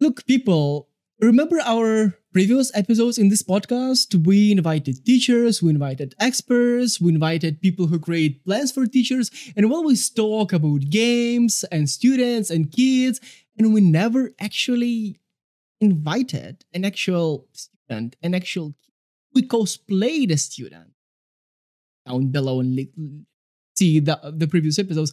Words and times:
look, 0.00 0.24
people, 0.26 0.88
remember 1.20 1.58
our 1.64 2.14
previous 2.32 2.70
episodes 2.74 3.18
in 3.18 3.28
this 3.28 3.42
podcast? 3.42 4.26
We 4.26 4.52
invited 4.52 5.04
teachers, 5.04 5.62
we 5.62 5.70
invited 5.70 6.14
experts, 6.20 7.00
we 7.00 7.12
invited 7.12 7.60
people 7.60 7.86
who 7.86 7.98
create 7.98 8.44
plans 8.44 8.72
for 8.72 8.86
teachers, 8.86 9.30
and 9.56 9.68
we 9.68 9.74
always 9.74 10.08
talk 10.08 10.52
about 10.52 10.90
games 10.90 11.64
and 11.72 11.88
students 11.88 12.50
and 12.50 12.70
kids, 12.70 13.20
and 13.56 13.74
we 13.74 13.80
never 13.80 14.32
actually 14.40 15.20
invited 15.80 16.64
an 16.72 16.84
actual 16.84 17.46
student, 17.52 18.16
an 18.22 18.34
actual 18.34 18.74
we 19.34 19.42
cosplayed 19.42 20.32
a 20.32 20.36
student 20.36 20.90
down 22.06 22.28
below 22.28 22.60
and 22.60 23.26
see 23.76 24.00
the 24.00 24.18
the 24.34 24.48
previous 24.48 24.78
episodes. 24.78 25.12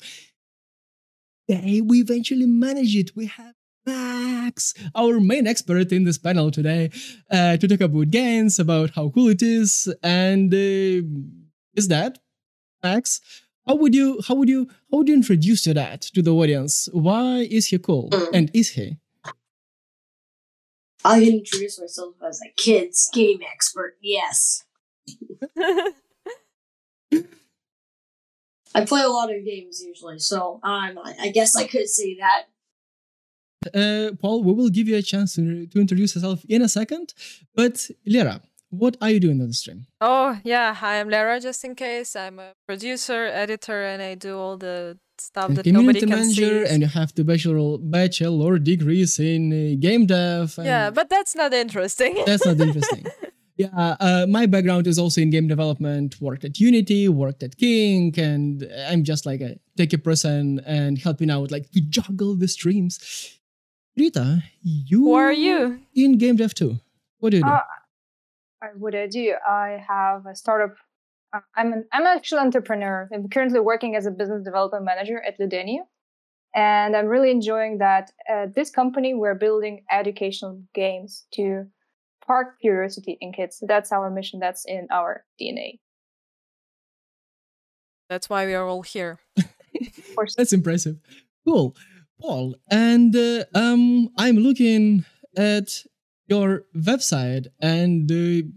Hey, 1.48 1.82
we 1.82 2.00
eventually 2.00 2.48
managed 2.48 2.96
it. 2.96 3.16
We 3.16 3.28
have 3.28 3.54
Max, 4.56 4.74
our 4.96 5.20
main 5.20 5.48
expert 5.48 5.92
in 5.92 6.06
this 6.06 6.18
panel 6.18 6.50
today, 6.50 6.90
uh, 7.30 7.58
to 7.58 7.68
talk 7.68 7.82
about 7.82 8.10
games, 8.10 8.58
about 8.58 8.92
how 8.92 9.10
cool 9.10 9.28
it 9.28 9.42
is, 9.42 9.94
and 10.02 10.54
uh, 10.54 11.02
is 11.76 11.90
that 11.90 12.20
Max? 12.82 13.20
How 13.68 13.76
would 13.76 13.94
you 13.94 14.22
how 14.26 14.36
would 14.36 14.48
you 14.48 14.70
how 14.92 15.00
would 15.00 15.10
you 15.10 15.16
introduce 15.16 15.64
to 15.64 15.74
that 15.74 16.04
to 16.14 16.22
the 16.22 16.34
audience? 16.34 16.88
Why 16.94 17.48
is 17.52 17.68
he 17.68 17.80
cool, 17.80 18.10
mm. 18.12 18.30
and 18.34 18.50
is 18.54 18.70
he? 18.72 18.98
I'll 21.04 21.22
introduce 21.22 21.80
myself 21.80 22.16
as 22.26 22.40
a 22.42 22.50
kids 22.56 23.10
game 23.14 23.42
expert. 23.52 23.98
Yes. 24.02 24.64
I 28.74 28.84
play 28.86 29.02
a 29.04 29.10
lot 29.10 29.34
of 29.34 29.46
games 29.46 29.82
usually, 29.86 30.20
so 30.20 30.60
um, 30.64 31.00
I 31.04 31.32
guess 31.34 31.56
I 31.56 31.66
could 31.68 31.88
say 31.88 32.18
that. 32.20 32.46
Uh, 33.74 34.12
Paul, 34.22 34.44
we 34.44 34.54
will 34.54 34.70
give 34.70 34.88
you 34.88 34.98
a 34.98 35.02
chance 35.02 35.36
to, 35.36 35.68
to 35.68 35.80
introduce 35.80 36.16
yourself 36.16 36.44
in 36.48 36.62
a 36.62 36.70
second. 36.70 37.14
But 37.56 37.90
Lera, 38.06 38.42
what 38.70 38.98
are 39.02 39.10
you 39.10 39.20
doing 39.20 39.42
on 39.42 39.48
the 39.48 39.54
stream? 39.54 39.86
Oh, 40.02 40.40
yeah. 40.44 40.74
Hi, 40.74 41.00
I'm 41.00 41.10
Lera, 41.10 41.40
just 41.40 41.64
in 41.64 41.76
case. 41.76 42.16
I'm 42.16 42.40
a 42.40 42.52
producer, 42.68 43.26
editor, 43.28 43.84
and 43.84 44.02
I 44.02 44.16
do 44.16 44.38
all 44.38 44.58
the 44.58 44.98
stuff 45.18 45.48
and 45.50 45.58
that 45.58 45.66
nobody 45.66 46.00
can 46.02 46.10
manager, 46.10 46.66
see. 46.66 46.74
And 46.74 46.82
you 46.82 46.88
have 46.90 47.14
the 47.16 47.24
bachelor, 47.24 47.78
bachelor 47.78 48.60
degrees 48.60 49.20
in 49.20 49.52
uh, 49.54 49.76
game 49.80 50.06
dev. 50.06 50.56
yeah, 50.62 50.90
but 50.90 51.10
that's 51.10 51.36
not 51.36 51.54
interesting. 51.54 52.22
that's 52.26 52.46
not 52.46 52.60
interesting. 52.68 53.06
Yeah, 53.58 53.96
uh, 54.02 54.26
my 54.28 54.48
background 54.48 54.86
is 54.86 55.00
also 55.00 55.22
in 55.22 55.30
game 55.30 55.48
development. 55.48 56.20
Worked 56.20 56.44
at 56.44 56.60
Unity, 56.60 57.08
worked 57.08 57.42
at 57.42 57.56
King, 57.56 58.14
and 58.18 58.70
I'm 58.90 59.06
just 59.06 59.26
like 59.26 59.40
a 59.40 59.58
techie 59.80 60.04
person 60.04 60.60
and 60.66 60.98
helping 60.98 61.30
out, 61.30 61.52
like 61.52 61.72
to 61.72 61.80
juggle 61.80 62.36
the 62.36 62.50
streams. 62.50 63.00
Rita, 63.98 64.44
you 64.62 65.00
who 65.00 65.14
are 65.14 65.32
you 65.32 65.80
in 65.96 66.18
game 66.18 66.36
dev 66.36 66.54
too? 66.54 66.80
What 67.20 67.30
do 67.32 67.38
you 67.38 67.44
do? 67.44 67.50
Uh, 67.50 67.62
what 68.78 68.96
I 68.96 69.08
do, 69.08 69.36
I 69.48 69.84
have 69.88 70.26
a 70.26 70.36
startup. 70.36 70.76
Uh, 71.34 71.40
I'm 71.56 71.72
an 71.74 71.86
I'm 71.94 72.02
an 72.02 72.18
actual 72.18 72.40
entrepreneur. 72.40 73.10
I'm 73.14 73.30
currently 73.30 73.60
working 73.60 73.96
as 73.96 74.06
a 74.06 74.12
business 74.12 74.44
development 74.44 74.84
manager 74.84 75.22
at 75.22 75.40
Luden.io, 75.40 75.88
and 76.54 76.96
I'm 76.96 77.08
really 77.08 77.32
enjoying 77.32 77.78
that. 77.78 78.12
At 78.28 78.54
this 78.54 78.70
company, 78.70 79.14
we're 79.14 79.36
building 79.36 79.84
educational 79.92 80.62
games 80.74 81.26
to 81.36 81.66
spark 82.24 82.60
curiosity 82.60 83.18
in 83.22 83.32
kids. 83.32 83.64
That's 83.66 83.92
our 83.92 84.10
mission. 84.10 84.40
That's 84.40 84.66
in 84.66 84.88
our 84.92 85.24
DNA. 85.40 85.80
That's 88.10 88.30
why 88.30 88.46
we 88.46 88.54
are 88.54 88.68
all 88.68 88.82
here. 88.82 89.20
That's 90.38 90.54
impressive. 90.54 90.98
Cool. 91.46 91.76
Paul, 92.22 92.56
and 92.70 93.16
uh, 93.16 93.44
um, 93.54 94.10
I'm 94.18 94.38
looking 94.38 95.06
at 95.38 95.84
your 96.28 96.64
website, 96.76 97.48
and 97.60 98.12
uh, 98.12 98.48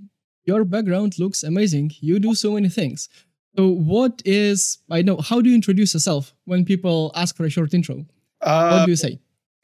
your 0.44 0.64
background 0.64 1.18
looks 1.18 1.42
amazing. 1.42 1.92
You 2.00 2.18
do 2.18 2.34
so 2.34 2.52
many 2.52 2.68
things. 2.68 3.08
So, 3.56 3.68
what 3.68 4.22
is 4.24 4.78
I 4.90 5.02
know? 5.02 5.18
How 5.18 5.40
do 5.40 5.50
you 5.50 5.54
introduce 5.54 5.94
yourself 5.94 6.34
when 6.44 6.64
people 6.64 7.12
ask 7.14 7.36
for 7.36 7.44
a 7.44 7.50
short 7.50 7.74
intro? 7.74 8.06
Uh, 8.40 8.70
what 8.70 8.84
do 8.84 8.90
you 8.90 8.96
say? 8.96 9.18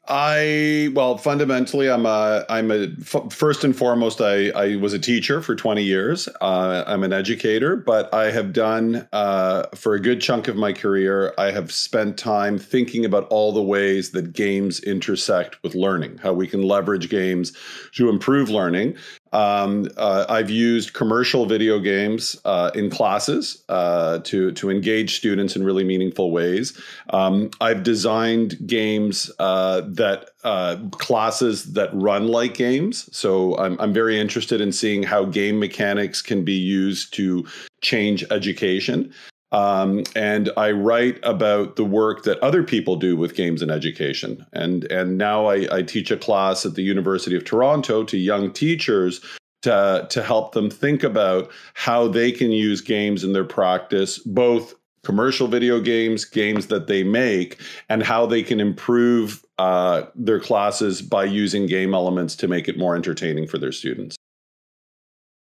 I 0.07 0.89
well, 0.93 1.17
fundamentally, 1.17 1.89
I'm 1.89 2.05
a 2.05 2.45
I'm 2.47 2.69
a 2.69 2.89
f- 3.01 3.31
first 3.33 3.63
and 3.63 3.75
foremost. 3.75 4.21
I 4.21 4.49
I 4.49 4.75
was 4.75 4.93
a 4.93 4.99
teacher 4.99 5.41
for 5.41 5.55
20 5.55 5.81
years. 5.81 6.29
Uh, 6.41 6.83
I'm 6.85 7.03
an 7.03 7.11
educator, 7.11 7.75
but 7.75 8.13
I 8.13 8.29
have 8.29 8.53
done 8.53 9.07
uh, 9.13 9.63
for 9.73 9.95
a 9.95 9.99
good 9.99 10.21
chunk 10.21 10.47
of 10.47 10.55
my 10.55 10.73
career. 10.73 11.33
I 11.39 11.49
have 11.51 11.71
spent 11.71 12.17
time 12.17 12.59
thinking 12.59 13.03
about 13.03 13.27
all 13.29 13.51
the 13.51 13.63
ways 13.63 14.11
that 14.11 14.33
games 14.33 14.79
intersect 14.81 15.61
with 15.63 15.73
learning, 15.73 16.19
how 16.19 16.33
we 16.33 16.47
can 16.47 16.61
leverage 16.61 17.09
games 17.09 17.53
to 17.93 18.09
improve 18.09 18.49
learning. 18.49 18.97
Um, 19.35 19.89
uh, 19.97 20.25
I've 20.29 20.49
used 20.49 20.93
commercial 20.93 21.45
video 21.45 21.77
games 21.77 22.39
uh, 22.45 22.71
in 22.73 22.89
classes 22.89 23.65
uh, 23.67 24.19
to 24.19 24.53
to 24.53 24.71
engage 24.71 25.17
students 25.17 25.57
in 25.57 25.65
really 25.65 25.83
meaningful 25.83 26.31
ways. 26.31 26.79
Um, 27.09 27.51
I've 27.59 27.83
designed 27.83 28.65
games 28.65 29.29
uh, 29.39 29.81
that 29.87 30.29
uh, 30.45 30.77
classes 30.91 31.73
that 31.73 31.89
run 31.91 32.29
like 32.29 32.53
games. 32.53 33.09
So 33.11 33.57
I'm 33.57 33.77
I'm 33.81 33.91
very 33.91 34.17
interested 34.17 34.61
in 34.61 34.71
seeing 34.71 35.03
how 35.03 35.25
game 35.25 35.59
mechanics 35.59 36.21
can 36.21 36.45
be 36.45 36.53
used 36.53 37.13
to 37.15 37.45
change 37.81 38.23
education. 38.31 39.13
Um, 39.55 40.03
and 40.17 40.51
I 40.57 40.71
write 40.71 41.17
about 41.23 41.77
the 41.77 41.85
work 41.85 42.23
that 42.23 42.37
other 42.39 42.61
people 42.61 42.97
do 42.97 43.15
with 43.15 43.35
games 43.35 43.61
in 43.61 43.69
education. 43.69 44.45
And 44.51 44.83
and 44.91 45.17
now 45.17 45.45
I, 45.45 45.65
I 45.71 45.81
teach 45.81 46.11
a 46.11 46.17
class 46.17 46.65
at 46.65 46.75
the 46.75 46.81
University 46.81 47.37
of 47.37 47.45
Toronto 47.45 48.03
to 48.03 48.17
young 48.17 48.51
teachers 48.51 49.21
to 49.61 50.07
to 50.09 50.21
help 50.21 50.51
them 50.51 50.69
think 50.69 51.03
about 51.03 51.49
how 51.73 52.05
they 52.09 52.33
can 52.33 52.51
use 52.51 52.81
games 52.81 53.23
in 53.23 53.31
their 53.31 53.45
practice, 53.45 54.17
both 54.17 54.75
commercial 55.05 55.47
video 55.47 55.79
games, 55.79 56.25
games 56.25 56.67
that 56.67 56.87
they 56.87 57.03
make, 57.03 57.61
and 57.87 58.03
how 58.03 58.25
they 58.25 58.43
can 58.43 58.59
improve 58.59 59.45
uh, 59.57 60.03
their 60.15 60.39
classes 60.39 61.01
by 61.01 61.23
using 61.23 61.65
game 61.65 61.93
elements 61.93 62.35
to 62.35 62.49
make 62.49 62.67
it 62.67 62.77
more 62.77 62.93
entertaining 62.93 63.47
for 63.47 63.57
their 63.57 63.71
students. 63.71 64.17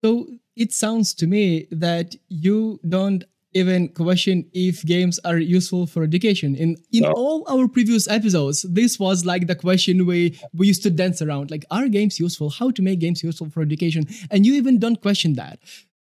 So 0.04 0.28
it 0.58 0.74
sounds 0.74 1.14
to 1.16 1.28
me 1.28 1.68
that 1.72 2.16
you 2.28 2.82
don't 2.90 3.24
even 3.56 3.88
question 3.88 4.46
if 4.54 4.84
games 4.86 5.18
are 5.24 5.38
useful 5.38 5.88
for 5.88 6.04
education. 6.04 6.56
In 6.56 6.76
in 6.92 7.04
no. 7.04 7.14
all 7.14 7.44
our 7.48 7.68
previous 7.68 8.08
episodes, 8.08 8.64
this 8.70 9.00
was 9.00 9.26
like 9.26 9.48
the 9.48 9.56
question 9.56 10.06
we 10.06 10.38
we 10.54 10.68
used 10.68 10.84
to 10.84 10.92
dance 10.92 11.22
around. 11.22 11.50
Like, 11.50 11.66
are 11.72 11.88
games 11.88 12.20
useful? 12.20 12.50
How 12.50 12.70
to 12.72 12.82
make 12.82 13.00
games 13.00 13.24
useful 13.24 13.50
for 13.50 13.62
education? 13.62 14.08
And 14.30 14.46
you 14.46 14.54
even 14.54 14.78
don't 14.78 15.02
question 15.02 15.34
that. 15.36 15.60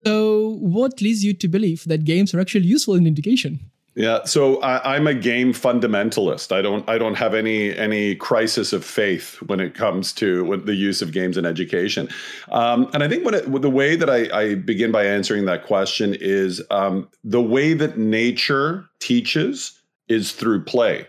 So, 0.05 0.57
what 0.59 1.01
leads 1.01 1.23
you 1.23 1.33
to 1.33 1.47
believe 1.47 1.85
that 1.85 2.03
games 2.03 2.33
are 2.33 2.39
actually 2.39 2.67
useful 2.67 2.95
in 2.95 3.07
education? 3.07 3.71
Yeah, 3.97 4.25
so 4.25 4.61
I, 4.61 4.95
am 4.95 5.07
a 5.07 5.13
game 5.15 5.53
fundamentalist. 5.53 6.51
I 6.51 6.61
don't 6.61 6.87
I 6.87 6.99
don't 6.99 7.15
have 7.15 7.33
any 7.33 7.75
any 7.75 8.13
crisis 8.13 8.71
of 8.71 8.85
faith 8.85 9.37
when 9.47 9.59
it 9.59 9.73
comes 9.73 10.13
to 10.13 10.55
the 10.57 10.75
use 10.75 11.01
of 11.01 11.11
games 11.11 11.35
in 11.35 11.47
education. 11.47 12.07
Um, 12.51 12.91
and 12.93 13.01
I 13.01 13.07
think 13.07 13.25
it, 13.25 13.51
the 13.59 13.71
way 13.71 13.95
that 13.95 14.07
I, 14.07 14.29
I, 14.31 14.53
begin 14.53 14.91
by 14.91 15.03
answering 15.03 15.45
that 15.45 15.65
question 15.65 16.15
is 16.19 16.61
um, 16.69 17.09
the 17.23 17.41
way 17.41 17.73
that 17.73 17.97
nature 17.97 18.87
teaches 18.99 19.81
is 20.07 20.31
through 20.31 20.65
play 20.65 21.07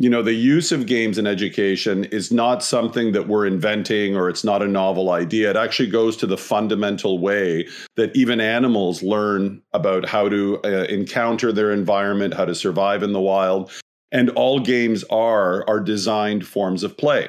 you 0.00 0.08
know 0.08 0.22
the 0.22 0.32
use 0.32 0.70
of 0.70 0.86
games 0.86 1.18
in 1.18 1.26
education 1.26 2.04
is 2.04 2.30
not 2.30 2.62
something 2.62 3.10
that 3.12 3.26
we're 3.26 3.46
inventing 3.46 4.16
or 4.16 4.28
it's 4.28 4.44
not 4.44 4.62
a 4.62 4.68
novel 4.68 5.10
idea. 5.10 5.50
It 5.50 5.56
actually 5.56 5.90
goes 5.90 6.16
to 6.18 6.26
the 6.26 6.38
fundamental 6.38 7.18
way 7.18 7.66
that 7.96 8.14
even 8.14 8.40
animals 8.40 9.02
learn 9.02 9.60
about 9.72 10.08
how 10.08 10.28
to 10.28 10.60
uh, 10.64 10.84
encounter 10.84 11.50
their 11.50 11.72
environment 11.72 12.32
how 12.32 12.44
to 12.44 12.54
survive 12.54 13.02
in 13.02 13.12
the 13.12 13.20
wild. 13.20 13.72
And 14.12 14.30
all 14.30 14.60
games 14.60 15.02
are 15.10 15.68
are 15.68 15.80
designed 15.80 16.46
forms 16.46 16.84
of 16.84 16.96
play 16.96 17.28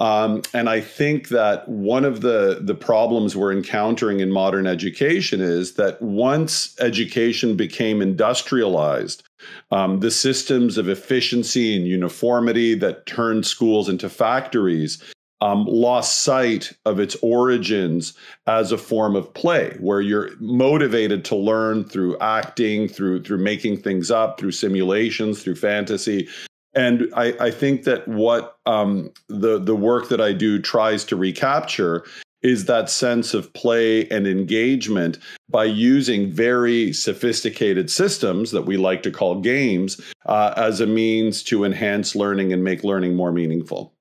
um, 0.00 0.42
and 0.52 0.68
I 0.68 0.80
think 0.80 1.28
that 1.28 1.68
one 1.68 2.04
of 2.04 2.20
the, 2.20 2.58
the 2.60 2.74
problems 2.74 3.36
we're 3.36 3.52
encountering 3.52 4.20
in 4.20 4.30
modern 4.30 4.66
education 4.66 5.40
is 5.40 5.74
that 5.74 6.02
once 6.02 6.74
education 6.80 7.56
became 7.56 8.02
industrialized, 8.02 9.22
um, 9.70 10.00
the 10.00 10.10
systems 10.10 10.78
of 10.78 10.88
efficiency 10.88 11.76
and 11.76 11.86
uniformity 11.86 12.74
that 12.74 13.06
turned 13.06 13.46
schools 13.46 13.88
into 13.88 14.08
factories 14.08 15.02
um, 15.40 15.66
lost 15.66 16.22
sight 16.22 16.72
of 16.86 16.98
its 16.98 17.16
origins 17.16 18.14
as 18.46 18.72
a 18.72 18.78
form 18.78 19.14
of 19.14 19.32
play, 19.34 19.76
where 19.78 20.00
you're 20.00 20.30
motivated 20.40 21.24
to 21.26 21.36
learn 21.36 21.84
through 21.84 22.16
acting, 22.18 22.88
through 22.88 23.22
through 23.24 23.38
making 23.38 23.76
things 23.82 24.10
up, 24.10 24.40
through 24.40 24.52
simulations, 24.52 25.42
through 25.42 25.56
fantasy. 25.56 26.28
And 26.74 27.08
I, 27.14 27.34
I 27.40 27.50
think 27.50 27.84
that 27.84 28.06
what 28.08 28.58
um, 28.66 29.12
the 29.28 29.58
the 29.58 29.76
work 29.76 30.08
that 30.08 30.20
I 30.20 30.32
do 30.32 30.60
tries 30.60 31.04
to 31.06 31.16
recapture 31.16 32.04
is 32.42 32.66
that 32.66 32.90
sense 32.90 33.32
of 33.32 33.52
play 33.54 34.06
and 34.08 34.26
engagement 34.26 35.18
by 35.48 35.64
using 35.64 36.30
very 36.30 36.92
sophisticated 36.92 37.90
systems 37.90 38.50
that 38.50 38.66
we 38.66 38.76
like 38.76 39.02
to 39.02 39.10
call 39.10 39.40
games 39.40 39.98
uh, 40.26 40.52
as 40.56 40.78
a 40.78 40.86
means 40.86 41.42
to 41.42 41.64
enhance 41.64 42.14
learning 42.14 42.52
and 42.52 42.62
make 42.62 42.84
learning 42.84 43.16
more 43.16 43.32
meaningful. 43.32 43.94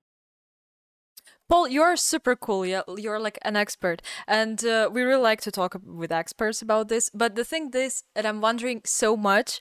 Paul, 1.48 1.68
you're 1.70 1.96
super 1.96 2.36
cool. 2.36 2.66
Yeah, 2.66 2.81
you're 2.98 3.20
like 3.20 3.38
an 3.44 3.56
expert, 3.56 4.02
and 4.28 4.64
uh, 4.66 4.90
we 4.92 5.04
really 5.04 5.22
like 5.22 5.42
to 5.42 5.52
talk 5.52 5.80
with 5.86 6.12
experts 6.12 6.62
about 6.62 6.88
this. 6.88 7.10
But 7.14 7.36
the 7.36 7.46
thing 7.46 7.70
is, 7.74 8.04
and 8.16 8.25
I'm 8.25 8.42
wondering 8.42 8.81
so 8.86 9.16
much, 9.16 9.60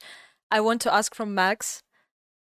I 0.50 0.60
want 0.60 0.80
to 0.82 0.94
ask 0.94 1.14
from 1.14 1.34
Max, 1.34 1.82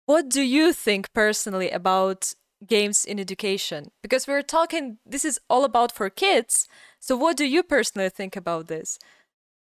what 0.08 0.30
do 0.30 0.40
you 0.40 0.72
think 0.72 1.12
personally 1.12 1.70
about 1.70 2.32
games 2.66 3.04
in 3.04 3.20
education? 3.20 3.90
Because 4.02 4.26
we're 4.26 4.40
talking, 4.40 4.96
this 5.04 5.22
is 5.22 5.38
all 5.50 5.64
about 5.64 5.92
for 5.92 6.08
kids. 6.08 6.66
So, 6.98 7.14
what 7.14 7.36
do 7.36 7.44
you 7.44 7.62
personally 7.62 8.08
think 8.08 8.34
about 8.34 8.68
this? 8.68 8.98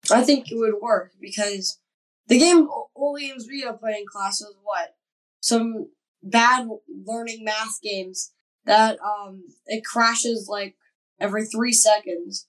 I 0.09 0.23
think 0.23 0.53
it 0.53 0.57
would 0.57 0.81
work 0.81 1.15
because 1.21 1.81
the 2.29 2.39
game, 2.39 2.69
all 2.95 3.17
games 3.19 3.49
we 3.49 3.63
have 3.63 3.81
played 3.81 3.97
in 3.97 4.07
class 4.07 4.41
is 4.41 4.55
what 4.63 4.95
some 5.41 5.89
bad 6.23 6.69
learning 6.89 7.43
math 7.43 7.81
games 7.83 8.31
that 8.67 8.99
um 9.01 9.43
it 9.67 9.85
crashes 9.85 10.47
like 10.49 10.77
every 11.19 11.45
three 11.45 11.73
seconds. 11.73 12.47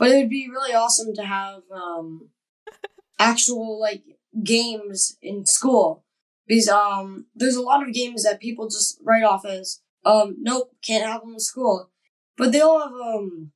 But 0.00 0.10
it 0.10 0.16
would 0.16 0.30
be 0.30 0.48
really 0.50 0.74
awesome 0.74 1.14
to 1.14 1.22
have 1.22 1.62
um 1.72 2.30
actual 3.20 3.80
like 3.80 4.02
games 4.42 5.16
in 5.22 5.46
school 5.46 6.02
because 6.46 6.68
um 6.68 7.26
there's 7.34 7.56
a 7.56 7.62
lot 7.62 7.86
of 7.86 7.94
games 7.94 8.22
that 8.24 8.40
people 8.40 8.68
just 8.68 8.98
write 9.02 9.24
off 9.24 9.44
as 9.44 9.80
um 10.04 10.36
nope 10.40 10.70
can't 10.82 11.04
have 11.04 11.22
them 11.22 11.34
in 11.34 11.40
school, 11.40 11.90
but 12.36 12.52
they 12.52 12.60
all 12.60 12.80
have 12.80 12.92
um 12.92 13.52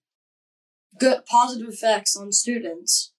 good 0.98 1.24
positive 1.26 1.68
effects 1.68 2.16
on 2.16 2.32
students. 2.32 3.12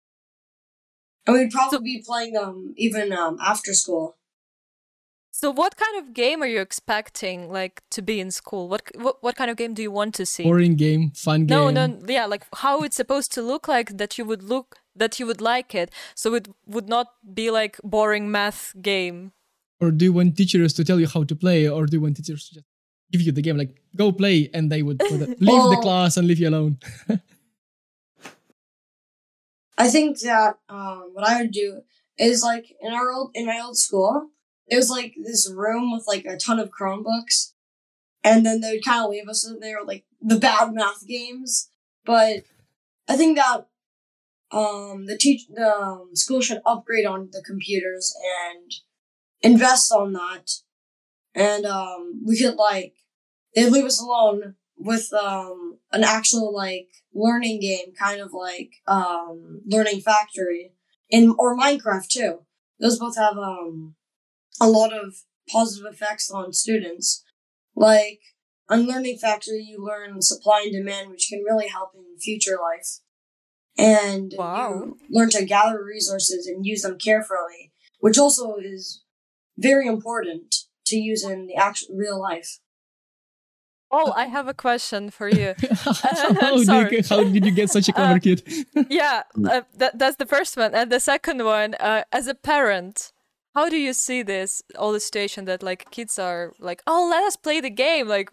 And 1.25 1.37
we'd 1.37 1.51
probably 1.51 1.77
so, 1.77 1.83
be 1.83 2.03
playing 2.05 2.33
them 2.33 2.73
even 2.77 3.11
um 3.13 3.37
after 3.41 3.73
school. 3.73 4.17
So, 5.33 5.49
what 5.49 5.77
kind 5.77 5.97
of 5.97 6.13
game 6.13 6.43
are 6.43 6.47
you 6.47 6.59
expecting, 6.59 7.49
like, 7.49 7.81
to 7.91 8.01
be 8.01 8.19
in 8.19 8.31
school? 8.31 8.67
What 8.67 8.83
what, 8.95 9.23
what 9.23 9.35
kind 9.35 9.49
of 9.49 9.57
game 9.57 9.73
do 9.73 9.81
you 9.81 9.91
want 9.91 10.13
to 10.15 10.25
see? 10.25 10.43
Boring 10.43 10.75
game, 10.75 11.11
fun 11.11 11.45
game. 11.45 11.57
No, 11.57 11.69
no, 11.69 11.99
yeah, 12.05 12.25
like 12.25 12.45
how 12.57 12.83
it's 12.83 12.97
supposed 12.97 13.31
to 13.33 13.41
look 13.41 13.67
like 13.67 13.97
that 13.97 14.17
you 14.17 14.25
would 14.25 14.43
look 14.43 14.77
that 14.95 15.19
you 15.19 15.25
would 15.25 15.41
like 15.41 15.73
it, 15.73 15.89
so 16.15 16.33
it 16.33 16.49
would 16.67 16.89
not 16.89 17.07
be 17.33 17.49
like 17.49 17.79
boring 17.83 18.29
math 18.29 18.75
game. 18.81 19.31
Or 19.81 19.91
do 19.91 20.05
you 20.05 20.13
want 20.13 20.37
teachers 20.37 20.73
to 20.73 20.85
tell 20.85 20.99
you 20.99 21.07
how 21.07 21.23
to 21.23 21.35
play, 21.35 21.67
or 21.67 21.85
do 21.87 21.97
you 21.97 22.01
want 22.01 22.17
teachers 22.17 22.47
to 22.49 22.55
just 22.55 22.67
give 23.11 23.21
you 23.21 23.31
the 23.31 23.41
game, 23.41 23.57
like 23.57 23.81
go 23.95 24.11
play, 24.11 24.49
and 24.53 24.71
they 24.71 24.83
would 24.83 25.01
leave 25.11 25.63
the 25.73 25.79
class 25.81 26.17
and 26.17 26.27
leave 26.27 26.39
you 26.39 26.49
alone? 26.49 26.77
I 29.77 29.87
think 29.89 30.19
that 30.19 30.59
um, 30.69 31.09
what 31.13 31.27
I 31.27 31.41
would 31.41 31.51
do 31.51 31.81
is 32.17 32.43
like 32.43 32.75
in 32.79 32.93
our 32.93 33.11
old 33.11 33.31
in 33.33 33.47
my 33.47 33.59
old 33.59 33.77
school 33.77 34.29
it 34.71 34.77
was 34.77 34.89
like 34.89 35.15
this 35.21 35.51
room 35.53 35.91
with 35.91 36.07
like 36.07 36.25
a 36.25 36.37
ton 36.37 36.59
of 36.59 36.71
Chromebooks, 36.71 37.51
and 38.23 38.45
then 38.45 38.61
they 38.61 38.71
would 38.71 38.85
kind 38.85 39.03
of 39.03 39.11
leave 39.11 39.27
us 39.27 39.45
in 39.47 39.59
there 39.59 39.83
like 39.83 40.05
the 40.21 40.39
bad 40.39 40.73
math 40.73 41.05
games. 41.05 41.69
But 42.05 42.43
I 43.07 43.17
think 43.17 43.37
that 43.37 43.67
um 44.51 45.05
the 45.07 45.17
teach 45.17 45.47
the 45.47 45.75
um, 45.75 46.15
school 46.15 46.41
should 46.41 46.61
upgrade 46.65 47.05
on 47.05 47.29
the 47.31 47.43
computers 47.45 48.15
and 48.47 48.71
invest 49.41 49.91
on 49.91 50.13
that, 50.13 50.49
and 51.33 51.65
um 51.65 52.21
we 52.25 52.39
could 52.39 52.55
like 52.55 52.93
they 53.55 53.69
leave 53.69 53.85
us 53.85 54.01
alone 54.01 54.55
with 54.77 55.11
um 55.13 55.77
an 55.91 56.03
actual 56.03 56.53
like 56.53 56.89
learning 57.13 57.59
game, 57.59 57.93
kind 57.97 58.21
of 58.21 58.33
like 58.33 58.71
um 58.87 59.61
Learning 59.65 60.01
Factory, 60.01 60.73
in 61.09 61.35
or 61.37 61.57
Minecraft 61.57 62.07
too. 62.07 62.39
Those 62.79 62.99
both 62.99 63.17
have 63.17 63.37
um 63.37 63.95
a 64.59 64.67
lot 64.67 64.93
of 64.93 65.15
positive 65.49 65.91
effects 65.91 66.29
on 66.31 66.53
students. 66.53 67.23
Like 67.75 68.19
on 68.69 68.87
Learning 68.87 69.17
Factory, 69.17 69.63
you 69.63 69.83
learn 69.83 70.21
supply 70.21 70.61
and 70.63 70.73
demand, 70.73 71.09
which 71.09 71.27
can 71.29 71.43
really 71.43 71.67
help 71.67 71.91
in 71.95 72.19
future 72.19 72.57
life. 72.61 72.99
And 73.77 74.33
wow. 74.37 74.69
you 74.69 74.97
learn 75.09 75.29
to 75.31 75.45
gather 75.45 75.83
resources 75.83 76.45
and 76.47 76.65
use 76.65 76.81
them 76.81 76.97
carefully, 76.97 77.71
which 77.99 78.17
also 78.17 78.55
is 78.61 79.03
very 79.61 79.87
important 79.87 80.55
to 80.85 80.97
use 80.97 81.23
in 81.23 81.47
the 81.47 81.55
actual 81.55 81.95
real 81.95 82.19
life. 82.19 82.59
Oh, 83.93 84.13
I 84.15 84.27
have 84.27 84.47
a 84.47 84.53
question 84.53 85.09
for 85.09 85.27
you. 85.27 85.53
how, 85.73 86.31
did 86.31 86.91
you, 86.91 87.01
how, 87.09 87.23
did 87.23 87.45
you, 87.45 87.51
get 87.51 87.69
such 87.69 87.89
a 87.89 87.93
clever 87.93 88.13
uh, 88.13 88.19
kid? 88.19 88.41
yeah, 88.89 89.23
uh, 89.45 89.61
that, 89.75 89.99
that's 89.99 90.15
the 90.15 90.25
first 90.25 90.55
one. 90.55 90.73
And 90.73 90.89
the 90.89 90.99
second 90.99 91.43
one, 91.43 91.75
uh, 91.75 92.03
as 92.11 92.27
a 92.27 92.33
parent, 92.33 93.11
how 93.53 93.69
do 93.69 93.77
you 93.77 93.93
see 93.93 94.21
this 94.23 94.61
all 94.77 94.93
the 94.93 94.99
situation 94.99 95.45
that 95.45 95.61
like 95.61 95.91
kids 95.91 96.17
are 96.17 96.53
like 96.59 96.81
oh 96.87 97.07
let 97.09 97.23
us 97.23 97.35
play 97.35 97.59
the 97.59 97.69
game 97.69 98.07
like 98.07 98.29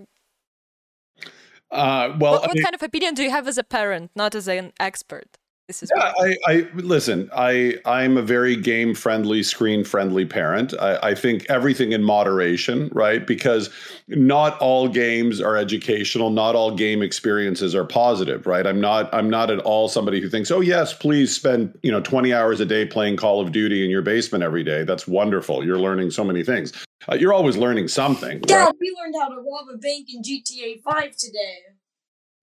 uh, 1.72 2.14
well 2.20 2.34
what, 2.34 2.42
what 2.42 2.58
I 2.58 2.62
kind 2.62 2.74
of 2.74 2.82
opinion 2.82 3.14
do 3.14 3.22
you 3.22 3.30
have 3.30 3.48
as 3.48 3.58
a 3.58 3.64
parent 3.64 4.10
not 4.14 4.34
as 4.34 4.48
an 4.48 4.72
expert 4.78 5.36
this 5.68 5.82
is 5.82 5.92
yeah, 5.94 6.12
I, 6.18 6.36
I, 6.46 6.66
listen. 6.76 7.28
I 7.36 7.76
I'm 7.84 8.16
a 8.16 8.22
very 8.22 8.56
game 8.56 8.94
friendly, 8.94 9.42
screen 9.42 9.84
friendly 9.84 10.24
parent. 10.24 10.72
I, 10.80 11.10
I 11.10 11.14
think 11.14 11.44
everything 11.50 11.92
in 11.92 12.02
moderation, 12.02 12.88
right? 12.94 13.26
Because 13.26 13.68
not 14.08 14.58
all 14.60 14.88
games 14.88 15.42
are 15.42 15.58
educational. 15.58 16.30
Not 16.30 16.54
all 16.54 16.74
game 16.74 17.02
experiences 17.02 17.74
are 17.74 17.84
positive, 17.84 18.46
right? 18.46 18.66
I'm 18.66 18.80
not 18.80 19.12
I'm 19.12 19.28
not 19.28 19.50
at 19.50 19.58
all 19.58 19.90
somebody 19.90 20.22
who 20.22 20.30
thinks, 20.30 20.50
oh 20.50 20.62
yes, 20.62 20.94
please 20.94 21.36
spend 21.36 21.78
you 21.82 21.92
know 21.92 22.00
20 22.00 22.32
hours 22.32 22.60
a 22.60 22.64
day 22.64 22.86
playing 22.86 23.18
Call 23.18 23.38
of 23.38 23.52
Duty 23.52 23.84
in 23.84 23.90
your 23.90 24.02
basement 24.02 24.42
every 24.42 24.64
day. 24.64 24.84
That's 24.84 25.06
wonderful. 25.06 25.62
You're 25.66 25.78
learning 25.78 26.12
so 26.12 26.24
many 26.24 26.42
things. 26.42 26.72
Uh, 27.12 27.16
you're 27.16 27.34
always 27.34 27.58
learning 27.58 27.88
something. 27.88 28.42
Yeah, 28.48 28.64
right? 28.64 28.74
we 28.80 28.96
learned 28.98 29.16
how 29.20 29.28
to 29.28 29.36
rob 29.36 29.68
a 29.74 29.76
bank 29.76 30.08
in 30.12 30.22
GTA 30.22 30.80
5 30.82 31.16
today. 31.16 31.58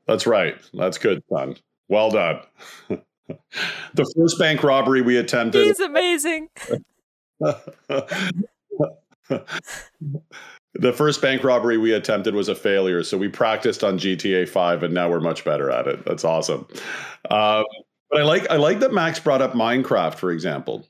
That's 0.06 0.28
right. 0.28 0.58
That's 0.76 1.00
good, 1.00 1.24
son. 1.28 1.56
Well 1.90 2.12
done. 2.12 2.42
the 3.94 4.14
first 4.18 4.40
bank 4.40 4.64
robbery 4.64 5.02
we 5.02 5.18
attempted. 5.18 5.66
He's 5.66 5.80
amazing. 5.80 6.50
the 7.40 8.14
first 10.94 11.22
bank 11.22 11.44
robbery 11.44 11.78
we 11.78 11.94
attempted 11.94 12.36
was 12.36 12.50
a 12.50 12.56
failure, 12.56 13.04
so 13.04 13.18
we 13.18 13.28
practiced 13.28 13.84
on 13.84 13.98
GTA 13.98 14.48
Five, 14.48 14.84
and 14.84 14.94
now 14.94 15.10
we're 15.10 15.20
much 15.20 15.44
better 15.44 15.72
at 15.72 15.88
it. 15.88 16.06
That's 16.06 16.24
awesome. 16.24 16.68
Um, 17.30 17.64
but 18.10 18.22
I 18.22 18.24
like 18.24 18.50
I 18.50 18.58
like 18.58 18.80
that 18.80 18.94
Max 18.94 19.20
brought 19.20 19.42
up 19.42 19.54
Minecraft, 19.54 20.16
for 20.16 20.32
example, 20.32 20.88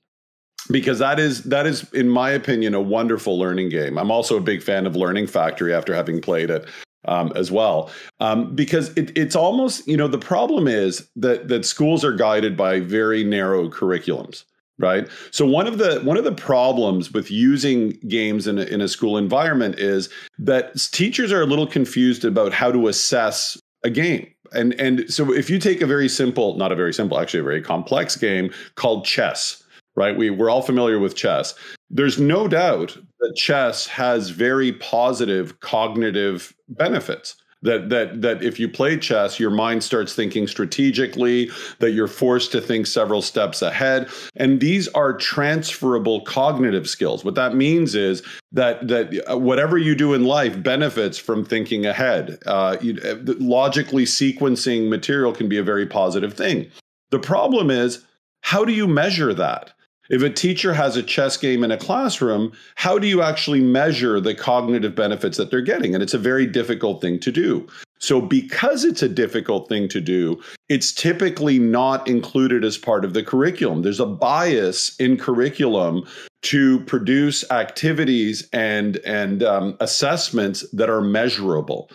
because 0.70 1.00
that 1.00 1.20
is 1.20 1.44
that 1.44 1.66
is, 1.66 1.92
in 1.94 2.10
my 2.10 2.32
opinion, 2.32 2.74
a 2.74 2.82
wonderful 2.82 3.40
learning 3.40 3.70
game. 3.70 3.98
I'm 3.98 4.12
also 4.12 4.38
a 4.38 4.42
big 4.42 4.62
fan 4.62 4.86
of 4.86 4.96
Learning 4.96 5.28
Factory 5.28 5.74
after 5.74 5.94
having 5.94 6.22
played 6.22 6.50
it 6.50 6.68
um, 7.08 7.32
as 7.36 7.52
well, 7.52 7.90
um, 8.20 8.56
because 8.56 8.90
it, 8.98 9.16
it's 9.18 9.36
almost 9.36 9.88
you 9.88 9.98
know 9.98 10.08
the 10.08 10.18
problem 10.18 10.68
is 10.68 11.08
that 11.16 11.48
that 11.48 11.66
schools 11.66 12.04
are 12.04 12.14
guided 12.14 12.56
by 12.56 12.80
very 12.80 13.24
narrow 13.24 13.70
curriculums 13.70 14.44
right? 14.78 15.08
So 15.32 15.46
one 15.46 15.68
of 15.68 15.78
the 15.78 16.02
one 16.02 16.18
of 16.18 16.24
the 16.24 16.34
problems 16.34 17.14
with 17.14 17.32
using 17.32 17.92
games 18.08 18.48
in 18.48 18.60
a, 18.60 18.64
in 18.64 18.82
a 18.82 18.88
school 18.88 19.18
environment 19.18 19.80
is 19.80 20.10
that 20.38 20.76
teachers 20.92 21.32
are 21.32 21.42
a 21.42 21.46
little 21.46 21.68
confused 21.68 22.26
about 22.26 22.54
how 22.54 22.72
to 22.72 22.88
assess 22.88 23.58
a 23.84 23.90
game. 23.90 24.28
And 24.54 24.74
and 24.80 25.12
so 25.12 25.34
if 25.34 25.50
you 25.50 25.60
take 25.60 25.82
a 25.82 25.88
very 25.88 26.10
simple 26.10 26.58
not 26.58 26.72
a 26.72 26.76
very 26.76 26.94
simple 26.94 27.20
actually 27.20 27.40
a 27.40 27.44
very 27.44 27.62
complex 27.62 28.16
game 28.16 28.52
called 28.76 29.06
chess 29.06 29.64
right? 29.96 30.18
We 30.18 30.30
we're 30.30 30.50
all 30.50 30.62
familiar 30.62 31.00
with 31.00 31.16
chess. 31.16 31.56
There's 31.90 32.20
no 32.20 32.48
doubt 32.48 32.98
that 33.20 33.36
chess 33.36 33.88
has 33.88 34.30
very 34.30 34.74
positive 34.74 35.60
cognitive 35.60 36.56
benefits. 36.70 37.36
That 37.62 37.90
that 37.90 38.22
that 38.22 38.44
if 38.44 38.60
you 38.60 38.70
play 38.70 38.98
chess 38.98 39.40
your 39.40 39.50
mind 39.50 39.84
starts 39.84 40.14
thinking 40.14 40.46
strategically 40.46 41.50
that 41.80 41.92
you're 41.92 42.08
forced 42.08 42.52
to 42.52 42.62
think 42.62 42.86
several 42.86 43.24
steps 43.24 43.62
ahead. 43.62 44.08
And 44.36 44.60
these 44.60 44.88
are 44.90 45.14
transferable 45.18 46.22
cognitive 46.22 46.88
skills. 46.88 47.24
What 47.26 47.34
that 47.36 47.56
means 47.56 47.96
is 47.96 48.22
that 48.52 48.88
that 48.88 49.32
uh, 49.32 49.38
whatever 49.38 49.80
you 49.80 49.96
do 49.96 50.14
in 50.14 50.26
life 50.26 50.62
benefits 50.62 51.18
from 51.18 51.44
thinking 51.44 51.88
ahead. 51.88 52.38
Uh, 52.46 52.78
you, 52.82 53.00
uh, 53.04 53.16
logically 53.40 54.06
sequencing 54.06 54.90
material 54.90 55.34
can 55.34 55.50
be 55.50 55.58
a 55.58 55.64
very 55.64 55.88
positive 55.88 56.34
thing. 56.34 56.70
The 57.10 57.20
problem 57.20 57.72
is 57.72 58.06
how 58.42 58.64
do 58.64 58.74
you 58.74 58.86
measure 58.86 59.34
that 59.34 59.74
if 60.10 60.22
a 60.22 60.30
teacher 60.30 60.74
has 60.74 60.96
a 60.96 61.04
chess 61.04 61.38
game 61.38 61.64
in 61.64 61.72
a 61.72 61.78
classroom, 61.78 62.52
how 62.76 63.00
do 63.00 63.08
you 63.08 63.22
actually 63.22 63.62
measure 63.62 64.20
the 64.20 64.36
cognitive 64.36 64.96
benefits 64.96 65.38
that 65.38 65.52
they're 65.52 65.62
getting? 65.62 65.94
And 65.94 66.04
it's 66.04 66.14
a 66.14 66.20
very 66.20 66.46
difficult 66.46 67.02
thing 67.02 67.20
to 67.20 67.32
do. 67.32 67.68
So, 68.00 68.22
because 68.22 68.84
it's 68.84 69.02
a 69.02 69.10
difficult 69.10 69.70
thing 69.70 69.88
to 69.90 70.02
do, 70.02 70.42
it's 70.70 70.92
typically 70.92 71.60
not 71.60 72.08
included 72.08 72.64
as 72.64 72.78
part 72.78 73.06
of 73.06 73.14
the 73.14 73.24
curriculum. 73.24 73.82
There's 73.82 74.02
a 74.02 74.06
bias 74.06 74.96
in 74.98 75.18
curriculum 75.18 76.06
to 76.46 76.80
produce 76.82 77.50
activities 77.50 78.48
and 78.54 78.98
and 78.98 79.42
um, 79.42 79.76
assessments 79.80 80.64
that 80.74 80.92
are 80.92 81.02
measurable. 81.02 81.90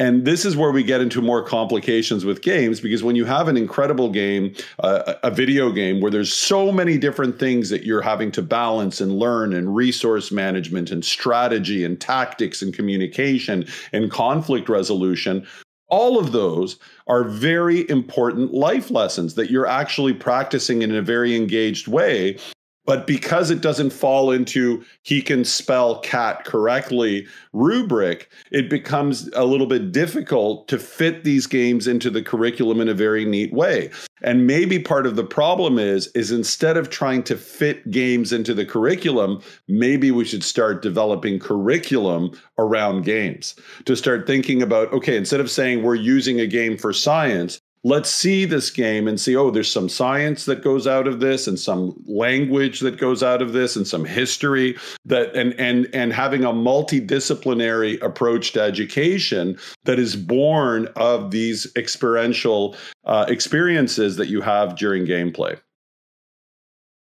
And 0.00 0.24
this 0.24 0.44
is 0.44 0.56
where 0.56 0.72
we 0.72 0.82
get 0.82 1.00
into 1.00 1.22
more 1.22 1.44
complications 1.44 2.24
with 2.24 2.42
games 2.42 2.80
because 2.80 3.04
when 3.04 3.14
you 3.14 3.24
have 3.26 3.46
an 3.46 3.56
incredible 3.56 4.10
game, 4.10 4.56
uh, 4.80 5.14
a 5.22 5.30
video 5.30 5.70
game 5.70 6.00
where 6.00 6.10
there's 6.10 6.32
so 6.32 6.72
many 6.72 6.98
different 6.98 7.38
things 7.38 7.70
that 7.70 7.84
you're 7.84 8.02
having 8.02 8.32
to 8.32 8.42
balance 8.42 9.00
and 9.00 9.12
learn, 9.12 9.54
and 9.54 9.76
resource 9.76 10.32
management, 10.32 10.90
and 10.90 11.04
strategy, 11.04 11.84
and 11.84 12.00
tactics, 12.00 12.60
and 12.60 12.74
communication, 12.74 13.64
and 13.92 14.10
conflict 14.10 14.68
resolution, 14.68 15.46
all 15.86 16.18
of 16.18 16.32
those 16.32 16.76
are 17.06 17.22
very 17.22 17.88
important 17.88 18.52
life 18.52 18.90
lessons 18.90 19.34
that 19.34 19.50
you're 19.50 19.66
actually 19.66 20.14
practicing 20.14 20.82
in 20.82 20.92
a 20.92 21.02
very 21.02 21.36
engaged 21.36 21.86
way 21.86 22.36
but 22.84 23.06
because 23.06 23.50
it 23.50 23.60
doesn't 23.60 23.90
fall 23.90 24.30
into 24.30 24.84
he 25.02 25.22
can 25.22 25.44
spell 25.44 26.00
cat 26.00 26.44
correctly 26.44 27.26
rubric, 27.52 28.30
it 28.50 28.68
becomes 28.68 29.28
a 29.34 29.44
little 29.44 29.66
bit 29.66 29.92
difficult 29.92 30.68
to 30.68 30.78
fit 30.78 31.24
these 31.24 31.46
games 31.46 31.86
into 31.86 32.10
the 32.10 32.22
curriculum 32.22 32.80
in 32.80 32.88
a 32.88 32.94
very 32.94 33.24
neat 33.24 33.52
way. 33.52 33.90
And 34.22 34.46
maybe 34.46 34.78
part 34.78 35.06
of 35.06 35.16
the 35.16 35.24
problem 35.24 35.78
is 35.78 36.08
is 36.08 36.30
instead 36.30 36.76
of 36.76 36.90
trying 36.90 37.22
to 37.24 37.36
fit 37.36 37.90
games 37.90 38.32
into 38.32 38.54
the 38.54 38.64
curriculum, 38.64 39.40
maybe 39.68 40.10
we 40.10 40.24
should 40.24 40.44
start 40.44 40.82
developing 40.82 41.38
curriculum 41.38 42.30
around 42.58 43.04
games. 43.04 43.54
To 43.86 43.96
start 43.96 44.26
thinking 44.26 44.62
about 44.62 44.92
okay, 44.92 45.16
instead 45.16 45.40
of 45.40 45.50
saying 45.50 45.82
we're 45.82 45.94
using 45.94 46.40
a 46.40 46.46
game 46.46 46.76
for 46.76 46.92
science, 46.92 47.60
let's 47.84 48.10
see 48.10 48.44
this 48.44 48.70
game 48.70 49.08
and 49.08 49.20
see 49.20 49.34
oh 49.34 49.50
there's 49.50 49.70
some 49.70 49.88
science 49.88 50.44
that 50.44 50.62
goes 50.62 50.86
out 50.86 51.08
of 51.08 51.20
this 51.20 51.46
and 51.46 51.58
some 51.58 51.94
language 52.06 52.80
that 52.80 52.96
goes 52.96 53.22
out 53.22 53.42
of 53.42 53.52
this 53.52 53.74
and 53.76 53.86
some 53.86 54.04
history 54.04 54.76
that 55.04 55.34
and 55.34 55.52
and 55.54 55.88
and 55.92 56.12
having 56.12 56.44
a 56.44 56.52
multidisciplinary 56.52 58.00
approach 58.02 58.52
to 58.52 58.62
education 58.62 59.58
that 59.84 59.98
is 59.98 60.14
born 60.14 60.88
of 60.96 61.30
these 61.30 61.66
experiential 61.76 62.76
uh, 63.04 63.24
experiences 63.28 64.16
that 64.16 64.28
you 64.28 64.40
have 64.40 64.76
during 64.76 65.04
gameplay. 65.04 65.58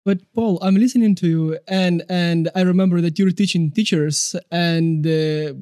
But 0.06 0.22
paul 0.34 0.60
i'm 0.62 0.76
listening 0.76 1.16
to 1.16 1.28
you 1.28 1.60
and 1.68 2.04
and 2.10 2.50
i 2.56 2.62
remember 2.62 3.02
that 3.02 3.18
you're 3.20 3.32
teaching 3.32 3.72
teachers 3.72 4.36
and 4.52 5.06
uh, 5.06 5.54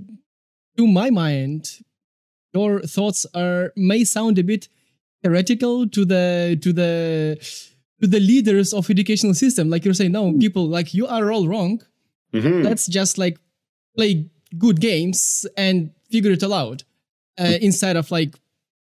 to 0.77 0.87
my 0.87 1.09
mind 1.09 1.79
your 2.53 2.81
thoughts 2.81 3.25
are 3.33 3.73
may 3.75 4.03
sound 4.03 4.37
a 4.39 4.43
bit 4.43 4.69
heretical 5.23 5.87
to 5.89 6.05
the 6.05 6.59
to 6.61 6.73
the 6.73 7.37
to 8.01 8.07
the 8.07 8.19
leaders 8.19 8.73
of 8.73 8.89
educational 8.89 9.33
system 9.33 9.69
like 9.69 9.83
you're 9.83 9.93
saying 9.93 10.11
no 10.11 10.31
people 10.33 10.67
like 10.67 10.93
you 10.93 11.07
are 11.07 11.31
all 11.31 11.47
wrong 11.47 11.81
mm-hmm. 12.33 12.61
let's 12.61 12.87
just 12.87 13.17
like 13.17 13.39
play 13.95 14.29
good 14.57 14.79
games 14.79 15.45
and 15.57 15.91
figure 16.11 16.31
it 16.31 16.43
all 16.43 16.53
out 16.53 16.83
uh, 17.37 17.43
mm-hmm. 17.43 17.63
instead 17.63 17.95
of 17.95 18.09
like 18.11 18.35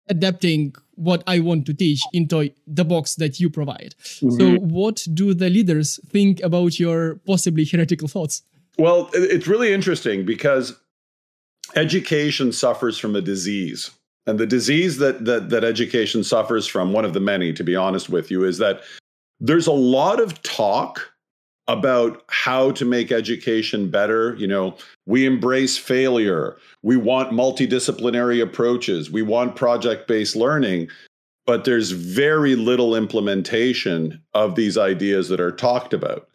adapting 0.09 0.75
what 0.95 1.23
i 1.27 1.39
want 1.39 1.67
to 1.67 1.75
teach 1.75 2.01
into 2.13 2.51
the 2.67 2.85
box 2.85 3.15
that 3.17 3.39
you 3.39 3.51
provide 3.51 3.95
mm-hmm. 4.01 4.31
so 4.31 4.57
what 4.61 5.07
do 5.15 5.35
the 5.35 5.51
leaders 5.51 6.01
think 6.09 6.41
about 6.43 6.79
your 6.79 7.17
possibly 7.27 7.65
heretical 7.65 8.09
thoughts 8.09 8.43
well 8.79 9.11
it's 9.13 9.47
really 9.47 9.73
interesting 9.73 10.25
because 10.25 10.75
education 11.77 12.53
suffers 12.53 12.99
from 12.99 13.15
a 13.15 13.21
disease 13.21 13.91
and 14.27 14.39
the 14.39 14.47
disease 14.47 14.99
that, 14.99 15.25
that 15.25 15.51
that 15.51 15.65
education 15.65 16.23
suffers 16.23 16.67
from, 16.67 16.93
one 16.93 17.05
of 17.05 17.13
the 17.13 17.21
many, 17.21 17.53
to 17.53 17.65
be 17.65 17.75
honest 17.75 18.09
with 18.09 18.31
you, 18.31 18.45
is 18.45 18.59
that 18.59 18.83
there's 19.41 19.67
a 19.67 19.73
lot 19.73 20.21
of 20.21 20.41
talk 20.43 21.13
about 21.69 22.23
how 22.29 22.71
to 22.73 22.85
make 22.85 23.13
education 23.13 23.91
better. 23.91 24.35
You 24.37 24.47
know, 24.47 24.77
we 25.07 25.27
embrace 25.27 25.77
failure. 25.77 26.57
We 26.83 26.97
want 26.97 27.33
multidisciplinary 27.33 28.43
approaches. 28.43 29.11
We 29.11 29.23
want 29.23 29.57
project 29.57 30.09
based 30.09 30.37
learning. 30.37 30.89
But 31.45 31.65
there's 31.65 31.91
very 31.91 32.55
little 32.55 32.95
implementation 32.95 34.23
of 34.33 34.55
these 34.55 34.79
ideas 34.79 35.29
that 35.29 35.41
are 35.41 35.51
talked 35.51 35.93
about. 35.93 36.29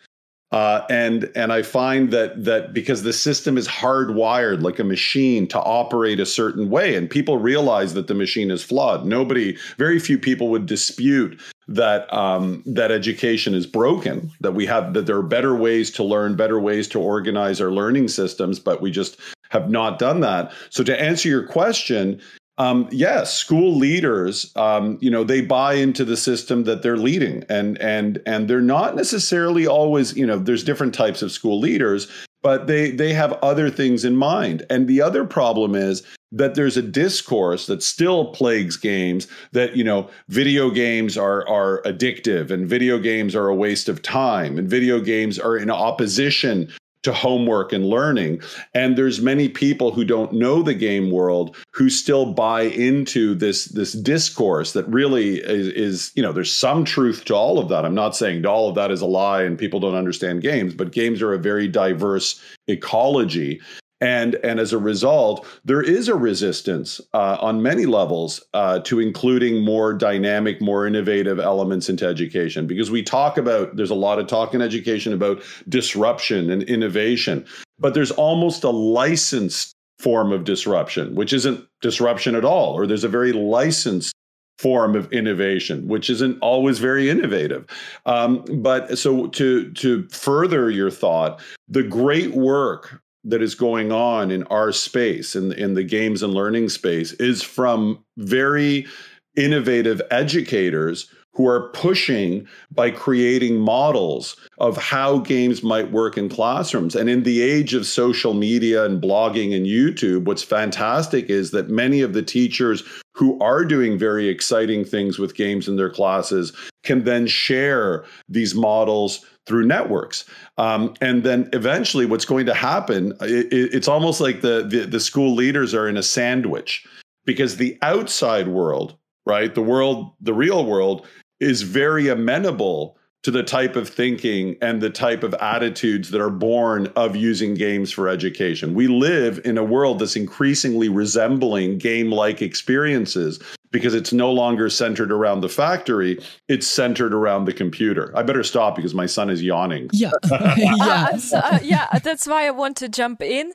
Uh, 0.52 0.86
and 0.90 1.30
and 1.36 1.52
I 1.52 1.62
find 1.62 2.12
that 2.12 2.46
that 2.46 2.72
because 2.74 3.04
the 3.04 3.12
system 3.12 3.58
is 3.58 3.68
hardwired 3.68 4.62
like 4.62 4.80
a 4.80 4.84
machine 4.86 5.46
to 5.48 5.60
operate 5.60 6.22
a 6.22 6.26
certain 6.26 6.70
way, 6.70 6.96
and 6.96 7.10
people 7.10 7.38
realize 7.38 7.94
that 7.96 8.08
the 8.08 8.14
machine 8.14 8.50
is 8.50 8.64
flawed. 8.64 9.06
Nobody, 9.06 9.58
very 9.78 10.00
few 10.00 10.18
people 10.18 10.48
would 10.48 10.66
dispute 10.66 11.42
that 11.68 12.12
um, 12.14 12.64
that 12.66 12.92
education 12.92 13.54
is 13.54 13.66
broken. 13.66 14.32
That 14.40 14.54
we 14.54 14.66
have 14.68 14.94
that 14.94 15.06
there 15.06 15.18
are 15.18 15.24
better 15.24 15.54
ways 15.54 15.92
to 15.92 16.04
learn, 16.04 16.38
better 16.38 16.62
ways 16.62 16.88
to 16.90 17.00
organize 17.00 17.60
our 17.60 17.72
learning 17.72 18.08
systems, 18.08 18.58
but 18.58 18.82
we 18.82 18.90
just 18.90 19.20
have 19.50 19.70
not 19.70 20.00
done 20.00 20.22
that. 20.22 20.54
So 20.70 20.82
to 20.84 21.02
answer 21.02 21.28
your 21.28 21.46
question, 21.46 22.22
um, 22.58 22.88
yes, 22.92 23.36
school 23.36 23.76
leaders, 23.76 24.52
um, 24.56 24.98
you 25.00 25.12
know, 25.12 25.24
they 25.24 25.42
buy 25.42 25.74
into 25.74 26.04
the 26.04 26.18
system 26.18 26.64
that 26.64 26.82
they're 26.82 26.98
leading, 26.98 27.44
and 27.50 27.78
and 27.80 28.22
and 28.26 28.48
they're 28.48 28.62
not 28.62 28.96
necessarily 28.96 29.68
always, 29.68 30.18
you 30.18 30.26
know, 30.26 30.40
there's 30.40 30.64
different 30.64 30.96
types 30.96 31.22
of 31.22 31.32
school 31.32 31.60
leaders, 31.60 32.08
but 32.42 32.66
they 32.66 32.90
they 32.92 33.14
have 33.14 33.34
other 33.44 33.70
things 33.70 34.04
in 34.04 34.16
mind. 34.16 34.66
And 34.70 34.88
the 34.88 35.02
other 35.02 35.24
problem 35.24 35.76
is 35.76 36.04
that 36.32 36.56
there's 36.56 36.78
a 36.78 36.82
discourse 36.82 37.68
that 37.68 37.84
still 37.84 38.34
plagues 38.34 38.76
games 38.76 39.28
that 39.52 39.76
you 39.76 39.84
know 39.84 40.10
video 40.28 40.70
games 40.70 41.18
are 41.18 41.48
are 41.48 41.82
addictive 41.84 42.52
and 42.52 42.68
video 42.68 43.00
games 43.00 43.36
are 43.36 43.48
a 43.48 43.56
waste 43.56 43.88
of 43.88 44.02
time 44.02 44.58
and 44.58 44.70
video 44.70 45.00
games 45.00 45.40
are 45.40 45.56
in 45.56 45.70
opposition 45.70 46.70
to 47.08 47.14
homework 47.14 47.72
and 47.72 47.86
learning. 47.86 48.42
And 48.74 48.98
there's 48.98 49.22
many 49.22 49.48
people 49.48 49.92
who 49.92 50.04
don't 50.04 50.34
know 50.34 50.62
the 50.62 50.74
game 50.74 51.10
world 51.10 51.56
who 51.72 51.90
still 51.90 52.34
buy 52.34 52.64
into 52.64 53.34
this 53.34 53.66
this 53.66 53.94
discourse 53.94 54.74
that 54.74 54.86
really 54.90 55.38
is, 55.38 55.68
is, 55.68 56.12
you 56.16 56.22
know 56.22 56.34
there's 56.34 56.54
some 56.54 56.84
truth 56.84 57.24
to 57.26 57.34
all 57.34 57.60
of 57.60 57.70
that. 57.70 57.86
I'm 57.86 57.96
not 57.96 58.16
saying 58.16 58.46
all 58.46 58.68
of 58.68 58.76
that 58.76 58.92
is 58.92 59.00
a 59.00 59.06
lie 59.06 59.44
and 59.44 59.58
people 59.58 59.80
don't 59.80 59.96
understand 59.96 60.42
games 60.42 60.74
but 60.74 60.92
games 60.92 61.22
are 61.22 61.34
a 61.34 61.40
very 61.40 61.68
diverse 61.68 62.42
ecology 62.68 63.62
and 64.02 64.36
and 64.36 64.60
as 64.60 64.74
a 64.74 64.78
result 64.78 65.46
there 65.66 65.82
is 65.82 66.08
a 66.08 66.16
resistance 66.16 67.02
uh, 67.14 67.38
on 67.40 67.62
many 67.62 67.86
levels 67.86 68.44
uh, 68.54 68.80
to 68.80 69.00
including 69.00 69.64
more 69.64 69.94
dynamic 69.94 70.62
more 70.62 70.86
innovative 70.86 71.40
elements 71.40 71.90
into 71.90 72.06
education 72.06 72.68
because 72.68 72.92
we 72.92 73.02
talk 73.02 73.38
about 73.38 73.76
there's 73.76 73.90
a 73.90 73.96
lot 73.96 74.20
of 74.20 74.28
talk 74.28 74.54
in 74.54 74.62
education 74.62 75.14
about 75.14 75.42
disruption 75.68 76.50
and 76.52 76.64
innovation 76.64 77.46
but 77.80 77.94
there's 77.94 78.12
almost 78.12 78.64
a 78.64 78.70
licensed 78.70 79.74
form 80.00 80.32
of 80.32 80.44
disruption 80.44 81.16
which 81.16 81.34
isn't 81.34 81.66
disruption 81.82 82.36
at 82.36 82.46
all 82.46 82.74
or 82.74 82.86
there's 82.86 83.04
a 83.04 83.10
very 83.10 83.34
licensed 83.34 84.14
form 84.60 84.96
of 84.96 85.12
innovation, 85.14 85.88
which 85.88 86.10
isn't 86.10 86.40
always 86.40 86.80
very 86.80 87.12
innovative. 87.12 87.64
Um, 88.08 88.44
but 88.56 88.98
so 88.98 89.28
to 89.28 89.72
to 89.74 90.08
further 90.10 90.70
your 90.70 90.90
thought, 90.90 91.40
the 91.68 91.84
great 91.84 92.34
work 92.34 93.02
that 93.28 93.42
is 93.42 93.56
going 93.56 93.92
on 93.92 94.32
in 94.32 94.44
our 94.44 94.72
space 94.72 95.36
in, 95.36 95.52
in 95.52 95.74
the 95.74 95.84
games 95.84 96.24
and 96.24 96.34
learning 96.34 96.70
space 96.70 97.12
is 97.14 97.44
from 97.44 98.04
very 98.18 98.88
innovative 99.36 100.02
educators 100.10 101.10
who 101.38 101.48
are 101.48 101.70
pushing 101.70 102.48
by 102.72 102.90
creating 102.90 103.60
models 103.60 104.36
of 104.58 104.76
how 104.76 105.20
games 105.20 105.62
might 105.62 105.92
work 105.92 106.18
in 106.18 106.28
classrooms. 106.28 106.96
And 106.96 107.12
in 107.12 107.22
the 107.22 107.44
age 107.44 107.76
of 107.76 107.86
social 107.86 108.34
media 108.34 108.84
and 108.86 109.00
blogging 109.00 109.56
and 109.56 109.68
YouTube, 109.68 110.26
what's 110.26 110.42
fantastic 110.42 111.30
is 111.30 111.52
that 111.52 111.70
many 111.70 112.02
of 112.02 112.14
the 112.14 112.24
teachers 112.24 112.84
who 113.14 113.40
are 113.40 113.64
doing 113.64 114.00
very 114.00 114.28
exciting 114.28 114.84
things 114.84 115.20
with 115.20 115.36
games 115.36 115.68
in 115.68 115.76
their 115.76 115.92
classes 115.92 116.54
can 116.84 117.04
then 117.04 117.28
share 117.28 118.04
these 118.28 118.56
models 118.56 119.24
through 119.46 119.68
networks. 119.68 120.26
Um, 120.58 120.96
and 121.02 121.22
then 121.22 121.52
eventually, 121.54 122.08
what's 122.08 122.26
going 122.26 122.48
to 122.48 122.54
happen? 122.56 123.14
It, 123.22 123.48
it's 123.52 123.88
almost 123.88 124.20
like 124.20 124.42
the, 124.42 124.66
the 124.68 124.88
the 124.88 125.00
school 125.00 125.36
leaders 125.36 125.76
are 125.76 125.88
in 125.88 125.98
a 125.98 126.04
sandwich 126.04 126.86
because 127.26 127.58
the 127.58 127.78
outside 127.84 128.48
world, 128.48 128.98
right, 129.26 129.54
the 129.54 129.62
world, 129.62 130.14
the 130.20 130.34
real 130.34 130.66
world, 130.66 131.06
is 131.40 131.62
very 131.62 132.08
amenable 132.08 132.98
to 133.24 133.32
the 133.32 133.44
type 133.44 133.76
of 133.76 133.90
thinking 133.90 134.56
and 134.62 134.82
the 134.82 134.90
type 134.90 135.24
of 135.24 135.34
attitudes 135.36 136.12
that 136.12 136.22
are 136.22 136.30
born 136.30 136.88
of 136.96 137.16
using 137.16 137.56
games 137.56 137.92
for 137.92 138.08
education. 138.08 138.74
We 138.74 138.88
live 138.88 139.42
in 139.44 139.58
a 139.58 139.64
world 139.64 140.00
that's 140.00 140.16
increasingly 140.16 140.88
resembling 140.88 141.78
game 141.78 142.12
like 142.12 142.42
experiences 142.42 143.40
because 143.72 143.94
it's 143.94 144.14
no 144.14 144.32
longer 144.32 144.70
centered 144.70 145.12
around 145.12 145.42
the 145.42 145.50
factory, 145.50 146.20
it's 146.48 146.68
centered 146.68 147.14
around 147.14 147.46
the 147.46 147.54
computer. 147.54 148.14
I 148.16 148.24
better 148.24 148.44
stop 148.44 148.76
because 148.76 148.94
my 148.94 149.06
son 149.06 149.30
is 149.30 149.44
yawning. 149.44 149.90
Yeah. 149.92 150.12
yeah. 150.58 150.76
Uh, 150.80 151.18
so, 151.18 151.38
uh, 151.40 151.60
yeah, 151.62 152.00
that's 152.02 152.28
why 152.28 152.48
I 152.48 152.52
want 152.52 152.78
to 152.78 152.88
jump 152.88 153.22
in. 153.22 153.52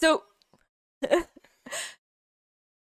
So 0.00 0.24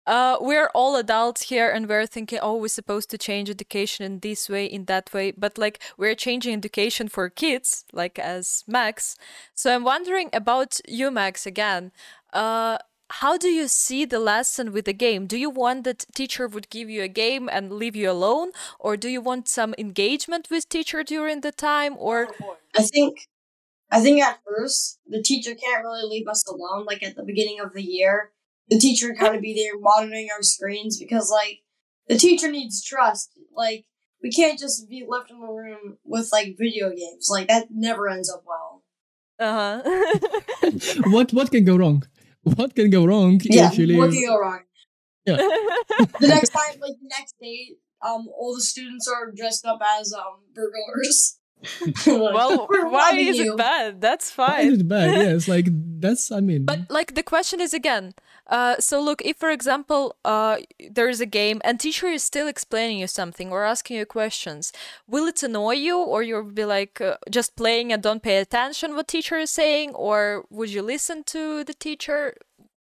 uh, 0.05 0.37
we're 0.41 0.69
all 0.73 0.95
adults 0.95 1.43
here 1.43 1.69
and 1.69 1.87
we're 1.87 2.05
thinking, 2.05 2.39
oh, 2.41 2.57
we're 2.57 2.67
supposed 2.67 3.09
to 3.11 3.17
change 3.17 3.49
education 3.49 4.05
in 4.05 4.19
this 4.19 4.49
way, 4.49 4.65
in 4.65 4.85
that 4.85 5.13
way. 5.13 5.31
But 5.31 5.57
like, 5.57 5.81
we're 5.97 6.15
changing 6.15 6.53
education 6.53 7.07
for 7.07 7.29
kids, 7.29 7.85
like 7.93 8.19
as 8.19 8.63
Max. 8.67 9.15
So 9.55 9.73
I'm 9.73 9.83
wondering 9.83 10.29
about 10.33 10.79
you, 10.87 11.09
Max, 11.11 11.45
again. 11.45 11.91
Uh, 12.33 12.77
how 13.09 13.37
do 13.37 13.47
you 13.47 13.67
see 13.67 14.05
the 14.05 14.19
lesson 14.19 14.71
with 14.71 14.85
the 14.85 14.93
game? 14.93 15.27
Do 15.27 15.37
you 15.37 15.49
want 15.49 15.83
that 15.83 16.05
teacher 16.15 16.47
would 16.47 16.69
give 16.69 16.89
you 16.89 17.03
a 17.03 17.07
game 17.07 17.47
and 17.51 17.71
leave 17.71 17.95
you 17.95 18.09
alone? 18.09 18.51
Or 18.79 18.97
do 18.97 19.07
you 19.07 19.21
want 19.21 19.47
some 19.47 19.75
engagement 19.77 20.47
with 20.49 20.67
teacher 20.67 21.03
during 21.03 21.41
the 21.41 21.51
time? 21.51 21.95
Or 21.97 22.29
I 22.75 22.83
think 22.83 23.27
I 23.91 24.01
think 24.01 24.21
at 24.21 24.39
first 24.43 24.99
the 25.05 25.21
teacher 25.21 25.53
can't 25.53 25.83
really 25.83 26.09
leave 26.09 26.27
us 26.27 26.43
alone. 26.47 26.85
Like 26.85 27.03
at 27.03 27.15
the 27.15 27.23
beginning 27.23 27.59
of 27.59 27.73
the 27.73 27.83
year, 27.83 28.31
the 28.69 28.79
teacher 28.79 29.13
kind 29.13 29.35
of 29.35 29.41
be 29.41 29.53
there 29.53 29.79
monitoring 29.79 30.29
our 30.35 30.41
screens 30.43 30.97
because 30.99 31.29
like 31.31 31.59
the 32.07 32.17
teacher 32.17 32.49
needs 32.51 32.83
trust. 32.83 33.31
Like 33.55 33.85
we 34.21 34.31
can't 34.31 34.59
just 34.59 34.89
be 34.89 35.05
left 35.07 35.31
in 35.31 35.39
the 35.39 35.47
room 35.47 35.97
with 36.03 36.29
like 36.31 36.55
video 36.57 36.89
games. 36.89 37.27
Like 37.29 37.47
that 37.47 37.67
never 37.71 38.09
ends 38.09 38.31
up 38.33 38.43
well. 38.45 38.83
Uh 39.39 39.81
huh. 39.83 40.69
what 41.09 41.33
what 41.33 41.51
can 41.51 41.65
go 41.65 41.75
wrong? 41.75 42.03
What 42.43 42.75
can 42.75 42.89
go 42.89 43.05
wrong 43.05 43.39
Yeah, 43.43 43.67
if 43.71 43.77
leave? 43.77 43.97
what 43.97 44.11
can 44.11 44.25
go 44.25 44.37
wrong? 44.39 44.61
Yeah. 45.25 45.37
The 46.19 46.27
next 46.27 46.49
time, 46.49 46.79
like 46.81 46.97
the 47.01 47.07
next 47.17 47.35
day, 47.39 47.75
um, 48.01 48.27
all 48.37 48.53
the 48.55 48.61
students 48.61 49.07
are 49.07 49.31
dressed 49.31 49.65
up 49.65 49.79
as 49.99 50.13
um 50.13 50.43
burglars. 50.53 51.39
Well, 52.07 52.67
why 52.67 53.11
is 53.15 53.37
you." 53.37 53.53
it 53.53 53.57
bad? 53.57 54.01
That's 54.01 54.29
fine. 54.29 54.47
Why 54.49 54.63
fine. 54.63 54.73
is 54.73 54.79
it 54.79 54.87
bad? 54.89 55.15
Yes, 55.15 55.47
like 55.47 55.67
that's 56.01 56.31
I 56.31 56.41
mean 56.41 56.65
But 56.65 56.89
like 56.89 57.15
the 57.15 57.23
question 57.23 57.61
is 57.61 57.73
again, 57.73 58.13
uh, 58.47 58.75
so 58.79 59.01
look, 59.01 59.21
if 59.23 59.37
for 59.37 59.49
example, 59.49 60.15
uh, 60.25 60.57
there 60.89 61.09
is 61.09 61.21
a 61.21 61.25
game 61.25 61.61
and 61.63 61.79
teacher 61.79 62.07
is 62.07 62.23
still 62.23 62.47
explaining 62.47 62.99
you 62.99 63.07
something 63.07 63.51
or 63.51 63.63
asking 63.63 63.97
you 63.97 64.05
questions, 64.05 64.73
will 65.07 65.27
it 65.27 65.41
annoy 65.43 65.73
you, 65.73 65.97
or 65.97 66.23
you'll 66.23 66.43
be 66.43 66.65
like 66.65 66.99
uh, 66.99 67.17
just 67.29 67.55
playing 67.55 67.93
and 67.93 68.03
don't 68.03 68.23
pay 68.23 68.37
attention 68.37 68.95
what 68.95 69.07
teacher 69.07 69.37
is 69.37 69.49
saying, 69.51 69.93
or 69.95 70.45
would 70.49 70.69
you 70.69 70.81
listen 70.81 71.23
to 71.25 71.63
the 71.63 71.73
teacher? 71.73 72.35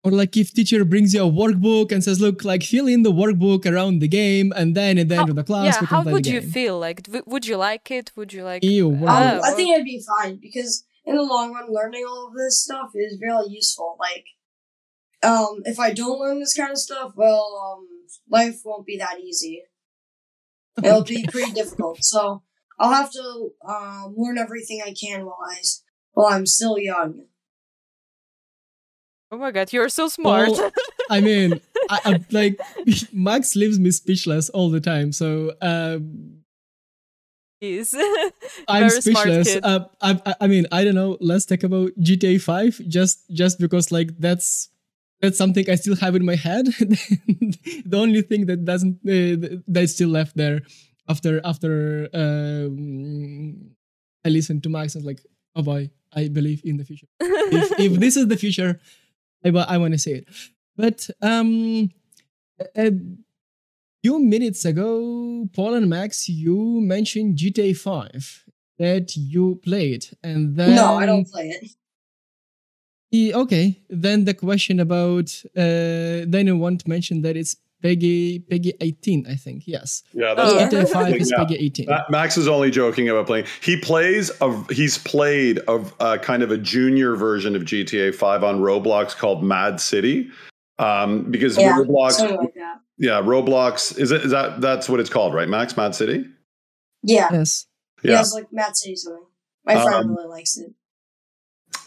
or 0.04 0.12
like 0.12 0.38
if 0.38 0.54
teacher 0.54 0.86
brings 0.86 1.14
you 1.14 1.24
a 1.24 1.30
workbook 1.30 1.92
and 1.92 2.04
says, 2.04 2.22
look, 2.22 2.44
like 2.46 2.64
fill 2.64 2.88
in 2.88 3.04
the 3.04 3.12
workbook 3.12 3.66
around 3.66 4.00
the 4.00 4.08
game 4.08 4.54
and 4.56 4.74
then 4.74 4.98
at 4.98 5.10
the 5.10 5.18
end 5.18 5.30
of 5.30 5.36
the 5.36 5.44
class 5.44 5.66
yeah, 5.66 5.82
we 5.82 5.88
can 5.88 5.96
how 5.98 6.04
play 6.04 6.14
would 6.14 6.24
the 6.24 6.32
you 6.32 6.42
feel? 6.42 6.80
Like, 6.80 7.04
w- 7.04 7.24
would 7.26 7.46
you 7.46 7.58
like 7.58 7.92
it? 7.92 8.12
Would 8.16 8.32
you 8.32 8.44
like? 8.44 8.64
Ew. 8.64 8.90
Um, 8.90 9.04
oh, 9.04 9.42
I 9.44 9.52
think 9.52 9.74
it'd 9.74 9.84
be 9.84 10.02
fine 10.16 10.38
because 10.38 10.86
in 11.06 11.16
the 11.16 11.24
long 11.24 11.54
run, 11.54 11.74
learning 11.74 12.06
all 12.08 12.28
of 12.28 12.36
this 12.36 12.64
stuff 12.64 12.92
is 12.96 13.20
really 13.22 13.52
useful. 13.52 13.98
Like, 14.00 14.26
um, 15.24 15.62
if 15.66 15.80
I 15.80 15.94
don't 15.94 16.20
learn 16.20 16.40
this 16.40 16.54
kind 16.54 16.72
of 16.72 16.78
stuff, 16.78 17.14
well, 17.16 17.78
um, 17.78 17.88
life 18.30 18.62
won't 18.64 18.86
be 18.86 18.98
that 18.98 19.20
easy. 19.20 19.64
It'll 20.84 21.04
be 21.04 21.26
pretty 21.32 21.52
difficult. 21.52 22.04
So 22.04 22.44
I'll 22.80 22.94
have 22.94 23.12
to 23.12 23.50
um, 23.68 24.14
learn 24.16 24.38
everything 24.38 24.82
I 24.86 24.94
can 24.94 25.26
while 25.26 25.40
I 25.50 25.58
while 26.14 26.28
I'm 26.28 26.46
still 26.46 26.78
young. 26.78 27.26
Oh 29.30 29.38
my 29.38 29.52
god, 29.52 29.74
you're 29.74 29.90
so 29.90 30.08
smart. 30.08 30.50
Well, 30.50 30.72
I 31.10 31.20
mean, 31.20 31.60
I, 31.90 32.00
I, 32.06 32.26
like 32.32 32.60
Max 33.12 33.56
leaves 33.56 33.80
me 33.80 33.92
speechless 33.92 34.50
all 34.50 34.70
the 34.70 34.80
time. 34.80 35.12
So 35.12 35.54
um, 35.62 36.44
He's 37.60 37.94
I'm 38.68 38.88
very 38.88 39.02
smart 39.02 39.26
speechless. 39.26 39.54
kid. 39.54 39.66
Uh, 39.66 39.86
I, 40.00 40.22
I, 40.26 40.36
I 40.42 40.48
mean, 40.48 40.68
I 40.72 40.84
don't 40.84 40.96
know. 40.96 41.18
Let's 41.20 41.46
talk 41.46 41.64
about 41.64 41.92
GTA 42.00 42.40
5 42.40 42.82
just 42.88 43.30
just 43.32 43.60
because 43.60 43.92
like 43.92 44.18
that's 44.20 44.70
that's 45.22 45.38
something 45.38 45.70
I 45.70 45.76
still 45.76 45.96
have 45.96 46.16
in 46.16 46.26
my 46.26 46.36
head. 46.36 46.66
the 47.86 47.98
only 47.98 48.22
thing 48.22 48.46
that 48.48 48.66
doesn't 48.66 48.98
uh, 49.08 49.58
that's 49.68 49.94
still 49.94 50.10
left 50.10 50.38
there 50.38 50.62
after 51.10 51.42
after 51.44 52.10
um, 52.14 53.72
I 54.26 54.30
listened 54.30 54.64
to 54.64 54.70
Max 54.70 54.96
and 54.96 55.06
like, 55.06 55.22
oh 55.56 55.64
boy, 55.64 55.90
I 56.14 56.28
believe 56.28 56.62
in 56.64 56.78
the 56.78 56.84
future. 56.84 57.08
if, 57.20 57.80
if 57.80 58.00
this 58.00 58.18
is 58.18 58.28
the 58.28 58.38
future, 58.38 58.80
I, 59.44 59.50
I 59.50 59.78
want 59.78 59.94
to 59.94 60.00
say 60.00 60.12
it. 60.12 60.28
But 60.76 61.10
um, 61.22 61.90
a 62.76 62.92
few 64.04 64.20
minutes 64.20 64.66
ago, 64.66 65.48
Paul 65.54 65.74
and 65.76 65.90
Max, 65.90 66.30
you 66.30 66.82
mentioned 66.82 67.38
GTA 67.38 67.76
5 67.76 68.46
that 68.78 69.16
you 69.16 69.60
played, 69.64 70.06
and 70.24 70.56
then 70.56 70.76
no, 70.76 70.96
I 70.96 71.06
don't 71.08 71.28
play 71.28 71.50
it. 71.50 71.72
E- 73.12 73.34
okay, 73.34 73.80
then 73.90 74.26
the 74.26 74.34
question 74.34 74.80
about 74.80 75.34
uh, 75.56 76.26
then 76.28 76.48
you 76.48 76.58
want 76.58 76.82
to 76.82 76.90
mention 76.90 77.22
that 77.22 77.38
it's 77.38 77.56
PEGI 77.84 78.44
PEGI 78.50 78.74
18, 78.82 79.28
I 79.30 79.36
think. 79.36 79.64
Yes, 79.68 80.04
Yeah, 80.14 80.34
Oh. 80.38 80.56
that's 80.58 80.74
GTA 80.74 80.90
5 80.92 81.16
is 81.16 81.32
Yeah. 81.38 81.44
PEGI 81.46 81.58
18. 81.62 81.86
Ma- 81.88 82.04
Max 82.10 82.36
is 82.38 82.48
only 82.48 82.72
joking 82.72 83.08
about 83.08 83.28
playing. 83.28 83.46
He 83.62 83.78
plays 83.78 84.32
a 84.42 84.74
he's 84.74 84.98
played 84.98 85.60
a, 85.68 85.84
a 86.00 86.20
kind 86.20 86.44
of 86.44 86.52
a 86.52 86.58
junior 86.58 87.16
version 87.16 87.56
of 87.56 87.62
GTA 87.64 88.14
5 88.16 88.44
on 88.44 88.60
Roblox 88.60 89.16
called 89.16 89.44
Mad 89.44 89.80
City. 89.80 90.30
Um, 90.80 91.32
because 91.32 91.58
Yeah, 91.58 91.78
Roblox, 91.78 92.20
like 92.38 92.54
that. 92.56 92.82
yeah, 92.98 93.22
Roblox 93.22 93.98
is 93.98 94.12
it 94.12 94.22
is 94.26 94.32
that 94.32 94.60
that's 94.60 94.90
what 94.90 95.00
it's 95.00 95.10
called, 95.10 95.34
right? 95.34 95.48
Max 95.48 95.78
Mad 95.78 95.96
City. 95.96 96.26
Yeah, 97.04 97.30
Yes. 97.32 97.68
yeah. 98.04 98.20
it's 98.20 98.34
like 98.34 98.52
Mad 98.52 98.76
City 98.76 98.96
something. 98.96 99.24
My 99.66 99.74
friend 99.84 100.06
Um, 100.06 100.16
really 100.16 100.28
likes 100.30 100.58
it. 100.58 100.72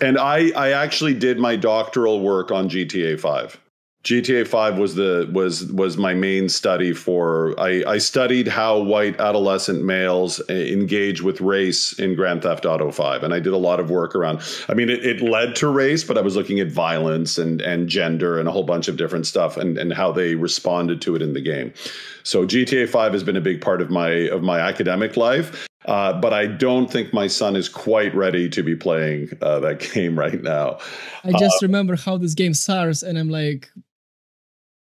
And 0.00 0.18
I 0.18 0.50
I 0.50 0.70
actually 0.72 1.14
did 1.14 1.38
my 1.38 1.56
doctoral 1.56 2.20
work 2.20 2.50
on 2.50 2.68
GTA 2.68 3.18
5. 3.20 3.60
GTA 4.02 4.48
5 4.48 4.78
was 4.78 4.94
the 4.94 5.28
was 5.30 5.70
was 5.72 5.98
my 5.98 6.14
main 6.14 6.48
study 6.48 6.94
for 6.94 7.54
I, 7.60 7.84
I 7.86 7.98
studied 7.98 8.48
how 8.48 8.78
white 8.78 9.20
adolescent 9.20 9.84
males 9.84 10.40
uh, 10.48 10.54
engage 10.54 11.20
with 11.20 11.42
race 11.42 11.92
in 11.98 12.14
Grand 12.14 12.42
Theft 12.42 12.64
Auto 12.64 12.90
5 12.90 13.24
and 13.24 13.34
I 13.34 13.40
did 13.40 13.52
a 13.52 13.58
lot 13.58 13.78
of 13.78 13.90
work 13.90 14.14
around 14.14 14.40
I 14.70 14.74
mean 14.74 14.88
it, 14.88 15.04
it 15.04 15.20
led 15.20 15.54
to 15.56 15.68
race 15.68 16.02
but 16.02 16.16
I 16.16 16.22
was 16.22 16.34
looking 16.34 16.60
at 16.60 16.68
violence 16.68 17.36
and 17.36 17.60
and 17.60 17.90
gender 17.90 18.38
and 18.38 18.48
a 18.48 18.52
whole 18.52 18.64
bunch 18.64 18.88
of 18.88 18.96
different 18.96 19.26
stuff 19.26 19.58
and 19.58 19.76
and 19.76 19.92
how 19.92 20.10
they 20.12 20.34
responded 20.34 21.02
to 21.02 21.14
it 21.14 21.20
in 21.20 21.34
the 21.34 21.42
game. 21.42 21.74
So 22.22 22.46
GTA 22.46 22.88
5 22.88 23.12
has 23.12 23.22
been 23.22 23.36
a 23.36 23.42
big 23.42 23.60
part 23.60 23.82
of 23.82 23.90
my 23.90 24.08
of 24.08 24.42
my 24.42 24.60
academic 24.60 25.18
life 25.18 25.68
uh, 25.90 26.12
but 26.12 26.32
I 26.32 26.46
don't 26.46 26.88
think 26.88 27.12
my 27.12 27.26
son 27.26 27.56
is 27.56 27.68
quite 27.68 28.14
ready 28.14 28.48
to 28.50 28.62
be 28.62 28.76
playing 28.76 29.30
uh, 29.42 29.58
that 29.58 29.80
game 29.92 30.16
right 30.16 30.40
now. 30.40 30.78
I 31.24 31.32
just 31.32 31.60
remember 31.62 31.96
how 31.96 32.16
this 32.16 32.34
game 32.34 32.54
starts, 32.54 33.02
and 33.02 33.18
I'm 33.18 33.28
like, 33.28 33.68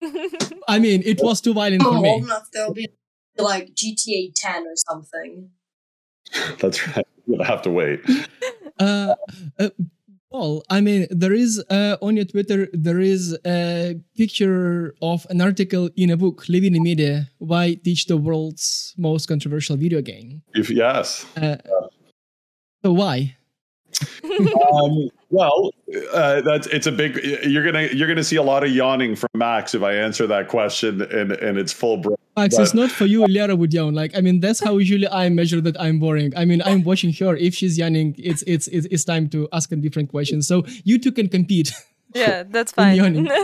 I 0.68 0.78
mean, 0.78 1.02
it 1.06 1.20
was 1.22 1.40
too 1.40 1.54
violent 1.54 1.82
for 1.82 1.98
me. 1.98 2.10
old 2.10 2.24
enough, 2.24 2.50
there'll 2.52 2.74
be 2.74 2.90
like 3.38 3.74
GTA 3.74 4.34
10 4.36 4.66
or 4.66 4.76
something. 4.76 5.48
That's 6.58 6.86
right. 6.88 7.06
You'll 7.26 7.42
have 7.42 7.62
to 7.62 7.70
wait. 7.70 8.00
Uh, 10.32 10.58
I 10.68 10.80
mean, 10.80 11.06
there 11.10 11.32
is 11.32 11.62
uh, 11.70 11.96
on 12.02 12.16
your 12.16 12.26
Twitter, 12.26 12.68
there 12.72 13.00
is 13.00 13.36
a 13.46 13.96
picture 14.16 14.94
of 15.00 15.26
an 15.30 15.40
article 15.40 15.88
in 15.96 16.10
a 16.10 16.16
book, 16.16 16.48
Living 16.48 16.74
in 16.74 16.82
Media, 16.82 17.30
Why 17.38 17.74
Teach 17.82 18.06
the 18.06 18.16
World's 18.16 18.94
Most 18.98 19.26
Controversial 19.26 19.76
Video 19.76 20.02
Game. 20.02 20.42
If 20.54 20.70
yes. 20.70 21.24
Uh, 21.36 21.56
so 22.84 22.92
why? 22.92 23.36
Um, 24.72 25.08
well, 25.30 25.70
uh, 26.12 26.40
that's 26.42 26.66
it's 26.68 26.86
a 26.86 26.92
big. 26.92 27.16
You're 27.44 27.64
gonna 27.64 27.88
you're 27.92 28.08
gonna 28.08 28.24
see 28.24 28.36
a 28.36 28.42
lot 28.42 28.64
of 28.64 28.70
yawning 28.70 29.14
from 29.16 29.28
Max 29.34 29.74
if 29.74 29.82
I 29.82 29.94
answer 29.94 30.26
that 30.26 30.48
question 30.48 31.02
and 31.02 31.32
and 31.32 31.58
it's 31.58 31.72
full. 31.72 31.98
Bro- 31.98 32.16
Max, 32.36 32.56
But- 32.56 32.62
it's 32.62 32.74
not 32.74 32.90
for 32.90 33.04
you, 33.06 33.24
Lera 33.26 33.56
would 33.56 33.74
yawn. 33.74 33.94
Like, 33.94 34.16
I 34.16 34.20
mean, 34.20 34.40
that's 34.40 34.60
how 34.62 34.78
usually 34.78 35.08
I 35.08 35.28
measure 35.28 35.60
that 35.60 35.78
I'm 35.80 35.98
boring. 35.98 36.32
I 36.36 36.44
mean, 36.44 36.62
I'm 36.64 36.82
watching 36.84 37.12
her. 37.14 37.36
If 37.36 37.54
she's 37.54 37.76
yawning, 37.76 38.14
it's 38.16 38.42
it's 38.46 38.68
it's, 38.68 38.86
it's 38.90 39.04
time 39.04 39.28
to 39.30 39.48
ask 39.52 39.70
a 39.72 39.76
different 39.76 40.08
question. 40.10 40.40
So 40.42 40.64
you 40.84 40.98
two 40.98 41.12
can 41.12 41.28
compete. 41.28 41.72
yeah, 42.14 42.42
that's 42.48 42.72
I'm 42.78 42.96
fine. 42.96 42.96
yawning. 42.96 43.28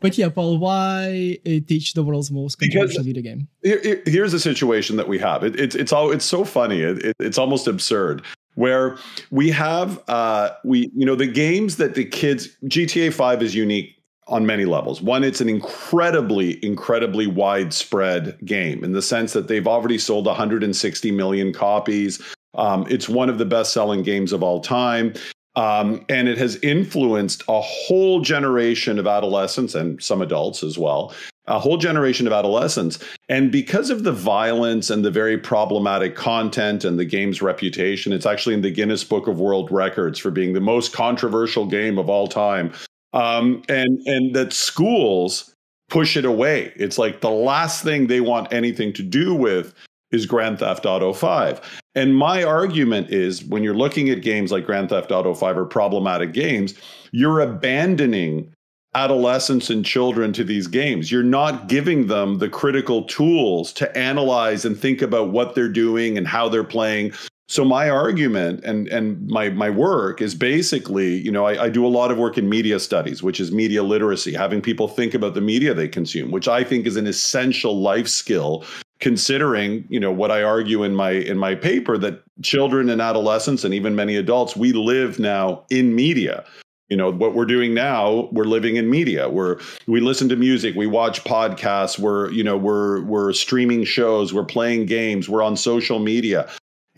But 0.00 0.16
yeah, 0.16 0.28
Paul, 0.28 0.58
why 0.58 1.38
uh, 1.44 1.50
teach 1.66 1.94
the 1.94 2.04
world's 2.04 2.30
most 2.30 2.54
controversial 2.60 3.02
video 3.02 3.20
game? 3.20 3.48
Here- 3.64 3.80
here- 3.82 4.02
here's 4.06 4.32
a 4.32 4.38
situation 4.38 4.96
that 4.96 5.08
we 5.08 5.18
have. 5.18 5.42
It, 5.42 5.58
it's 5.58 5.74
it's 5.74 5.92
all 5.92 6.12
it's 6.12 6.24
so 6.24 6.44
funny. 6.44 6.82
It, 6.82 6.98
it, 7.04 7.16
it's 7.18 7.36
almost 7.36 7.66
absurd. 7.66 8.22
Where 8.58 8.98
we 9.30 9.50
have 9.50 10.02
uh, 10.08 10.50
we 10.64 10.90
you 10.96 11.06
know 11.06 11.14
the 11.14 11.28
games 11.28 11.76
that 11.76 11.94
the 11.94 12.04
kids 12.04 12.48
GTA 12.64 13.12
Five 13.12 13.40
is 13.40 13.54
unique 13.54 13.94
on 14.26 14.46
many 14.46 14.64
levels. 14.64 15.00
One, 15.00 15.22
it's 15.22 15.40
an 15.40 15.48
incredibly 15.48 16.62
incredibly 16.64 17.28
widespread 17.28 18.36
game 18.44 18.82
in 18.82 18.92
the 18.92 19.00
sense 19.00 19.32
that 19.34 19.46
they've 19.46 19.68
already 19.68 19.96
sold 19.96 20.26
160 20.26 21.12
million 21.12 21.52
copies. 21.52 22.20
Um, 22.56 22.84
it's 22.90 23.08
one 23.08 23.28
of 23.28 23.38
the 23.38 23.44
best 23.44 23.72
selling 23.72 24.02
games 24.02 24.32
of 24.32 24.42
all 24.42 24.60
time. 24.60 25.14
Um, 25.54 26.04
and 26.08 26.28
it 26.28 26.38
has 26.38 26.56
influenced 26.56 27.44
a 27.48 27.60
whole 27.60 28.20
generation 28.20 28.98
of 28.98 29.06
adolescents 29.06 29.76
and 29.76 30.02
some 30.02 30.20
adults 30.20 30.64
as 30.64 30.78
well, 30.78 31.14
a 31.48 31.58
whole 31.58 31.76
generation 31.76 32.26
of 32.26 32.32
adolescents. 32.32 32.98
And 33.28 33.50
because 33.50 33.90
of 33.90 34.04
the 34.04 34.12
violence 34.12 34.90
and 34.90 35.04
the 35.04 35.10
very 35.10 35.38
problematic 35.38 36.14
content 36.14 36.84
and 36.84 36.98
the 36.98 37.04
game's 37.04 37.42
reputation, 37.42 38.12
it's 38.12 38.26
actually 38.26 38.54
in 38.54 38.62
the 38.62 38.70
Guinness 38.70 39.04
Book 39.04 39.26
of 39.26 39.40
World 39.40 39.70
Records 39.70 40.18
for 40.18 40.30
being 40.30 40.52
the 40.52 40.60
most 40.60 40.92
controversial 40.92 41.66
game 41.66 41.98
of 41.98 42.08
all 42.08 42.28
time. 42.28 42.72
Um, 43.12 43.62
and 43.68 44.00
and 44.06 44.34
that 44.36 44.52
schools 44.52 45.54
push 45.88 46.16
it 46.16 46.24
away. 46.24 46.72
It's 46.76 46.98
like 46.98 47.20
the 47.20 47.30
last 47.30 47.82
thing 47.82 48.06
they 48.06 48.20
want 48.20 48.52
anything 48.52 48.92
to 48.94 49.02
do 49.02 49.34
with 49.34 49.74
is 50.10 50.26
Grand 50.26 50.58
Theft 50.58 50.86
Auto 50.86 51.12
5. 51.12 51.60
And 51.94 52.16
my 52.16 52.42
argument 52.42 53.10
is 53.10 53.44
when 53.44 53.62
you're 53.62 53.74
looking 53.74 54.08
at 54.10 54.22
games 54.22 54.52
like 54.52 54.66
Grand 54.66 54.90
Theft 54.90 55.10
Auto 55.10 55.34
5 55.34 55.58
or 55.58 55.64
problematic 55.64 56.32
games, 56.32 56.74
you're 57.12 57.40
abandoning 57.40 58.52
adolescents 58.94 59.70
and 59.70 59.84
children 59.84 60.32
to 60.32 60.44
these 60.44 60.66
games. 60.66 61.12
You're 61.12 61.22
not 61.22 61.68
giving 61.68 62.06
them 62.06 62.38
the 62.38 62.48
critical 62.48 63.04
tools 63.04 63.72
to 63.74 63.96
analyze 63.96 64.64
and 64.64 64.78
think 64.78 65.02
about 65.02 65.30
what 65.30 65.54
they're 65.54 65.68
doing 65.68 66.16
and 66.16 66.26
how 66.26 66.48
they're 66.48 66.64
playing. 66.64 67.12
So 67.50 67.64
my 67.64 67.88
argument 67.88 68.62
and 68.64 68.88
and 68.88 69.26
my 69.28 69.48
my 69.50 69.70
work 69.70 70.20
is 70.20 70.34
basically, 70.34 71.16
you 71.16 71.30
know, 71.30 71.46
I, 71.46 71.64
I, 71.64 71.68
do 71.70 71.86
a 71.86 71.88
lot 71.88 72.10
of 72.10 72.18
work 72.18 72.36
in 72.36 72.46
media 72.46 72.78
studies, 72.78 73.22
which 73.22 73.40
is 73.40 73.50
media 73.50 73.82
literacy, 73.82 74.34
having 74.34 74.60
people 74.60 74.86
think 74.86 75.14
about 75.14 75.32
the 75.32 75.40
media 75.40 75.72
they 75.72 75.88
consume, 75.88 76.30
which 76.30 76.46
I 76.46 76.62
think 76.62 76.86
is 76.86 76.96
an 76.96 77.06
essential 77.06 77.80
life 77.80 78.08
skill. 78.08 78.64
Considering, 79.00 79.86
you 79.88 80.00
know, 80.00 80.10
what 80.10 80.32
I 80.32 80.42
argue 80.42 80.82
in 80.82 80.94
my 80.94 81.12
in 81.12 81.38
my 81.38 81.54
paper 81.54 81.96
that 81.98 82.20
children 82.42 82.90
and 82.90 83.00
adolescents 83.00 83.64
and 83.64 83.72
even 83.72 83.94
many 83.94 84.16
adults, 84.16 84.56
we 84.56 84.72
live 84.72 85.20
now 85.20 85.64
in 85.70 85.94
media 85.94 86.44
you 86.88 86.96
know 86.96 87.10
what 87.10 87.34
we're 87.34 87.44
doing 87.44 87.74
now 87.74 88.28
we're 88.32 88.44
living 88.44 88.76
in 88.76 88.88
media 88.88 89.28
we're 89.28 89.58
we 89.86 90.00
listen 90.00 90.28
to 90.28 90.36
music 90.36 90.74
we 90.74 90.86
watch 90.86 91.22
podcasts 91.24 91.98
we're 91.98 92.30
you 92.32 92.42
know 92.42 92.56
we're 92.56 93.02
we're 93.04 93.32
streaming 93.32 93.84
shows 93.84 94.32
we're 94.32 94.44
playing 94.44 94.86
games 94.86 95.28
we're 95.28 95.42
on 95.42 95.56
social 95.56 95.98
media 95.98 96.48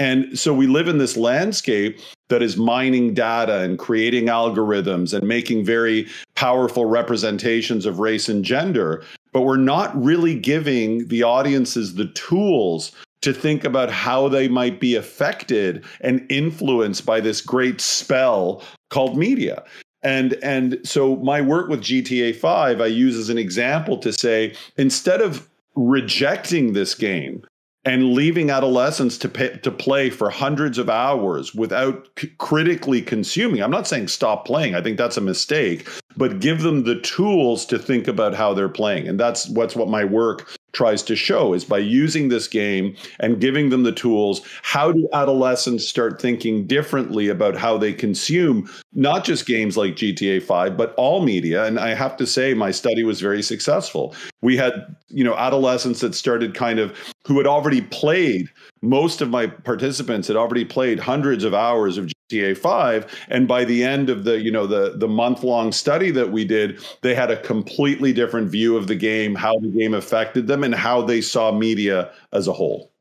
and 0.00 0.38
so 0.38 0.54
we 0.54 0.66
live 0.66 0.88
in 0.88 0.96
this 0.96 1.18
landscape 1.18 2.00
that 2.30 2.42
is 2.42 2.56
mining 2.56 3.12
data 3.12 3.58
and 3.58 3.78
creating 3.78 4.26
algorithms 4.26 5.12
and 5.12 5.28
making 5.28 5.62
very 5.62 6.08
powerful 6.36 6.86
representations 6.86 7.84
of 7.84 7.98
race 7.98 8.26
and 8.26 8.42
gender. 8.42 9.04
But 9.32 9.42
we're 9.42 9.58
not 9.58 9.94
really 10.02 10.34
giving 10.38 11.06
the 11.08 11.22
audiences 11.22 11.96
the 11.96 12.06
tools 12.06 12.92
to 13.20 13.34
think 13.34 13.62
about 13.62 13.90
how 13.90 14.26
they 14.26 14.48
might 14.48 14.80
be 14.80 14.94
affected 14.94 15.84
and 16.00 16.24
influenced 16.30 17.04
by 17.04 17.20
this 17.20 17.42
great 17.42 17.82
spell 17.82 18.62
called 18.90 19.16
media. 19.16 19.64
And 20.02 20.34
and 20.42 20.78
so 20.82 21.16
my 21.16 21.40
work 21.40 21.68
with 21.68 21.80
GTA 21.80 22.34
5 22.36 22.80
I 22.80 22.86
use 22.86 23.16
as 23.16 23.28
an 23.28 23.38
example 23.38 23.98
to 23.98 24.12
say 24.12 24.54
instead 24.76 25.20
of 25.20 25.48
rejecting 25.74 26.72
this 26.72 26.94
game 26.94 27.42
and 27.84 28.12
leaving 28.12 28.50
adolescents 28.50 29.16
to 29.16 29.28
pay, 29.28 29.56
to 29.58 29.70
play 29.70 30.10
for 30.10 30.28
hundreds 30.28 30.76
of 30.76 30.90
hours 30.90 31.54
without 31.54 32.08
c- 32.18 32.30
critically 32.38 33.00
consuming. 33.00 33.62
I'm 33.62 33.70
not 33.70 33.88
saying 33.88 34.08
stop 34.08 34.44
playing. 34.44 34.74
I 34.74 34.82
think 34.82 34.98
that's 34.98 35.16
a 35.16 35.22
mistake, 35.22 35.88
but 36.16 36.40
give 36.40 36.60
them 36.60 36.84
the 36.84 37.00
tools 37.00 37.64
to 37.66 37.78
think 37.78 38.06
about 38.06 38.34
how 38.34 38.52
they're 38.52 38.68
playing. 38.68 39.08
And 39.08 39.18
that's 39.18 39.48
what's 39.48 39.74
what 39.74 39.88
my 39.88 40.04
work 40.04 40.46
tries 40.72 41.02
to 41.02 41.16
show 41.16 41.52
is 41.52 41.64
by 41.64 41.78
using 41.78 42.28
this 42.28 42.46
game 42.46 42.94
and 43.18 43.40
giving 43.40 43.70
them 43.70 43.82
the 43.82 43.92
tools 43.92 44.40
how 44.62 44.92
do 44.92 45.08
adolescents 45.12 45.88
start 45.88 46.20
thinking 46.20 46.66
differently 46.66 47.28
about 47.28 47.56
how 47.56 47.76
they 47.76 47.92
consume 47.92 48.68
not 48.92 49.24
just 49.24 49.46
games 49.46 49.76
like 49.76 49.96
GTA 49.96 50.42
5 50.42 50.76
but 50.76 50.94
all 50.96 51.22
media? 51.22 51.64
And 51.64 51.78
I 51.78 51.94
have 51.94 52.16
to 52.18 52.26
say 52.26 52.54
my 52.54 52.70
study 52.70 53.04
was 53.04 53.20
very 53.20 53.42
successful. 53.42 54.14
We 54.42 54.56
had 54.56 54.96
you 55.08 55.24
know 55.24 55.34
adolescents 55.34 56.00
that 56.00 56.14
started 56.14 56.54
kind 56.54 56.78
of 56.78 56.96
who 57.26 57.36
had 57.38 57.46
already 57.46 57.80
played 57.80 58.48
most 58.82 59.20
of 59.20 59.28
my 59.28 59.46
participants 59.46 60.28
had 60.28 60.36
already 60.36 60.64
played 60.64 60.98
hundreds 60.98 61.44
of 61.44 61.52
hours 61.54 61.98
of 61.98 62.10
GTA 62.32 62.56
5 62.56 63.26
and 63.28 63.46
by 63.46 63.64
the 63.64 63.84
end 63.84 64.08
of 64.08 64.24
the 64.24 64.40
you 64.40 64.50
know 64.50 64.66
the 64.66 64.94
the 64.96 65.08
month 65.08 65.42
long 65.42 65.72
study 65.72 66.10
that 66.10 66.32
we 66.32 66.44
did 66.44 66.80
they 67.02 67.14
had 67.14 67.30
a 67.30 67.40
completely 67.42 68.12
different 68.12 68.50
view 68.50 68.76
of 68.76 68.86
the 68.86 68.94
game 68.94 69.34
how 69.34 69.58
the 69.58 69.68
game 69.68 69.94
affected 69.94 70.46
them 70.46 70.64
and 70.64 70.74
how 70.74 71.02
they 71.02 71.20
saw 71.20 71.52
media 71.52 72.10
as 72.32 72.48
a 72.48 72.52
whole. 72.52 72.92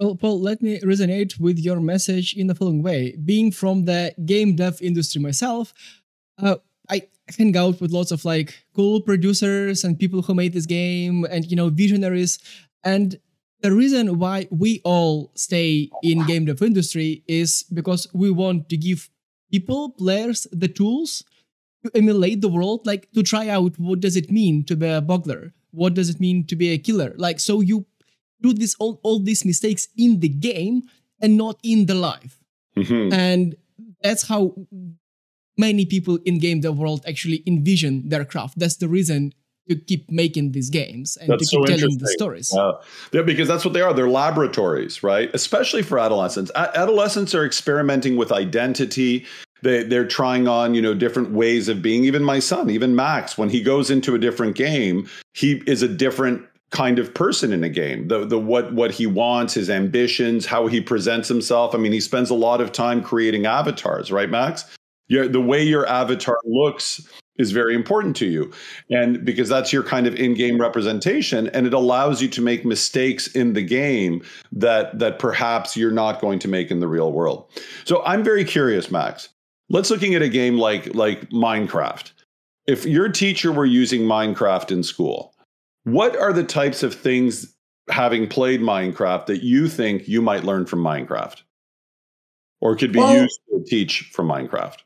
Well 0.00 0.16
paul 0.16 0.40
let 0.40 0.60
me 0.60 0.80
resonate 0.80 1.40
with 1.40 1.58
your 1.58 1.80
message 1.80 2.34
in 2.34 2.46
the 2.48 2.54
following 2.54 2.82
way. 2.82 3.16
Being 3.24 3.50
from 3.50 3.86
the 3.86 4.14
game 4.26 4.56
dev 4.56 4.80
industry 4.82 5.20
myself 5.20 5.72
uh, 6.38 6.56
I 6.90 7.02
hang 7.38 7.56
out 7.56 7.80
with 7.80 7.90
lots 7.90 8.10
of 8.10 8.26
like 8.26 8.66
cool 8.74 9.00
producers 9.00 9.82
and 9.82 9.98
people 9.98 10.20
who 10.20 10.34
made 10.34 10.52
this 10.52 10.66
game 10.66 11.24
and 11.30 11.46
you 11.50 11.56
know 11.56 11.70
visionaries 11.70 12.38
and 12.84 13.18
the 13.60 13.72
reason 13.72 14.18
why 14.18 14.46
we 14.50 14.80
all 14.84 15.32
stay 15.34 15.90
in 16.02 16.26
game 16.26 16.44
dev 16.44 16.62
industry 16.62 17.22
is 17.26 17.64
because 17.72 18.06
we 18.12 18.30
want 18.30 18.68
to 18.68 18.76
give 18.76 19.10
people 19.50 19.90
players 19.90 20.46
the 20.52 20.68
tools 20.68 21.24
to 21.82 21.90
emulate 21.94 22.40
the 22.40 22.48
world 22.48 22.86
like 22.86 23.10
to 23.12 23.22
try 23.22 23.48
out 23.48 23.78
what 23.78 24.00
does 24.00 24.16
it 24.16 24.30
mean 24.30 24.64
to 24.64 24.76
be 24.76 24.88
a 24.88 25.00
bugler 25.00 25.52
what 25.74 25.94
does 25.94 26.08
it 26.08 26.20
mean 26.20 26.46
to 26.46 26.56
be 26.56 26.70
a 26.70 26.78
killer? 26.78 27.12
Like 27.16 27.40
so 27.40 27.60
you 27.60 27.86
do 28.40 28.52
this 28.52 28.74
all, 28.78 29.00
all 29.02 29.18
these 29.18 29.44
mistakes 29.44 29.88
in 29.96 30.20
the 30.20 30.28
game 30.28 30.82
and 31.20 31.36
not 31.36 31.58
in 31.62 31.86
the 31.86 31.94
life. 31.94 32.38
Mm-hmm. 32.76 33.12
and 33.12 33.54
that's 34.02 34.26
how 34.26 34.52
many 35.56 35.86
people 35.86 36.18
in 36.24 36.40
game 36.40 36.60
dev 36.60 36.76
world 36.76 37.04
actually 37.06 37.44
envision 37.46 38.08
their 38.08 38.24
craft. 38.24 38.58
That's 38.58 38.78
the 38.78 38.88
reason 38.88 39.32
to 39.68 39.76
keep 39.76 40.10
making 40.10 40.52
these 40.52 40.70
games 40.70 41.16
and 41.16 41.30
that's 41.30 41.48
to 41.48 41.56
keep 41.56 41.68
so 41.68 41.74
telling 41.76 41.98
the 41.98 42.08
stories. 42.08 42.52
Uh, 42.52 42.72
yeah, 43.12 43.22
because 43.22 43.48
that's 43.48 43.64
what 43.64 43.74
they 43.74 43.80
are. 43.80 43.92
They're 43.92 44.08
laboratories, 44.08 45.02
right? 45.02 45.30
Especially 45.34 45.82
for 45.82 45.98
adolescents. 45.98 46.50
A- 46.54 46.78
adolescents 46.78 47.34
are 47.34 47.44
experimenting 47.44 48.16
with 48.16 48.32
identity. 48.32 49.26
They, 49.62 49.82
they're 49.82 50.06
trying 50.06 50.46
on, 50.46 50.74
you 50.74 50.82
know, 50.82 50.94
different 50.94 51.30
ways 51.30 51.68
of 51.68 51.80
being. 51.80 52.04
Even 52.04 52.22
my 52.22 52.38
son, 52.38 52.68
even 52.68 52.94
Max, 52.94 53.38
when 53.38 53.48
he 53.48 53.62
goes 53.62 53.90
into 53.90 54.14
a 54.14 54.18
different 54.18 54.56
game, 54.56 55.08
he 55.32 55.62
is 55.66 55.82
a 55.82 55.88
different 55.88 56.46
kind 56.70 56.98
of 56.98 57.14
person 57.14 57.52
in 57.52 57.64
a 57.64 57.68
game. 57.68 58.08
The 58.08 58.26
the 58.26 58.38
what 58.38 58.74
what 58.74 58.90
he 58.90 59.06
wants, 59.06 59.54
his 59.54 59.70
ambitions, 59.70 60.44
how 60.44 60.66
he 60.66 60.80
presents 60.80 61.28
himself. 61.28 61.74
I 61.74 61.78
mean, 61.78 61.92
he 61.92 62.00
spends 62.00 62.30
a 62.30 62.34
lot 62.34 62.60
of 62.60 62.72
time 62.72 63.02
creating 63.02 63.46
avatars, 63.46 64.12
right, 64.12 64.28
Max? 64.28 64.64
Your, 65.08 65.28
the 65.28 65.40
way 65.40 65.62
your 65.62 65.86
avatar 65.86 66.38
looks 66.44 67.06
is 67.36 67.52
very 67.52 67.74
important 67.74 68.16
to 68.16 68.26
you. 68.26 68.52
And 68.90 69.24
because 69.24 69.48
that's 69.48 69.72
your 69.72 69.82
kind 69.82 70.06
of 70.06 70.14
in-game 70.14 70.60
representation 70.60 71.48
and 71.48 71.66
it 71.66 71.74
allows 71.74 72.22
you 72.22 72.28
to 72.28 72.42
make 72.42 72.64
mistakes 72.64 73.26
in 73.28 73.54
the 73.54 73.62
game 73.62 74.22
that 74.52 74.98
that 74.98 75.18
perhaps 75.18 75.76
you're 75.76 75.90
not 75.90 76.20
going 76.20 76.38
to 76.40 76.48
make 76.48 76.70
in 76.70 76.80
the 76.80 76.88
real 76.88 77.12
world. 77.12 77.50
So 77.84 78.02
i'm 78.04 78.22
very 78.22 78.44
curious 78.44 78.90
max. 78.90 79.30
Let's 79.70 79.90
looking 79.90 80.14
at 80.14 80.22
a 80.22 80.28
game 80.28 80.58
like 80.58 80.94
like 80.94 81.30
minecraft. 81.30 82.12
If 82.66 82.86
your 82.86 83.08
teacher 83.08 83.52
were 83.52 83.66
using 83.66 84.02
minecraft 84.02 84.70
in 84.70 84.82
school 84.82 85.34
what 85.84 86.16
are 86.16 86.32
the 86.32 86.44
types 86.44 86.82
of 86.82 86.94
things 86.94 87.54
having 87.90 88.26
played 88.26 88.60
minecraft 88.60 89.26
that 89.26 89.42
you 89.42 89.68
think 89.68 90.08
you 90.08 90.22
might 90.22 90.42
learn 90.44 90.64
from 90.66 90.82
minecraft? 90.82 91.42
Or 92.60 92.74
could 92.74 92.92
be 92.92 92.98
well, 92.98 93.22
used 93.22 93.40
to 93.50 93.62
teach 93.66 94.10
from 94.12 94.26
minecraft 94.26 94.78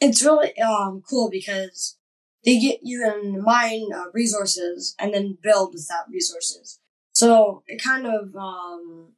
it's 0.00 0.24
really 0.24 0.52
um 0.60 1.02
cool 1.08 1.30
because 1.30 1.96
they 2.44 2.58
get 2.58 2.80
you 2.82 3.00
can 3.00 3.42
mine 3.42 3.88
uh, 3.94 4.04
resources 4.12 4.94
and 4.98 5.12
then 5.14 5.38
build 5.42 5.72
with 5.74 5.88
that 5.88 6.04
resources. 6.10 6.80
So 7.12 7.62
it 7.66 7.82
kind 7.82 8.06
of 8.06 8.34
um 8.36 9.12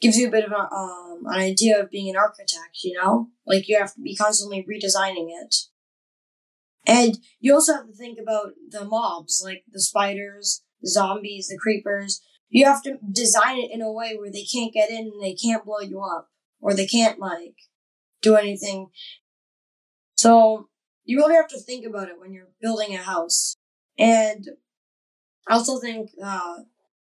gives 0.00 0.16
you 0.16 0.28
a 0.28 0.30
bit 0.30 0.44
of 0.44 0.52
a, 0.52 0.74
um 0.74 1.22
an 1.26 1.40
idea 1.40 1.80
of 1.80 1.90
being 1.90 2.08
an 2.08 2.16
architect. 2.16 2.78
You 2.82 2.98
know, 3.00 3.28
like 3.46 3.68
you 3.68 3.78
have 3.78 3.94
to 3.94 4.00
be 4.00 4.16
constantly 4.16 4.62
redesigning 4.68 5.28
it. 5.42 5.54
And 6.86 7.18
you 7.40 7.54
also 7.54 7.74
have 7.74 7.86
to 7.86 7.92
think 7.92 8.18
about 8.18 8.52
the 8.70 8.84
mobs, 8.84 9.42
like 9.44 9.64
the 9.70 9.80
spiders, 9.80 10.62
the 10.80 10.88
zombies, 10.88 11.48
the 11.48 11.58
creepers. 11.58 12.22
You 12.48 12.64
have 12.64 12.82
to 12.84 12.98
design 13.12 13.58
it 13.58 13.70
in 13.70 13.82
a 13.82 13.92
way 13.92 14.16
where 14.16 14.30
they 14.32 14.44
can't 14.44 14.72
get 14.72 14.90
in 14.90 15.10
and 15.12 15.22
they 15.22 15.34
can't 15.34 15.64
blow 15.64 15.80
you 15.80 16.00
up, 16.00 16.30
or 16.60 16.74
they 16.74 16.86
can't 16.86 17.18
like 17.18 17.54
do 18.22 18.34
anything. 18.36 18.88
So 20.20 20.68
you 21.04 21.16
really 21.16 21.34
have 21.34 21.48
to 21.48 21.58
think 21.58 21.86
about 21.86 22.08
it 22.08 22.20
when 22.20 22.34
you're 22.34 22.50
building 22.60 22.94
a 22.94 22.98
house. 22.98 23.56
And 23.98 24.44
I 25.48 25.54
also 25.54 25.78
think 25.78 26.10
uh, 26.22 26.56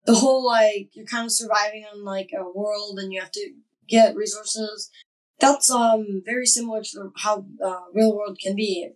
the 0.06 0.16
whole 0.16 0.46
like 0.46 0.92
you're 0.94 1.06
kind 1.06 1.26
of 1.26 1.34
surviving 1.34 1.84
on 1.92 2.06
like 2.06 2.30
a 2.34 2.50
world 2.58 3.00
and 3.00 3.12
you 3.12 3.20
have 3.20 3.34
to 3.34 3.52
get 3.90 4.16
resources. 4.16 4.90
That's 5.42 5.70
um 5.70 6.22
very 6.24 6.46
similar 6.46 6.84
to 6.84 7.12
how 7.18 7.44
uh, 7.62 7.82
real 7.94 8.16
world 8.16 8.38
can 8.42 8.56
be, 8.56 8.92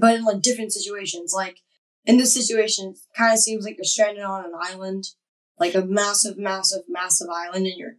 but 0.00 0.16
in 0.16 0.24
like 0.24 0.42
different 0.42 0.72
situations. 0.72 1.32
Like 1.32 1.58
in 2.04 2.16
this 2.16 2.34
situation, 2.34 2.94
it 2.96 2.98
kind 3.16 3.32
of 3.32 3.38
seems 3.38 3.64
like 3.64 3.76
you're 3.76 3.84
stranded 3.84 4.24
on 4.24 4.44
an 4.44 4.58
island, 4.60 5.04
like 5.60 5.76
a 5.76 5.82
massive, 5.82 6.36
massive, 6.36 6.82
massive 6.88 7.28
island, 7.32 7.68
and 7.68 7.76
you're 7.76 7.96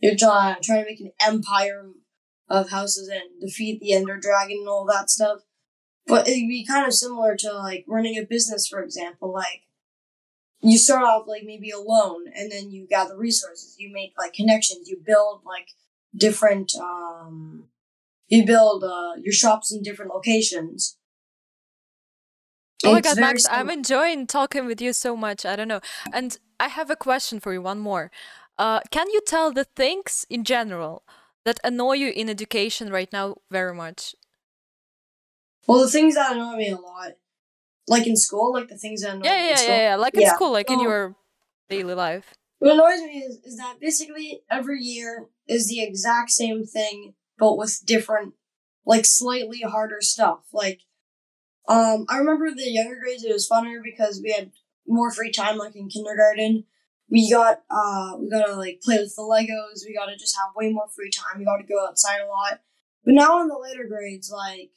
you're 0.00 0.16
trying 0.16 0.56
trying 0.64 0.82
to 0.82 0.90
make 0.90 1.00
an 1.00 1.12
empire 1.20 1.92
of 2.48 2.70
houses 2.70 3.08
and 3.08 3.40
defeat 3.40 3.80
the 3.80 3.92
Ender 3.92 4.18
Dragon 4.18 4.58
and 4.60 4.68
all 4.68 4.84
that 4.86 5.10
stuff. 5.10 5.40
But 6.06 6.28
it'd 6.28 6.48
be 6.48 6.64
kind 6.64 6.86
of 6.86 6.94
similar 6.94 7.36
to 7.36 7.52
like 7.52 7.84
running 7.88 8.16
a 8.16 8.24
business, 8.24 8.68
for 8.68 8.82
example. 8.82 9.32
Like 9.32 9.62
you 10.60 10.78
start 10.78 11.02
off 11.04 11.26
like 11.26 11.42
maybe 11.44 11.70
alone, 11.70 12.26
and 12.34 12.50
then 12.50 12.70
you 12.70 12.86
gather 12.88 13.16
resources. 13.16 13.76
You 13.78 13.92
make 13.92 14.12
like 14.16 14.32
connections. 14.32 14.88
You 14.88 14.98
build 15.04 15.42
like 15.44 15.68
different. 16.16 16.74
um 16.76 17.68
You 18.28 18.44
build 18.44 18.82
uh, 18.82 19.14
your 19.22 19.32
shops 19.32 19.72
in 19.72 19.82
different 19.82 20.12
locations. 20.12 20.96
Oh 22.84 22.92
my 22.92 23.00
god, 23.00 23.18
Max, 23.18 23.46
I'm 23.48 23.70
enjoying 23.70 24.26
talking 24.26 24.66
with 24.66 24.80
you 24.80 24.92
so 24.92 25.16
much. 25.16 25.44
I 25.46 25.56
don't 25.56 25.68
know. 25.68 25.80
And 26.12 26.38
I 26.60 26.68
have 26.68 26.90
a 26.90 26.96
question 26.96 27.40
for 27.40 27.52
you, 27.52 27.62
one 27.62 27.78
more. 27.78 28.10
Uh, 28.58 28.80
can 28.90 29.10
you 29.10 29.20
tell 29.26 29.52
the 29.52 29.64
things 29.64 30.26
in 30.30 30.44
general 30.44 31.02
that 31.46 31.60
annoy 31.64 31.94
you 31.94 32.12
in 32.14 32.28
education 32.28 32.90
right 32.90 33.10
now 33.12 33.36
very 33.50 33.72
much? 33.72 34.14
Well, 35.66 35.80
the 35.80 35.90
things 35.90 36.16
that 36.16 36.32
annoy 36.32 36.56
me 36.56 36.70
a 36.70 36.76
lot, 36.76 37.12
like 37.88 38.06
in 38.06 38.16
school, 38.16 38.52
like 38.52 38.68
the 38.68 38.76
things 38.76 39.02
that 39.02 39.14
annoy 39.14 39.24
yeah, 39.24 39.42
me 39.42 39.48
yeah, 39.50 39.62
yeah, 39.62 39.78
yeah, 39.90 39.96
like 39.96 40.14
in 40.14 40.22
yeah. 40.22 40.34
school, 40.34 40.52
like 40.52 40.70
in 40.70 40.80
your 40.80 41.16
daily 41.70 41.94
life. 41.94 42.34
What 42.58 42.72
annoys 42.72 43.00
me 43.00 43.18
is, 43.20 43.38
is 43.44 43.56
that 43.58 43.76
basically 43.80 44.42
every 44.50 44.80
year 44.80 45.26
is 45.46 45.68
the 45.68 45.82
exact 45.82 46.30
same 46.30 46.64
thing, 46.64 47.14
but 47.38 47.56
with 47.56 47.80
different, 47.84 48.34
like 48.84 49.06
slightly 49.06 49.62
harder 49.62 50.00
stuff. 50.00 50.40
Like, 50.52 50.80
um, 51.68 52.06
I 52.08 52.18
remember 52.18 52.50
the 52.50 52.70
younger 52.70 52.98
grades, 53.00 53.24
it 53.24 53.32
was 53.32 53.48
funner 53.48 53.82
because 53.82 54.20
we 54.22 54.32
had 54.32 54.50
more 54.86 55.12
free 55.12 55.30
time, 55.30 55.58
like 55.58 55.76
in 55.76 55.88
kindergarten. 55.88 56.64
We 57.08 57.30
got, 57.30 57.62
uh, 57.70 58.16
we 58.18 58.28
gotta 58.28 58.54
like 58.56 58.80
play 58.82 58.98
with 58.98 59.14
the 59.14 59.22
Legos, 59.22 59.86
we 59.86 59.94
gotta 59.94 60.16
just 60.16 60.36
have 60.36 60.54
way 60.56 60.72
more 60.72 60.88
free 60.88 61.10
time, 61.10 61.38
we 61.38 61.44
gotta 61.44 61.64
go 61.64 61.86
outside 61.86 62.20
a 62.20 62.26
lot. 62.26 62.60
But 63.04 63.14
now 63.14 63.40
in 63.40 63.48
the 63.48 63.58
later 63.58 63.84
grades, 63.88 64.30
like 64.30 64.72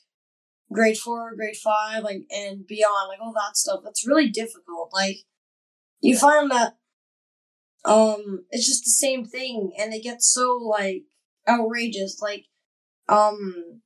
grade 0.72 0.98
four, 0.98 1.36
grade 1.36 1.58
five, 1.58 2.04
like, 2.04 2.26
and 2.30 2.68
beyond, 2.68 3.10
like 3.10 3.20
all 3.20 3.34
that 3.34 3.58
stuff, 3.58 3.82
that's 3.84 4.08
really 4.08 4.30
difficult. 4.30 4.92
Like, 4.94 5.18
you 6.02 6.18
find 6.18 6.52
that 6.52 6.78
um 7.86 8.46
it's 8.52 8.68
just 8.68 8.84
the 8.84 8.92
same 8.92 9.26
thing 9.26 9.72
and 9.80 9.94
it 9.94 10.04
gets 10.04 10.32
so 10.32 10.58
like 10.58 11.04
outrageous 11.48 12.22
like 12.22 12.46
um 13.08 13.82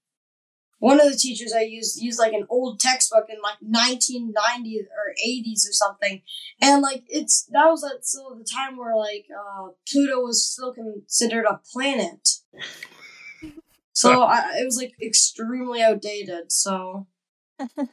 one 0.84 1.00
of 1.00 1.10
the 1.10 1.18
teachers 1.18 1.54
i 1.58 1.62
used 1.62 2.02
used 2.02 2.20
like 2.20 2.34
an 2.34 2.46
old 2.50 2.78
textbook 2.78 3.28
in 3.30 3.38
like 3.42 3.56
1990s 3.64 4.84
or 5.00 5.16
80s 5.26 5.68
or 5.70 5.72
something 5.72 6.22
and 6.62 6.82
like 6.82 7.04
it's 7.08 7.46
that 7.52 7.68
was 7.68 7.86
at 7.86 8.06
still 8.06 8.36
the 8.36 8.44
time 8.44 8.76
where 8.76 8.96
like 8.98 9.26
uh 9.32 9.70
pluto 9.90 10.20
was 10.20 10.46
still 10.46 10.74
considered 10.74 11.46
a 11.46 11.62
planet 11.72 12.28
so 13.94 14.24
I, 14.24 14.58
it 14.60 14.66
was 14.66 14.76
like 14.76 14.94
extremely 15.02 15.82
outdated 15.82 16.52
so 16.52 17.08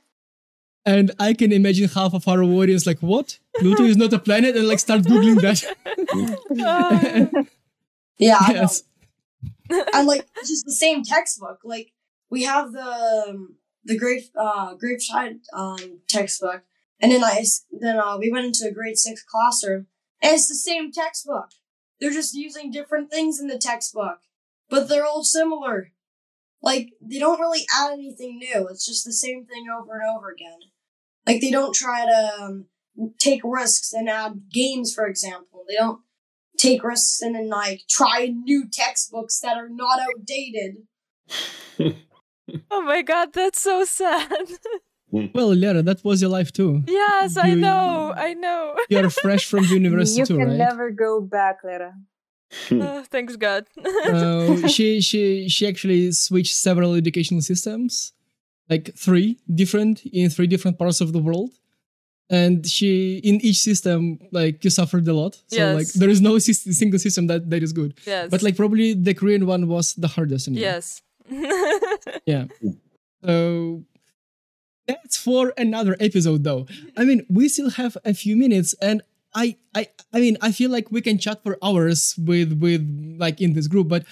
And 0.87 1.11
I 1.21 1.35
can 1.35 1.53
imagine 1.53 1.89
half 1.89 2.15
of 2.15 2.27
our 2.27 2.43
audience 2.43 2.87
like, 2.87 3.01
what? 3.01 3.39
Pluto 3.59 3.85
is 3.85 3.99
not 3.99 4.15
a 4.15 4.19
planet? 4.19 4.57
And 4.57 4.67
like 4.67 4.79
start 4.79 5.03
Googling 5.03 5.41
that. 5.43 5.61
yeah 8.19 8.39
I 8.41 8.53
know. 8.55 8.61
yes. 8.63 8.83
and 9.93 10.09
like 10.09 10.27
it's 10.37 10.49
just 10.49 10.65
the 10.65 10.73
same 10.73 11.05
textbook. 11.05 11.59
Like 11.65 11.93
we 12.31 12.45
have 12.45 12.73
the 12.73 13.27
um, 13.29 13.57
the 13.85 13.99
grade 13.99 14.25
uh 14.39 14.75
Graveside 14.75 15.41
um 15.53 16.01
textbook, 16.09 16.63
and 17.01 17.13
then 17.13 17.25
I 17.25 17.45
then 17.71 17.99
uh 17.99 18.17
we 18.19 18.31
went 18.31 18.47
into 18.47 18.69
a 18.69 18.73
grade 18.73 18.99
six 18.99 19.23
classroom, 19.23 19.87
and 20.23 20.35
it's 20.35 20.49
the 20.49 20.55
same 20.55 20.93
textbook. 20.93 21.51
They're 22.01 22.11
just 22.11 22.35
using 22.35 22.71
different 22.71 23.11
things 23.11 23.41
in 23.41 23.49
the 23.49 23.59
textbook, 23.59 24.21
but 24.69 24.89
they're 24.89 25.05
all 25.05 25.25
similar. 25.25 25.93
Like 26.63 26.91
they 27.01 27.19
don't 27.19 27.41
really 27.41 27.65
add 27.79 27.93
anything 27.93 28.39
new. 28.39 28.69
It's 28.69 28.87
just 28.87 29.05
the 29.05 29.13
same 29.13 29.47
thing 29.47 29.67
over 29.71 29.93
and 29.95 30.17
over 30.17 30.31
again. 30.31 30.59
Like 31.27 31.41
they 31.41 31.51
don't 31.51 31.75
try 31.75 32.07
to 32.07 32.43
um, 32.43 32.67
take 33.19 33.43
risks 33.45 33.93
and 33.93 34.09
add 34.09 34.43
games, 34.53 34.95
for 34.95 35.07
example. 35.07 35.65
They 35.69 35.77
don't 35.77 36.01
take 36.59 36.85
risks 36.85 37.23
and 37.23 37.35
then 37.35 37.49
like 37.49 37.83
try 37.89 38.27
new 38.27 38.69
textbooks 38.71 39.41
that 39.41 39.57
are 39.57 39.69
not 39.69 40.01
outdated. 40.01 40.77
oh 42.71 42.83
my 42.83 43.03
god, 43.03 43.33
that's 43.33 43.61
so 43.61 43.85
sad. 43.85 44.29
Well, 45.35 45.49
Lera, 45.55 45.83
that 45.83 46.05
was 46.05 46.21
your 46.23 46.31
life 46.31 46.53
too. 46.53 46.83
yes, 46.87 47.37
I 47.37 47.55
know, 47.55 48.15
I 48.29 48.35
know. 48.35 48.77
You're 48.89 49.11
fresh 49.11 49.45
from 49.45 49.65
the 49.67 49.75
university 49.83 50.21
you 50.21 50.27
too, 50.27 50.39
can 50.39 50.57
never 50.57 50.91
go 50.91 51.21
back, 51.21 51.59
Lera. 51.65 51.95
Uh, 52.71 53.03
thanks 53.11 53.37
God. 53.37 53.65
uh, 54.07 54.67
she 54.75 55.01
she 55.01 55.49
she 55.49 55.67
actually 55.69 56.13
switched 56.13 56.55
several 56.55 56.95
educational 56.95 57.41
systems, 57.43 58.13
like 58.69 58.95
three 58.97 59.39
different 59.53 60.05
in 60.07 60.31
three 60.31 60.47
different 60.49 60.77
parts 60.79 61.01
of 61.01 61.13
the 61.13 61.19
world, 61.21 61.51
and 62.29 62.67
she 62.67 63.19
in 63.19 63.37
each 63.49 63.59
system 63.59 64.19
like 64.33 64.63
you 64.65 64.71
suffered 64.71 65.07
a 65.09 65.13
lot. 65.13 65.41
So 65.49 65.75
like 65.75 65.89
there 66.01 66.09
is 66.09 66.21
no 66.21 66.35
sys- 66.47 66.73
single 66.75 66.99
system 67.01 67.27
that 67.29 67.51
that 67.51 67.63
is 67.63 67.73
good. 67.73 67.95
yes. 68.07 68.29
But 68.31 68.43
like 68.43 68.57
probably 68.57 68.95
the 68.95 69.15
Korean 69.15 69.47
one 69.47 69.67
was 69.69 69.95
the 69.95 70.09
hardest. 70.09 70.47
In 70.49 70.55
you. 70.55 70.61
yes. 70.63 71.03
Yeah. 72.27 72.47
So 73.25 73.85
that's 74.87 75.17
for 75.17 75.53
another 75.57 75.97
episode 76.01 76.45
though. 76.45 76.67
I 76.97 77.05
mean, 77.05 77.27
we 77.29 77.49
still 77.49 77.71
have 77.71 77.97
a 78.05 78.15
few 78.15 78.37
minutes 78.37 78.75
and 78.83 79.03
I 79.35 79.57
I 79.75 79.89
I 80.13 80.21
mean, 80.21 80.37
I 80.41 80.53
feel 80.53 80.71
like 80.71 80.91
we 80.91 81.01
can 81.01 81.19
chat 81.19 81.43
for 81.43 81.59
hours 81.63 82.15
with 82.19 82.59
with 82.61 82.83
like 83.19 83.41
in 83.41 83.53
this 83.53 83.69
group, 83.69 83.89
but 83.89 84.05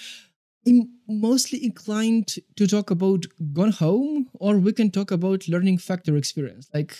I'm 0.67 0.89
mostly 1.07 1.63
inclined 1.63 2.35
to 2.57 2.67
talk 2.67 2.91
about 2.91 3.25
Gone 3.53 3.71
Home 3.73 4.29
or 4.33 4.57
we 4.57 4.73
can 4.73 4.91
talk 4.91 5.11
about 5.11 5.47
learning 5.47 5.79
factory 5.79 6.17
experience. 6.17 6.69
Like 6.73 6.97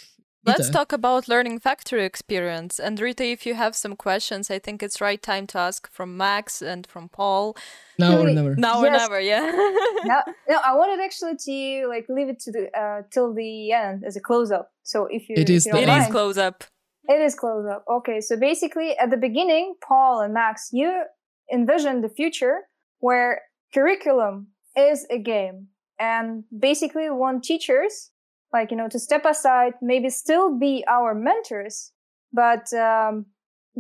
Let's 0.50 0.70
Rita. 0.70 0.74
talk 0.74 0.92
about 0.94 1.28
learning 1.28 1.60
factory 1.60 2.06
experience. 2.06 2.80
And 2.80 3.00
Rita, 3.00 3.24
if 3.26 3.46
you 3.46 3.56
have 3.56 3.76
some 3.76 3.96
questions, 3.96 4.50
I 4.52 4.60
think 4.60 4.82
it's 4.84 5.00
right 5.02 5.22
time 5.22 5.46
to 5.48 5.58
ask 5.60 5.90
from 5.92 6.18
Max 6.18 6.62
and 6.62 6.86
from 6.88 7.10
Paul. 7.10 7.56
now 7.98 8.14
or 8.14 8.24
Really? 8.24 8.34
never. 8.36 8.56
Now 8.56 8.80
or 8.84 8.90
never, 8.90 9.20
yeah. 9.20 9.46
now, 10.06 10.22
no, 10.48 10.58
I 10.66 10.74
wanted 10.76 11.00
actually 11.04 11.36
to 11.48 11.88
like 11.94 12.06
leave 12.10 12.30
it 12.30 12.40
to 12.46 12.52
the 12.52 12.64
uh, 12.82 13.02
till 13.14 13.34
the 13.34 13.72
end 13.72 14.04
as 14.06 14.16
a 14.16 14.22
close 14.30 14.52
up. 14.52 14.72
So 14.84 15.08
if 15.18 15.30
you, 15.30 15.36
It 15.38 15.50
is 15.50 15.66
if 15.66 15.74
you 15.74 15.80
the 15.80 15.86
don't 15.86 15.98
it 15.98 16.02
is 16.04 16.12
close 16.12 16.38
up. 16.38 16.64
It 17.08 17.22
is 17.22 17.36
close 17.36 17.66
up. 17.74 17.84
Okay, 17.90 18.22
so 18.22 18.38
basically 18.38 18.96
at 18.98 19.10
the 19.10 19.18
beginning, 19.18 19.76
Paul 19.88 20.22
and 20.22 20.34
Max, 20.34 20.70
you 20.72 21.04
envision 21.52 22.02
the 22.02 22.10
future 22.10 22.58
where 23.00 23.42
curriculum 23.74 24.48
is 24.78 25.08
a 25.10 25.18
game 25.18 25.68
and 26.00 26.44
basically 26.58 27.10
want 27.10 27.44
teachers 27.44 28.12
like 28.54 28.72
you 28.72 28.78
know 28.78 28.88
to 28.88 29.00
step 29.00 29.26
aside 29.26 29.74
maybe 29.82 30.10
still 30.10 30.58
be 30.58 30.84
our 30.88 31.14
mentors 31.14 31.92
but 32.32 32.72
um, 32.74 33.26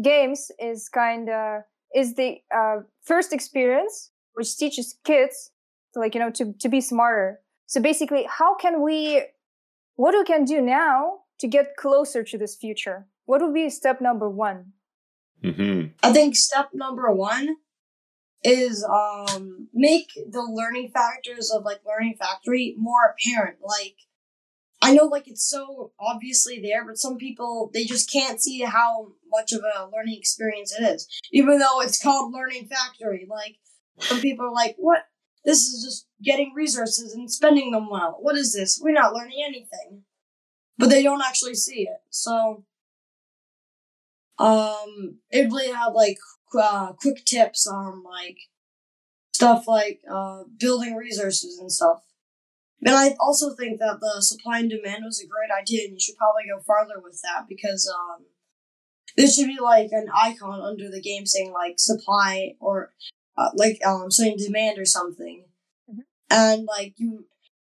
games 0.01 0.51
is 0.60 0.89
kind 0.89 1.29
of 1.29 1.62
is 1.95 2.15
the 2.15 2.38
uh, 2.55 2.77
first 3.03 3.34
experience 3.34 4.12
which 4.34 4.55
teaches 4.58 4.95
kids 5.03 5.51
to, 5.93 5.99
like 5.99 6.13
you 6.13 6.21
know 6.21 6.32
to, 6.32 6.53
to 6.60 6.69
be 6.69 6.82
smarter. 6.82 7.39
So 7.65 7.82
basically 7.82 8.27
how 8.29 8.55
can 8.55 8.82
we 8.82 9.23
what 9.95 10.15
we 10.15 10.23
can 10.23 10.45
do 10.45 10.62
now 10.62 11.19
to 11.39 11.47
get 11.47 11.75
closer 11.77 12.23
to 12.23 12.38
this 12.38 12.55
future? 12.55 13.08
What 13.25 13.41
would 13.41 13.53
be 13.53 13.69
step 13.69 14.01
number 14.01 14.29
one? 14.29 14.73
Hmm 15.43 15.88
I 16.03 16.12
think 16.12 16.36
step 16.36 16.69
number 16.73 17.12
one 17.12 17.55
is 18.43 18.84
um 18.84 19.67
make 19.73 20.10
the 20.15 20.41
learning 20.41 20.91
factors 20.93 21.51
of 21.51 21.63
like 21.63 21.82
learning 21.86 22.15
factory 22.19 22.75
more 22.77 23.13
apparent. 23.13 23.58
Like 23.62 23.97
I 24.81 24.93
know 24.93 25.05
like 25.05 25.27
it's 25.27 25.47
so 25.47 25.91
obviously 25.99 26.59
there, 26.61 26.85
but 26.85 26.97
some 26.97 27.17
people 27.17 27.69
they 27.73 27.83
just 27.85 28.11
can't 28.11 28.41
see 28.41 28.61
how 28.61 29.13
much 29.29 29.51
of 29.51 29.61
a 29.61 29.89
learning 29.93 30.17
experience 30.17 30.73
it 30.77 30.83
is. 30.83 31.07
Even 31.31 31.59
though 31.59 31.81
it's 31.81 32.01
called 32.01 32.33
learning 32.33 32.67
factory. 32.67 33.27
Like 33.29 33.57
some 33.99 34.21
people 34.21 34.45
are 34.45 34.53
like, 34.53 34.75
What? 34.77 35.05
This 35.45 35.59
is 35.67 35.83
just 35.83 36.07
getting 36.23 36.53
resources 36.55 37.13
and 37.13 37.31
spending 37.31 37.71
them 37.71 37.89
well. 37.89 38.17
What 38.19 38.37
is 38.37 38.53
this? 38.53 38.79
We're 38.81 38.93
not 38.93 39.13
learning 39.13 39.43
anything. 39.45 40.03
But 40.77 40.89
they 40.89 41.03
don't 41.03 41.21
actually 41.21 41.55
see 41.55 41.83
it. 41.83 42.01
So 42.09 42.63
um 44.37 45.17
it 45.31 45.51
really 45.51 45.71
have 45.71 45.93
like 45.93 46.17
uh, 46.57 46.93
quick 46.93 47.23
tips 47.25 47.67
on 47.67 48.03
like 48.03 48.37
stuff 49.33 49.67
like 49.67 50.01
uh 50.11 50.43
building 50.57 50.95
resources 50.95 51.59
and 51.59 51.71
stuff 51.71 52.01
and 52.85 52.95
i 52.95 53.15
also 53.19 53.53
think 53.55 53.79
that 53.79 53.99
the 53.99 54.21
supply 54.21 54.59
and 54.59 54.69
demand 54.69 55.03
was 55.03 55.19
a 55.21 55.27
great 55.27 55.49
idea 55.61 55.83
and 55.85 55.93
you 55.93 55.99
should 55.99 56.15
probably 56.17 56.43
go 56.49 56.61
farther 56.65 56.99
with 57.03 57.19
that 57.23 57.47
because 57.47 57.91
um 57.99 58.25
there 59.17 59.27
should 59.27 59.47
be 59.47 59.59
like 59.59 59.89
an 59.91 60.07
icon 60.15 60.61
under 60.61 60.89
the 60.89 61.01
game 61.01 61.25
saying 61.25 61.51
like 61.51 61.75
supply 61.79 62.53
or 62.59 62.91
uh, 63.37 63.49
like 63.55 63.79
um 63.85 64.09
saying 64.11 64.37
demand 64.37 64.77
or 64.77 64.85
something 64.85 65.45
Mhm. 65.91 66.03
and 66.29 66.65
like 66.65 66.93
you 66.97 67.25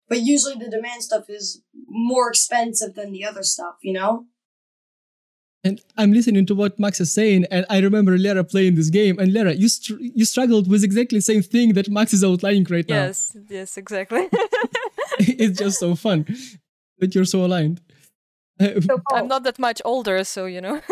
but 0.09 0.21
usually 0.21 0.55
the 0.55 0.71
demand 0.71 1.03
stuff 1.03 1.25
is 1.29 1.63
more 1.89 2.29
expensive 2.29 2.95
than 2.95 3.13
the 3.13 3.25
other 3.25 3.43
stuff 3.43 3.77
you 3.83 3.93
know 3.93 4.27
And 5.65 5.81
I'm 5.97 6.13
listening 6.13 6.47
to 6.47 6.55
what 6.61 6.79
Max 6.85 7.01
is 7.01 7.13
saying, 7.15 7.45
and 7.57 7.65
I 7.75 7.79
remember 7.79 8.15
Lera 8.19 8.43
playing 8.53 8.75
this 8.79 8.91
game. 8.91 9.21
And 9.21 9.33
Lera, 9.37 9.53
you 9.63 9.69
str- 9.69 10.01
you 10.21 10.25
struggled 10.31 10.67
with 10.73 10.83
exactly 10.89 11.19
the 11.19 11.23
same 11.33 11.43
thing 11.55 11.75
that 11.77 11.89
Max 11.99 12.13
is 12.17 12.25
outlining 12.29 12.67
right 12.77 12.89
now. 12.95 13.03
Yes, 13.05 13.37
yes, 13.59 13.77
exactly. 13.83 14.25
it's 15.39 15.59
just 15.59 15.79
so 15.79 15.95
fun 15.95 16.27
that 16.99 17.15
you're 17.15 17.25
so 17.25 17.45
aligned. 17.45 17.81
So 18.61 18.99
paul, 19.09 19.19
I'm 19.19 19.29
not 19.29 19.45
that 19.45 19.59
much 19.59 19.81
older, 19.85 20.23
so 20.25 20.47
you 20.47 20.61
know. 20.61 20.81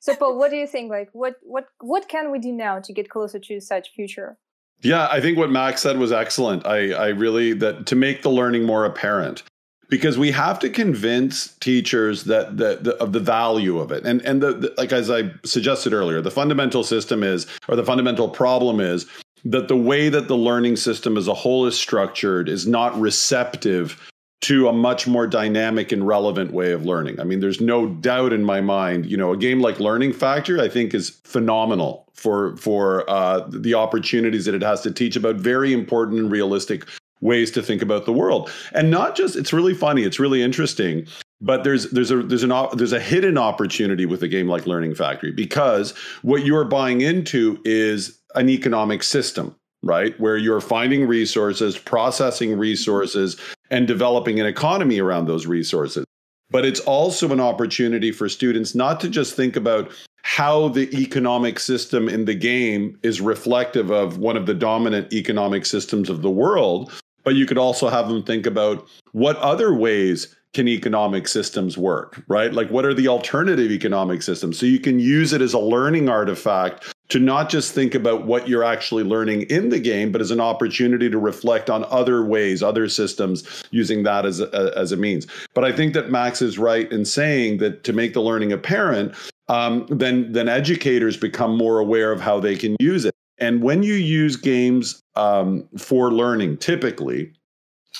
so 0.00 0.14
paul 0.16 0.38
what 0.38 0.50
do 0.50 0.56
you 0.56 0.66
think 0.66 0.90
like 0.90 1.08
what 1.12 1.36
what 1.42 1.68
what 1.80 2.08
can 2.08 2.30
we 2.30 2.38
do 2.38 2.52
now 2.52 2.78
to 2.78 2.92
get 2.92 3.08
closer 3.08 3.38
to 3.38 3.60
such 3.60 3.90
future 3.90 4.36
Yeah, 4.82 5.08
I 5.10 5.20
think 5.20 5.38
what 5.38 5.50
Max 5.50 5.80
said 5.80 5.96
was 5.98 6.12
excellent. 6.12 6.66
I, 6.66 6.92
I 6.92 7.08
really 7.08 7.54
that 7.54 7.86
to 7.86 7.96
make 7.96 8.22
the 8.22 8.30
learning 8.30 8.64
more 8.64 8.84
apparent 8.84 9.42
because 9.88 10.18
we 10.18 10.30
have 10.32 10.58
to 10.58 10.68
convince 10.70 11.54
teachers 11.58 12.24
that 12.24 12.56
the, 12.56 12.78
the 12.80 12.94
of 12.96 13.12
the 13.12 13.20
value 13.20 13.78
of 13.78 13.92
it 13.92 14.04
and 14.04 14.20
and 14.22 14.42
the, 14.42 14.52
the 14.52 14.74
like 14.76 14.92
as 14.92 15.10
I 15.10 15.30
suggested 15.44 15.92
earlier, 15.92 16.20
the 16.20 16.30
fundamental 16.30 16.84
system 16.84 17.22
is 17.22 17.46
or 17.68 17.76
the 17.76 17.84
fundamental 17.84 18.28
problem 18.28 18.80
is 18.80 19.06
that 19.44 19.68
the 19.68 19.76
way 19.76 20.08
that 20.08 20.28
the 20.28 20.36
learning 20.36 20.76
system 20.76 21.16
as 21.16 21.28
a 21.28 21.34
whole 21.34 21.66
is 21.66 21.78
structured 21.78 22.48
is 22.48 22.66
not 22.66 22.98
receptive 22.98 24.00
to 24.40 24.68
a 24.68 24.72
much 24.72 25.06
more 25.06 25.26
dynamic 25.26 25.90
and 25.90 26.06
relevant 26.06 26.52
way 26.52 26.72
of 26.72 26.84
learning. 26.84 27.18
I 27.18 27.24
mean, 27.24 27.40
there's 27.40 27.62
no 27.62 27.86
doubt 27.86 28.32
in 28.32 28.44
my 28.44 28.60
mind, 28.60 29.06
you 29.06 29.16
know, 29.16 29.32
a 29.32 29.36
game 29.38 29.60
like 29.60 29.80
Learning 29.80 30.12
Factory, 30.12 30.60
I 30.60 30.68
think 30.68 30.92
is 30.92 31.10
phenomenal 31.24 32.06
for 32.12 32.56
for 32.56 33.08
uh, 33.08 33.40
the 33.48 33.74
opportunities 33.74 34.44
that 34.44 34.54
it 34.54 34.62
has 34.62 34.82
to 34.82 34.90
teach 34.90 35.16
about 35.16 35.36
very 35.36 35.72
important 35.72 36.18
and 36.18 36.30
realistic 36.30 36.86
ways 37.20 37.50
to 37.52 37.62
think 37.62 37.80
about 37.80 38.04
the 38.04 38.12
world. 38.12 38.50
And 38.72 38.90
not 38.90 39.16
just 39.16 39.34
it's 39.34 39.52
really 39.52 39.72
funny, 39.72 40.02
it's 40.02 40.20
really 40.20 40.42
interesting, 40.42 41.06
but 41.40 41.64
there's 41.64 41.90
there's 41.90 42.10
a 42.10 42.22
there's 42.22 42.42
an 42.42 42.52
there's 42.74 42.92
a 42.92 43.00
hidden 43.00 43.38
opportunity 43.38 44.04
with 44.04 44.22
a 44.22 44.28
game 44.28 44.46
like 44.46 44.66
Learning 44.66 44.94
Factory 44.94 45.32
because 45.32 45.96
what 46.20 46.44
you're 46.44 46.64
buying 46.64 47.00
into 47.00 47.60
is 47.64 48.18
an 48.34 48.48
economic 48.48 49.02
system 49.02 49.54
right? 49.84 50.18
Where 50.18 50.36
you're 50.36 50.60
finding 50.60 51.06
resources, 51.06 51.78
processing 51.78 52.58
resources, 52.58 53.36
and 53.70 53.86
developing 53.86 54.40
an 54.40 54.46
economy 54.46 54.98
around 54.98 55.26
those 55.26 55.46
resources. 55.46 56.04
But 56.50 56.64
it's 56.64 56.80
also 56.80 57.30
an 57.32 57.40
opportunity 57.40 58.10
for 58.10 58.28
students 58.28 58.74
not 58.74 59.00
to 59.00 59.08
just 59.08 59.34
think 59.34 59.56
about 59.56 59.90
how 60.22 60.68
the 60.68 60.88
economic 60.98 61.58
system 61.58 62.08
in 62.08 62.24
the 62.24 62.34
game 62.34 62.98
is 63.02 63.20
reflective 63.20 63.90
of 63.90 64.18
one 64.18 64.36
of 64.36 64.46
the 64.46 64.54
dominant 64.54 65.12
economic 65.12 65.66
systems 65.66 66.08
of 66.08 66.22
the 66.22 66.30
world, 66.30 66.92
but 67.24 67.34
you 67.34 67.44
could 67.44 67.58
also 67.58 67.88
have 67.88 68.08
them 68.08 68.22
think 68.22 68.46
about 68.46 68.86
what 69.12 69.36
other 69.36 69.74
ways 69.74 70.34
can 70.54 70.68
economic 70.68 71.26
systems 71.28 71.76
work, 71.76 72.22
right? 72.28 72.54
Like, 72.54 72.70
what 72.70 72.84
are 72.84 72.94
the 72.94 73.08
alternative 73.08 73.70
economic 73.70 74.22
systems? 74.22 74.58
So 74.58 74.66
you 74.66 74.78
can 74.78 75.00
use 75.00 75.32
it 75.32 75.42
as 75.42 75.52
a 75.52 75.58
learning 75.58 76.08
artifact 76.08 76.93
to 77.08 77.18
not 77.18 77.50
just 77.50 77.74
think 77.74 77.94
about 77.94 78.26
what 78.26 78.48
you're 78.48 78.64
actually 78.64 79.04
learning 79.04 79.42
in 79.42 79.68
the 79.68 79.78
game, 79.78 80.10
but 80.10 80.20
as 80.20 80.30
an 80.30 80.40
opportunity 80.40 81.10
to 81.10 81.18
reflect 81.18 81.68
on 81.68 81.84
other 81.90 82.24
ways, 82.24 82.62
other 82.62 82.88
systems, 82.88 83.64
using 83.70 84.02
that 84.04 84.24
as 84.24 84.40
a, 84.40 84.72
as 84.76 84.90
a 84.92 84.96
means. 84.96 85.26
But 85.52 85.64
I 85.64 85.72
think 85.72 85.92
that 85.94 86.10
Max 86.10 86.40
is 86.40 86.58
right 86.58 86.90
in 86.90 87.04
saying 87.04 87.58
that 87.58 87.84
to 87.84 87.92
make 87.92 88.14
the 88.14 88.22
learning 88.22 88.52
apparent, 88.52 89.14
um, 89.48 89.86
then 89.90 90.32
then 90.32 90.48
educators 90.48 91.16
become 91.16 91.56
more 91.56 91.78
aware 91.78 92.10
of 92.10 92.20
how 92.20 92.40
they 92.40 92.56
can 92.56 92.76
use 92.80 93.04
it. 93.04 93.14
And 93.38 93.62
when 93.62 93.82
you 93.82 93.94
use 93.94 94.36
games 94.36 95.02
um, 95.16 95.68
for 95.76 96.10
learning, 96.12 96.58
typically, 96.58 97.32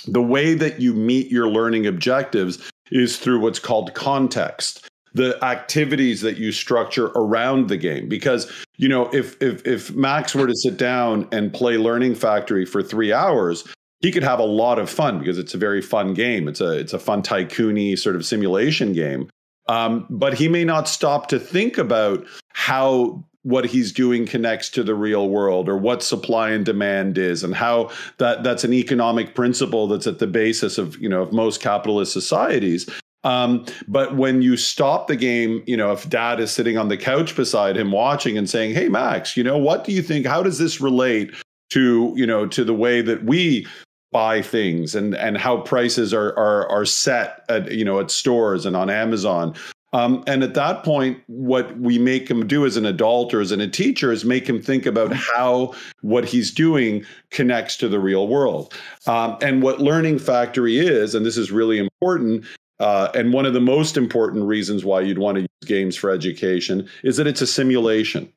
the 0.06 0.22
way 0.22 0.54
that 0.54 0.80
you 0.80 0.94
meet 0.94 1.30
your 1.30 1.48
learning 1.48 1.86
objectives 1.86 2.70
is 2.90 3.18
through 3.18 3.40
what's 3.40 3.58
called 3.58 3.92
context 3.94 4.88
the 5.14 5.42
activities 5.44 6.20
that 6.20 6.36
you 6.36 6.52
structure 6.52 7.06
around 7.14 7.68
the 7.68 7.76
game. 7.76 8.08
Because 8.08 8.50
you 8.76 8.88
know 8.88 9.08
if 9.14 9.40
if 9.42 9.66
if 9.66 9.94
max 9.94 10.34
were 10.34 10.46
to 10.46 10.56
sit 10.56 10.76
down 10.76 11.28
and 11.32 11.52
play 11.52 11.76
learning 11.78 12.14
factory 12.14 12.64
for 12.66 12.82
3 12.82 13.12
hours 13.12 13.64
he 14.04 14.12
could 14.12 14.22
have 14.22 14.38
a 14.38 14.44
lot 14.44 14.78
of 14.78 14.90
fun 14.90 15.18
because 15.18 15.38
it's 15.38 15.54
a 15.54 15.58
very 15.58 15.80
fun 15.80 16.12
game. 16.12 16.46
It's 16.46 16.60
a 16.60 16.78
it's 16.78 16.92
a 16.92 16.98
fun 16.98 17.22
tycoony 17.22 17.98
sort 17.98 18.16
of 18.16 18.26
simulation 18.26 18.92
game. 18.92 19.30
Um, 19.66 20.06
but 20.10 20.34
he 20.34 20.46
may 20.46 20.62
not 20.62 20.88
stop 20.88 21.28
to 21.28 21.38
think 21.38 21.78
about 21.78 22.26
how 22.52 23.24
what 23.44 23.64
he's 23.64 23.92
doing 23.92 24.26
connects 24.26 24.68
to 24.70 24.82
the 24.82 24.94
real 24.94 25.30
world 25.30 25.70
or 25.70 25.78
what 25.78 26.02
supply 26.02 26.50
and 26.50 26.66
demand 26.66 27.16
is 27.16 27.42
and 27.42 27.54
how 27.54 27.90
that 28.18 28.42
that's 28.42 28.62
an 28.62 28.74
economic 28.74 29.34
principle 29.34 29.86
that's 29.86 30.06
at 30.06 30.18
the 30.18 30.26
basis 30.26 30.76
of 30.76 30.98
you 30.98 31.08
know 31.08 31.22
of 31.22 31.32
most 31.32 31.62
capitalist 31.62 32.12
societies 32.12 32.88
um, 33.24 33.64
but 33.88 34.16
when 34.16 34.42
you 34.42 34.56
stop 34.56 35.08
the 35.08 35.16
game, 35.16 35.62
you 35.66 35.76
know, 35.76 35.92
if 35.92 36.08
dad 36.08 36.38
is 36.40 36.52
sitting 36.52 36.78
on 36.78 36.88
the 36.88 36.96
couch 36.96 37.34
beside 37.34 37.76
him 37.76 37.90
watching 37.90 38.38
and 38.38 38.48
saying, 38.48 38.74
Hey, 38.74 38.88
Max, 38.88 39.36
you 39.36 39.42
know, 39.42 39.58
what 39.58 39.84
do 39.84 39.92
you 39.92 40.02
think? 40.02 40.26
How 40.26 40.42
does 40.42 40.58
this 40.58 40.80
relate 40.80 41.34
to, 41.70 42.12
you 42.16 42.26
know, 42.26 42.46
to 42.46 42.64
the 42.64 42.74
way 42.74 43.00
that 43.00 43.24
we 43.24 43.66
buy 44.12 44.42
things 44.42 44.94
and, 44.94 45.14
and 45.16 45.36
how 45.38 45.56
prices 45.56 46.14
are, 46.14 46.38
are, 46.38 46.68
are 46.68 46.84
set 46.84 47.44
at, 47.48 47.72
you 47.72 47.84
know, 47.84 47.98
at 47.98 48.10
stores 48.10 48.66
and 48.66 48.76
on 48.76 48.90
Amazon? 48.90 49.54
Um, 49.94 50.24
and 50.26 50.42
at 50.42 50.54
that 50.54 50.82
point, 50.82 51.22
what 51.28 51.78
we 51.78 51.98
make 51.98 52.28
him 52.28 52.48
do 52.48 52.66
as 52.66 52.76
an 52.76 52.84
adult 52.84 53.32
or 53.32 53.40
as 53.40 53.52
a 53.52 53.68
teacher 53.68 54.10
is 54.10 54.24
make 54.24 54.46
him 54.46 54.60
think 54.60 54.86
about 54.86 55.12
how 55.12 55.72
what 56.02 56.24
he's 56.24 56.50
doing 56.50 57.04
connects 57.30 57.76
to 57.76 57.88
the 57.88 58.00
real 58.00 58.26
world. 58.26 58.74
Um, 59.06 59.38
and 59.40 59.62
what 59.62 59.80
Learning 59.80 60.18
Factory 60.18 60.78
is, 60.78 61.14
and 61.14 61.24
this 61.24 61.36
is 61.36 61.52
really 61.52 61.78
important, 61.78 62.44
uh, 62.80 63.08
and 63.14 63.32
one 63.32 63.46
of 63.46 63.54
the 63.54 63.60
most 63.60 63.96
important 63.96 64.46
reasons 64.46 64.84
why 64.84 65.00
you'd 65.00 65.18
want 65.18 65.36
to 65.36 65.42
use 65.42 65.48
games 65.66 65.96
for 65.96 66.10
education 66.10 66.88
is 67.02 67.16
that 67.16 67.26
it's 67.26 67.42
a 67.42 67.46
simulation. 67.46 68.32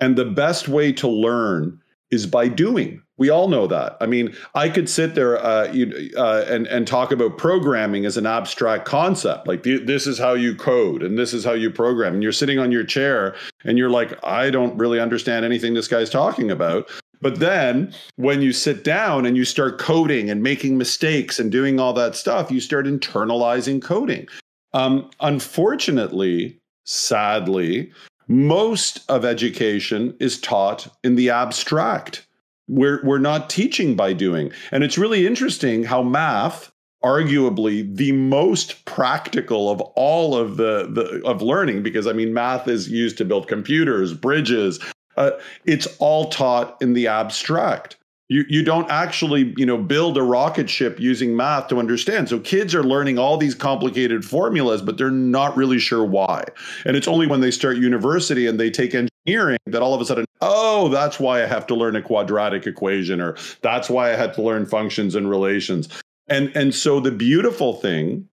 And 0.00 0.16
the 0.16 0.24
best 0.24 0.68
way 0.68 0.92
to 0.92 1.08
learn 1.08 1.80
is 2.10 2.26
by 2.26 2.48
doing. 2.48 3.02
We 3.18 3.30
all 3.30 3.48
know 3.48 3.66
that. 3.66 3.96
I 4.00 4.06
mean, 4.06 4.34
I 4.54 4.68
could 4.68 4.88
sit 4.88 5.14
there 5.14 5.38
uh, 5.38 5.72
uh, 6.16 6.44
and 6.48 6.66
and 6.66 6.86
talk 6.86 7.12
about 7.12 7.38
programming 7.38 8.04
as 8.04 8.16
an 8.16 8.26
abstract 8.26 8.84
concept. 8.84 9.48
Like 9.48 9.62
this 9.62 10.06
is 10.06 10.18
how 10.18 10.34
you 10.34 10.54
code, 10.54 11.02
and 11.02 11.18
this 11.18 11.32
is 11.32 11.44
how 11.44 11.52
you 11.52 11.70
program. 11.70 12.14
And 12.14 12.22
you're 12.22 12.32
sitting 12.32 12.58
on 12.58 12.70
your 12.70 12.84
chair, 12.84 13.34
and 13.64 13.78
you're 13.78 13.90
like, 13.90 14.22
I 14.24 14.50
don't 14.50 14.76
really 14.76 15.00
understand 15.00 15.44
anything 15.44 15.74
this 15.74 15.88
guy's 15.88 16.10
talking 16.10 16.50
about. 16.50 16.90
But 17.22 17.40
then 17.40 17.94
when 18.16 18.42
you 18.42 18.52
sit 18.52 18.84
down 18.84 19.24
and 19.24 19.36
you 19.36 19.46
start 19.46 19.78
coding 19.78 20.28
and 20.28 20.42
making 20.42 20.76
mistakes 20.76 21.38
and 21.38 21.50
doing 21.50 21.80
all 21.80 21.94
that 21.94 22.14
stuff, 22.14 22.50
you 22.50 22.60
start 22.60 22.86
internalizing 22.86 23.80
coding. 23.80 24.28
Um, 24.74 25.10
unfortunately, 25.20 26.58
sadly, 26.84 27.90
most 28.28 29.08
of 29.08 29.24
education 29.24 30.16
is 30.20 30.40
taught 30.40 30.88
in 31.04 31.16
the 31.16 31.30
abstract. 31.30 32.26
We're, 32.68 33.04
we're 33.04 33.18
not 33.18 33.48
teaching 33.48 33.94
by 33.94 34.12
doing. 34.12 34.50
And 34.72 34.82
it's 34.82 34.98
really 34.98 35.26
interesting 35.26 35.84
how 35.84 36.02
math, 36.02 36.72
arguably 37.04 37.94
the 37.94 38.12
most 38.12 38.84
practical 38.84 39.70
of 39.70 39.80
all 39.80 40.34
of 40.34 40.56
the, 40.56 40.88
the 40.90 41.22
of 41.26 41.42
learning 41.42 41.82
because 41.82 42.06
i 42.06 42.12
mean 42.12 42.32
math 42.32 42.66
is 42.66 42.88
used 42.88 43.18
to 43.18 43.24
build 43.24 43.46
computers 43.46 44.14
bridges 44.14 44.80
uh, 45.16 45.32
it's 45.64 45.86
all 45.98 46.30
taught 46.30 46.76
in 46.80 46.92
the 46.92 47.06
abstract. 47.06 47.96
You, 48.28 48.44
you 48.48 48.64
don't 48.64 48.90
actually 48.90 49.54
you 49.56 49.64
know 49.66 49.78
build 49.78 50.18
a 50.18 50.22
rocket 50.22 50.68
ship 50.68 50.98
using 50.98 51.36
math 51.36 51.68
to 51.68 51.78
understand. 51.78 52.28
So 52.28 52.40
kids 52.40 52.74
are 52.74 52.82
learning 52.82 53.18
all 53.18 53.36
these 53.36 53.54
complicated 53.54 54.24
formulas 54.24 54.82
but 54.82 54.98
they're 54.98 55.10
not 55.10 55.56
really 55.56 55.78
sure 55.78 56.04
why. 56.04 56.44
And 56.84 56.96
it's 56.96 57.08
only 57.08 57.26
when 57.26 57.40
they 57.40 57.50
start 57.50 57.76
university 57.76 58.46
and 58.46 58.58
they 58.58 58.70
take 58.70 58.94
engineering 58.94 59.58
that 59.66 59.82
all 59.82 59.94
of 59.94 60.00
a 60.00 60.04
sudden 60.04 60.24
oh 60.40 60.88
that's 60.88 61.18
why 61.18 61.42
i 61.42 61.46
have 61.46 61.66
to 61.66 61.74
learn 61.74 61.96
a 61.96 62.02
quadratic 62.02 62.66
equation 62.66 63.20
or 63.20 63.36
that's 63.62 63.88
why 63.88 64.12
i 64.12 64.16
had 64.16 64.34
to 64.34 64.42
learn 64.42 64.66
functions 64.66 65.14
and 65.14 65.30
relations. 65.30 65.88
And 66.28 66.54
and 66.56 66.74
so 66.74 67.00
the 67.00 67.12
beautiful 67.12 67.74
thing 67.74 68.28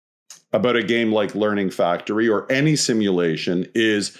about 0.54 0.76
a 0.76 0.84
game 0.84 1.12
like 1.12 1.36
learning 1.36 1.72
factory 1.72 2.30
or 2.30 2.50
any 2.52 2.76
simulation 2.76 3.68
is 3.74 4.18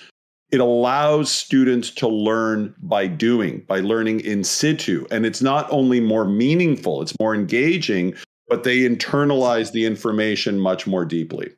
it 0.54 0.60
allows 0.60 1.32
students 1.32 1.90
to 1.90 2.08
learn 2.08 2.76
by 2.78 3.08
doing, 3.08 3.66
by 3.68 3.80
learning 3.80 4.20
in 4.20 4.44
situ. 4.44 5.08
And 5.10 5.26
it's 5.26 5.42
not 5.42 5.68
only 5.72 6.00
more 6.00 6.26
meaningful, 6.26 7.02
it's 7.02 7.20
more 7.20 7.34
engaging, 7.34 8.14
but 8.48 8.64
they 8.64 8.82
internalize 8.82 9.72
the 9.72 9.84
information 9.84 10.60
much 10.60 10.86
more 10.86 11.06
deeply. 11.06 11.50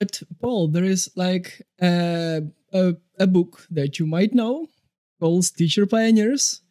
But 0.00 0.20
Paul, 0.42 0.66
there 0.66 0.82
is 0.82 1.08
like 1.14 1.62
a, 1.80 2.42
a, 2.72 2.96
a 3.20 3.26
book 3.28 3.68
that 3.70 4.00
you 4.00 4.06
might 4.06 4.34
know 4.34 4.66
called 5.20 5.46
Teacher 5.56 5.86
Pioneers. 5.86 6.62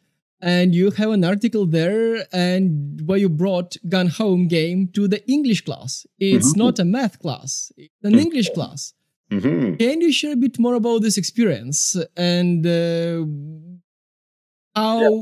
And 0.41 0.75
you 0.75 0.91
have 0.91 1.11
an 1.11 1.23
article 1.23 1.65
there, 1.65 2.27
and 2.33 3.01
where 3.07 3.17
you 3.17 3.29
brought 3.29 3.77
Gone 3.87 4.09
Home 4.09 4.49
game 4.49 4.89
to 4.89 5.07
the 5.07 5.25
English 5.31 5.61
class. 5.63 6.05
It's 6.19 6.51
mm-hmm. 6.51 6.59
not 6.59 6.77
a 6.77 6.83
math 6.83 7.19
class; 7.19 7.71
it's 7.77 8.03
an 8.03 8.11
mm-hmm. 8.11 8.19
English 8.19 8.49
class. 8.49 8.93
Mm-hmm. 9.39 9.75
Can 9.75 10.01
you 10.01 10.11
share 10.11 10.33
a 10.33 10.35
bit 10.35 10.59
more 10.59 10.75
about 10.75 11.01
this 11.01 11.17
experience 11.17 11.95
and 12.15 12.65
uh, 12.65 13.25
how 14.75 15.01
yeah. 15.01 15.21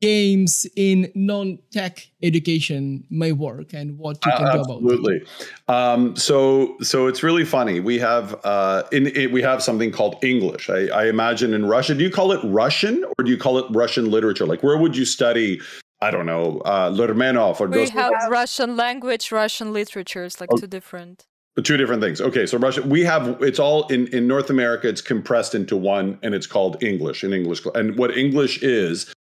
games 0.00 0.66
in 0.76 1.10
non-tech 1.14 2.08
education 2.22 3.04
may 3.10 3.32
work 3.32 3.72
and 3.72 3.98
what 3.98 4.24
you 4.24 4.32
can 4.32 4.46
uh, 4.46 4.52
do 4.52 4.60
about 4.60 4.82
it? 4.82 4.84
Absolutely. 4.84 5.26
Um, 5.68 6.16
so, 6.16 6.76
so 6.82 7.06
it's 7.06 7.22
really 7.22 7.44
funny. 7.44 7.80
We 7.80 7.98
have 7.98 8.38
uh, 8.44 8.84
in 8.92 9.06
it, 9.08 9.32
we 9.32 9.42
have 9.42 9.62
something 9.62 9.90
called 9.90 10.22
English. 10.22 10.68
I, 10.70 10.86
I 10.88 11.06
imagine 11.06 11.54
in 11.54 11.66
Russia. 11.66 11.94
Do 11.94 12.04
you 12.04 12.10
call 12.10 12.32
it 12.32 12.40
Russian 12.44 13.04
or 13.04 13.24
do 13.24 13.30
you 13.30 13.38
call 13.38 13.58
it 13.58 13.66
Russian 13.70 14.10
literature? 14.10 14.46
Like, 14.46 14.62
where 14.62 14.78
would 14.78 14.96
you 14.96 15.04
study 15.04 15.60
I 16.00 16.10
don't 16.10 16.26
know, 16.26 16.60
uh, 16.66 16.90
Lermontov 16.90 17.60
or 17.60 17.68
we 17.68 17.88
have 17.88 18.12
Russian 18.28 18.76
language, 18.76 19.32
Russian 19.32 19.72
literature. 19.72 20.24
It's 20.24 20.38
like 20.38 20.50
two 20.58 20.66
different. 20.66 21.26
Two 21.62 21.76
different 21.76 22.02
things. 22.02 22.20
Okay, 22.20 22.46
so 22.46 22.58
Russia, 22.58 22.82
we 22.82 23.02
have 23.02 23.40
it's 23.40 23.60
all 23.60 23.86
in 23.86 24.08
in 24.08 24.26
North 24.26 24.50
America. 24.50 24.88
It's 24.88 25.00
compressed 25.00 25.54
into 25.54 25.76
one, 25.76 26.18
and 26.20 26.34
it's 26.34 26.48
called 26.48 26.82
English 26.82 27.22
in 27.22 27.32
English. 27.32 27.64
And 27.76 27.96
what 27.96 28.16
English 28.16 28.60
is, 28.62 29.12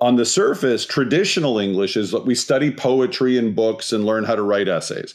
on 0.00 0.16
the 0.16 0.24
surface, 0.24 0.86
traditional 0.86 1.58
English 1.58 1.98
is 1.98 2.10
that 2.12 2.24
we 2.24 2.34
study 2.34 2.70
poetry 2.70 3.36
and 3.36 3.54
books 3.54 3.92
and 3.92 4.06
learn 4.06 4.24
how 4.24 4.34
to 4.34 4.42
write 4.42 4.68
essays. 4.68 5.14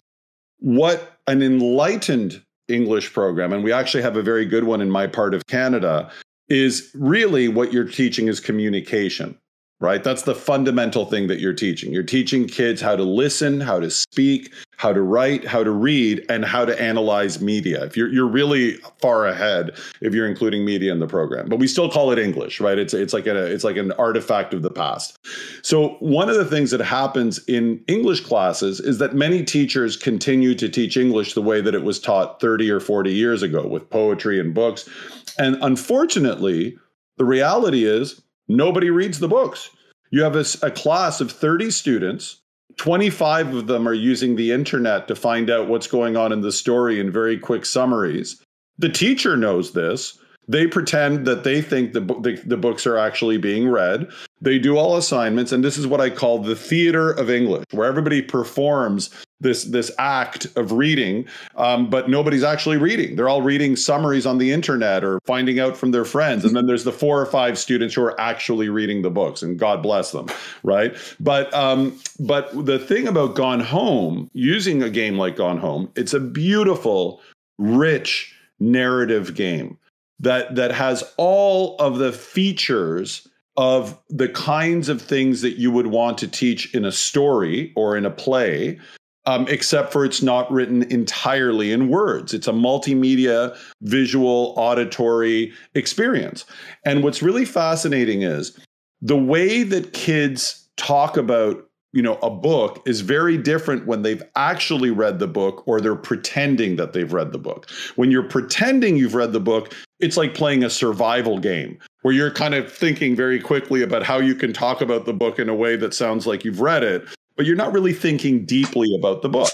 What 0.60 1.14
an 1.26 1.42
enlightened 1.42 2.44
English 2.68 3.12
program, 3.12 3.54
and 3.54 3.64
we 3.64 3.72
actually 3.72 4.04
have 4.04 4.16
a 4.16 4.22
very 4.22 4.46
good 4.46 4.66
one 4.66 4.80
in 4.80 4.92
my 4.92 5.08
part 5.08 5.34
of 5.34 5.48
Canada, 5.48 6.12
is 6.48 6.92
really 6.94 7.48
what 7.48 7.74
you're 7.74 7.86
teaching 7.86 8.28
is 8.28 8.40
communication. 8.40 9.36
Right? 9.80 10.04
That's 10.04 10.24
the 10.24 10.34
fundamental 10.34 11.06
thing 11.06 11.28
that 11.28 11.40
you're 11.40 11.54
teaching. 11.54 11.94
You're 11.94 12.04
teaching 12.04 12.48
kids 12.48 12.82
how 12.82 12.96
to 12.96 13.04
listen, 13.04 13.62
how 13.62 13.80
to 13.80 13.92
speak, 13.92 14.52
how 14.78 14.92
to 14.92 15.02
write, 15.02 15.46
how 15.46 15.64
to 15.64 15.70
read, 15.70 16.26
and 16.30 16.44
how 16.44 16.66
to 16.66 16.80
analyze 16.82 17.42
media. 17.42 17.84
If 17.84 17.96
you're 17.96 18.10
you're 18.10 18.28
really 18.28 18.74
far 19.02 19.28
ahead 19.28 19.78
if 20.02 20.14
you're 20.14 20.28
including 20.28 20.66
media 20.66 20.92
in 20.92 21.00
the 21.00 21.08
program. 21.08 21.48
But 21.48 21.60
we 21.60 21.68
still 21.68 21.90
call 21.90 22.12
it 22.12 22.18
English, 22.18 22.60
right? 22.60 22.78
It's 22.78 22.94
it's 22.94 23.14
like 23.14 23.28
a 23.28 23.46
it's 23.46 23.64
like 23.64 23.78
an 23.78 23.92
artifact 23.94 24.54
of 24.54 24.64
the 24.64 24.72
past. 24.72 25.18
So 25.62 25.90
one 26.00 26.30
of 26.30 26.36
the 26.36 26.46
things 26.46 26.72
that 26.72 26.82
happens 26.82 27.40
in 27.48 27.84
English 27.88 28.22
classes 28.22 28.80
is 28.80 28.98
that 28.98 29.14
many 29.14 29.44
teachers 29.44 29.96
continue 29.96 30.56
to 30.56 30.70
teach 30.70 30.98
English 30.98 31.34
the 31.34 31.42
way 31.42 31.62
that 31.62 31.76
it 31.76 31.84
was 31.84 32.00
taught 32.00 32.40
30 32.40 32.72
or 32.72 32.80
40 32.80 33.14
years 33.14 33.44
ago 33.44 33.68
with 33.68 33.90
poetry 33.90 34.40
and 34.40 34.54
books. 34.54 34.90
And 35.38 35.58
unfortunately, 35.62 36.78
the 37.18 37.26
reality 37.26 37.86
is 37.86 38.22
nobody 38.48 38.90
reads 38.90 39.20
the 39.20 39.28
books. 39.28 39.70
You 40.12 40.24
have 40.24 40.36
a, 40.36 40.46
a 40.62 40.72
class 40.72 41.22
of 41.22 41.32
30 41.32 41.72
students 41.72 42.42
25 42.78 43.56
of 43.56 43.68
them 43.68 43.88
are 43.88 43.94
using 43.94 44.36
the 44.36 44.52
internet 44.52 45.08
to 45.08 45.16
find 45.16 45.50
out 45.50 45.68
what's 45.68 45.88
going 45.88 46.16
on 46.16 46.32
in 46.32 46.42
the 46.42 46.52
story 46.52 47.00
in 47.00 47.12
very 47.12 47.38
quick 47.38 47.66
summaries. 47.66 48.42
The 48.78 48.90
teacher 48.90 49.36
knows 49.36 49.74
this. 49.74 50.20
They 50.48 50.68
pretend 50.68 51.26
that 51.26 51.44
they 51.44 51.62
think 51.62 51.92
the, 51.92 52.00
the, 52.00 52.42
the, 52.46 52.56
books 52.56 52.88
are 52.88 52.98
actually 52.98 53.38
being 53.38 53.68
read. 53.68 54.08
They 54.40 54.58
do 54.60 54.78
all 54.78 54.96
assignments, 54.96 55.52
and 55.52 55.62
this 55.62 55.78
is 55.78 55.86
what 55.86 56.00
I 56.00 56.10
call 56.10 56.40
the 56.40 56.56
theater 56.56 57.12
of 57.12 57.30
English, 57.30 57.66
where 57.72 57.88
everybody 57.88 58.22
performs 58.22 59.10
this 59.40 59.66
this 59.66 59.92
act 60.00 60.48
of 60.56 60.72
reading, 60.72 61.28
um, 61.56 61.90
but 61.90 62.10
nobody's 62.10 62.44
actually 62.44 62.78
reading. 62.78 63.16
They're 63.16 63.30
all 63.30 63.42
reading 63.42 63.76
summaries 63.76 64.26
on 64.26 64.38
the 64.38 64.52
internet 64.52 65.04
or 65.04 65.20
finding 65.26 65.60
out 65.60 65.78
from 65.78 65.92
their 65.92 66.06
friends. 66.06 66.44
And 66.44 66.56
then 66.56 66.66
there's 66.66 66.84
the 66.84 66.92
four 66.92 67.22
or 67.22 67.26
five 67.26 67.58
students 67.58 67.94
who 67.94 68.02
are 68.04 68.20
actually 68.20 68.70
reading 68.70 69.02
the 69.02 69.10
books, 69.10 69.42
and 69.42 69.58
God 69.60 69.84
bless 69.84 70.12
them, 70.12 70.28
right? 70.64 70.96
But 71.20 71.54
um, 71.54 72.00
but 72.20 72.66
the 72.66 72.80
thing 72.80 73.08
about 73.08 73.36
Gone 73.36 73.60
Home, 73.60 74.30
using 74.34 74.82
a 74.82 74.90
game 74.90 75.18
like 75.18 75.36
Gone 75.36 75.60
Home, 75.60 75.92
it's 75.96 76.14
a 76.14 76.20
beautiful, 76.20 77.22
rich 77.58 78.34
narrative 78.60 79.36
game 79.36 79.78
that 80.20 80.56
that 80.56 80.72
has 80.72 81.04
all 81.18 81.76
of 81.78 82.00
the 82.00 82.12
features 82.12 83.28
of 83.56 83.98
the 84.10 84.30
kinds 84.30 84.88
of 84.88 85.02
things 85.02 85.42
that 85.42 85.58
you 85.58 85.72
would 85.72 85.88
want 85.88 86.18
to 86.20 86.28
teach 86.28 86.74
in 86.76 86.86
a 86.86 86.92
story 86.92 87.74
or 87.76 87.98
in 87.98 88.06
a 88.06 88.12
play 88.12 88.80
um, 89.28 89.46
except 89.50 89.92
for 89.92 90.06
it's 90.06 90.24
not 90.24 90.50
written 90.50 90.84
entirely 90.84 91.72
in 91.74 91.90
words. 91.90 92.34
It's 92.34 92.48
a 92.48 92.54
multimedia, 92.54 93.56
visual, 93.82 94.54
auditory 94.56 95.54
experience. 95.76 96.46
And 96.86 97.04
what's 97.04 97.22
really 97.22 97.44
fascinating 97.44 98.22
is 98.22 98.58
the 99.02 99.18
way 99.18 99.64
that 99.64 99.92
kids 99.94 100.68
talk 100.78 101.18
about 101.18 101.64
you 101.94 102.02
know 102.02 102.16
a 102.22 102.30
book 102.30 102.82
is 102.86 103.02
very 103.02 103.38
different 103.38 103.88
when 103.88 104.02
they've 104.02 104.24
actually 104.36 104.92
read 104.92 105.20
the 105.20 105.28
book 105.28 105.64
or 105.68 105.82
they're 105.82 105.96
pretending 105.96 106.76
that 106.76 106.94
they've 106.94 107.14
read 107.14 107.32
the 107.32 107.38
book 107.38 107.70
when 107.96 108.12
you're 108.12 108.28
pretending 108.28 108.98
you've 108.98 109.16
read 109.16 109.32
the 109.32 109.40
book 109.40 109.74
it's 110.00 110.18
like 110.18 110.34
playing 110.34 110.64
a 110.64 110.70
survival 110.70 111.40
game 111.40 111.80
where 112.02 112.14
you're 112.14 112.30
kind 112.30 112.54
of 112.54 112.72
thinking 112.72 113.16
very 113.16 113.40
quickly 113.40 113.82
about 113.82 114.04
how 114.04 114.20
you 114.20 114.36
can 114.36 114.52
talk 114.52 114.82
about 114.82 115.06
the 115.06 115.14
book 115.14 115.40
in 115.40 115.48
a 115.48 115.56
way 115.56 115.76
that 115.78 115.94
sounds 115.94 116.28
like 116.28 116.44
you've 116.44 116.62
read 116.62 116.84
it 116.84 117.08
but 117.38 117.46
you're 117.46 117.56
not 117.56 117.72
really 117.72 117.94
thinking 117.94 118.46
deeply 118.46 118.94
about 118.98 119.22
the 119.22 119.30
book. 119.30 119.52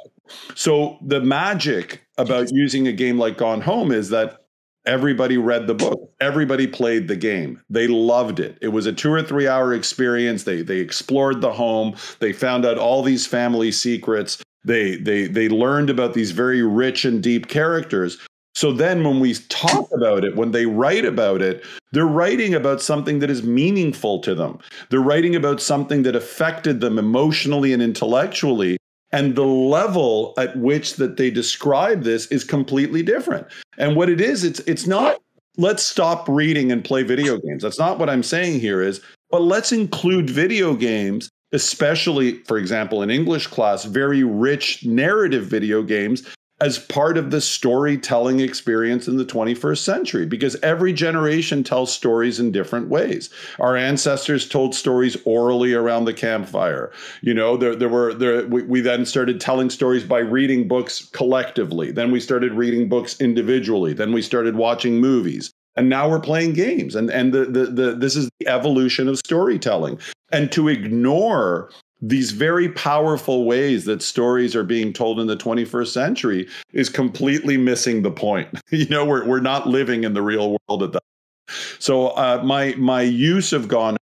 So 0.55 0.97
the 1.01 1.21
magic 1.21 2.01
about 2.17 2.51
using 2.51 2.87
a 2.87 2.93
game 2.93 3.19
like 3.19 3.37
Gone 3.37 3.61
Home 3.61 3.91
is 3.91 4.09
that 4.09 4.39
everybody 4.85 5.37
read 5.37 5.67
the 5.67 5.73
book. 5.73 6.11
Everybody 6.19 6.65
played 6.65 7.07
the 7.07 7.15
game. 7.15 7.61
They 7.69 7.87
loved 7.87 8.39
it. 8.39 8.57
It 8.61 8.69
was 8.69 8.85
a 8.85 8.93
two 8.93 9.11
or 9.11 9.21
three 9.21 9.47
hour 9.47 9.73
experience. 9.73 10.43
They 10.43 10.61
they 10.61 10.79
explored 10.79 11.41
the 11.41 11.51
home. 11.51 11.95
They 12.19 12.33
found 12.33 12.65
out 12.65 12.77
all 12.77 13.03
these 13.03 13.27
family 13.27 13.71
secrets. 13.71 14.41
They 14.65 14.95
they 14.95 15.27
they 15.27 15.49
learned 15.49 15.89
about 15.89 16.13
these 16.13 16.31
very 16.31 16.61
rich 16.61 17.05
and 17.05 17.21
deep 17.21 17.47
characters 17.47 18.17
so 18.55 18.71
then 18.71 19.03
when 19.03 19.19
we 19.19 19.33
talk 19.33 19.89
about 19.93 20.23
it, 20.23 20.35
when 20.35 20.51
they 20.51 20.65
write 20.65 21.05
about 21.05 21.41
it, 21.41 21.65
they're 21.91 22.05
writing 22.05 22.53
about 22.53 22.81
something 22.81 23.19
that 23.19 23.29
is 23.29 23.43
meaningful 23.43 24.19
to 24.19 24.35
them. 24.35 24.59
They're 24.89 24.99
writing 24.99 25.35
about 25.35 25.61
something 25.61 26.03
that 26.03 26.15
affected 26.15 26.79
them 26.79 26.99
emotionally 26.99 27.73
and 27.73 27.81
intellectually. 27.81 28.77
And 29.11 29.35
the 29.35 29.45
level 29.45 30.33
at 30.37 30.57
which 30.57 30.95
that 30.95 31.17
they 31.17 31.29
describe 31.29 32.03
this 32.03 32.27
is 32.27 32.43
completely 32.43 33.03
different. 33.03 33.47
And 33.77 33.95
what 33.95 34.09
it 34.09 34.21
is, 34.21 34.43
it's 34.43 34.59
it's 34.61 34.87
not 34.87 35.19
let's 35.57 35.83
stop 35.83 36.27
reading 36.27 36.71
and 36.71 36.83
play 36.83 37.03
video 37.03 37.37
games. 37.37 37.63
That's 37.63 37.79
not 37.79 37.99
what 37.99 38.09
I'm 38.09 38.23
saying 38.23 38.59
here 38.59 38.81
is, 38.81 39.01
but 39.29 39.41
let's 39.43 39.71
include 39.71 40.29
video 40.29 40.75
games 40.75 41.29
especially, 41.53 42.39
for 42.45 42.57
example, 42.57 43.03
in 43.03 43.11
English 43.11 43.45
class, 43.45 43.85
very 43.85 44.23
rich 44.23 44.83
narrative 44.85 45.45
video 45.45 45.83
games 45.83 46.23
as 46.63 46.79
part 46.79 47.17
of 47.17 47.29
the 47.29 47.41
storytelling 47.41 48.39
experience 48.39 49.05
in 49.09 49.17
the 49.17 49.25
21st 49.25 49.79
century 49.79 50.25
because 50.25 50.55
every 50.63 50.93
generation 50.93 51.61
tells 51.61 51.93
stories 51.93 52.39
in 52.39 52.53
different 52.53 52.87
ways. 52.87 53.29
Our 53.59 53.75
ancestors 53.75 54.47
told 54.47 54.73
stories 54.73 55.17
orally 55.25 55.73
around 55.73 56.05
the 56.05 56.13
campfire. 56.13 56.93
You 57.21 57.33
know, 57.33 57.57
there, 57.57 57.75
there 57.75 57.89
were 57.89 58.13
there 58.13 58.47
we, 58.47 58.63
we 58.63 58.79
then 58.79 59.05
started 59.05 59.41
telling 59.41 59.69
stories 59.69 60.05
by 60.05 60.19
reading 60.19 60.69
books 60.69 61.09
collectively. 61.11 61.91
Then 61.91 62.11
we 62.11 62.21
started 62.21 62.53
reading 62.53 62.87
books 62.87 63.19
individually. 63.19 63.91
Then 63.91 64.13
we 64.13 64.21
started 64.21 64.55
watching 64.55 65.01
movies. 65.01 65.51
And 65.75 65.89
now 65.89 66.07
we're 66.07 66.21
playing 66.21 66.53
games. 66.53 66.95
And 66.95 67.09
and 67.09 67.33
the 67.33 67.43
the, 67.43 67.65
the 67.65 67.95
this 67.95 68.15
is 68.15 68.29
the 68.39 68.47
evolution 68.47 69.09
of 69.09 69.17
storytelling. 69.17 69.99
And 70.31 70.49
to 70.53 70.69
ignore 70.69 71.71
these 72.05 72.31
very 72.31 72.67
powerful 72.67 73.45
ways 73.45 73.85
that 73.85 74.01
stories 74.01 74.57
are 74.57 74.65
being 74.65 74.91
told 74.91 75.21
in 75.21 75.27
the 75.27 75.37
21st 75.37 75.87
century 75.87 76.49
is 76.73 76.89
completely 76.89 77.55
missing 77.55 78.01
the 78.01 78.11
point. 78.11 78.49
you 78.71 78.85
know, 78.87 79.05
we're 79.05 79.25
we're 79.25 79.39
not 79.39 79.67
living 79.67 80.03
in 80.03 80.13
the 80.13 80.21
real 80.21 80.57
world 80.67 80.83
at 80.83 80.91
that. 80.91 81.03
So 81.79 82.07
uh, 82.07 82.41
my 82.43 82.75
my 82.77 83.01
use 83.01 83.53
of 83.53 83.69
Gone 83.69 83.95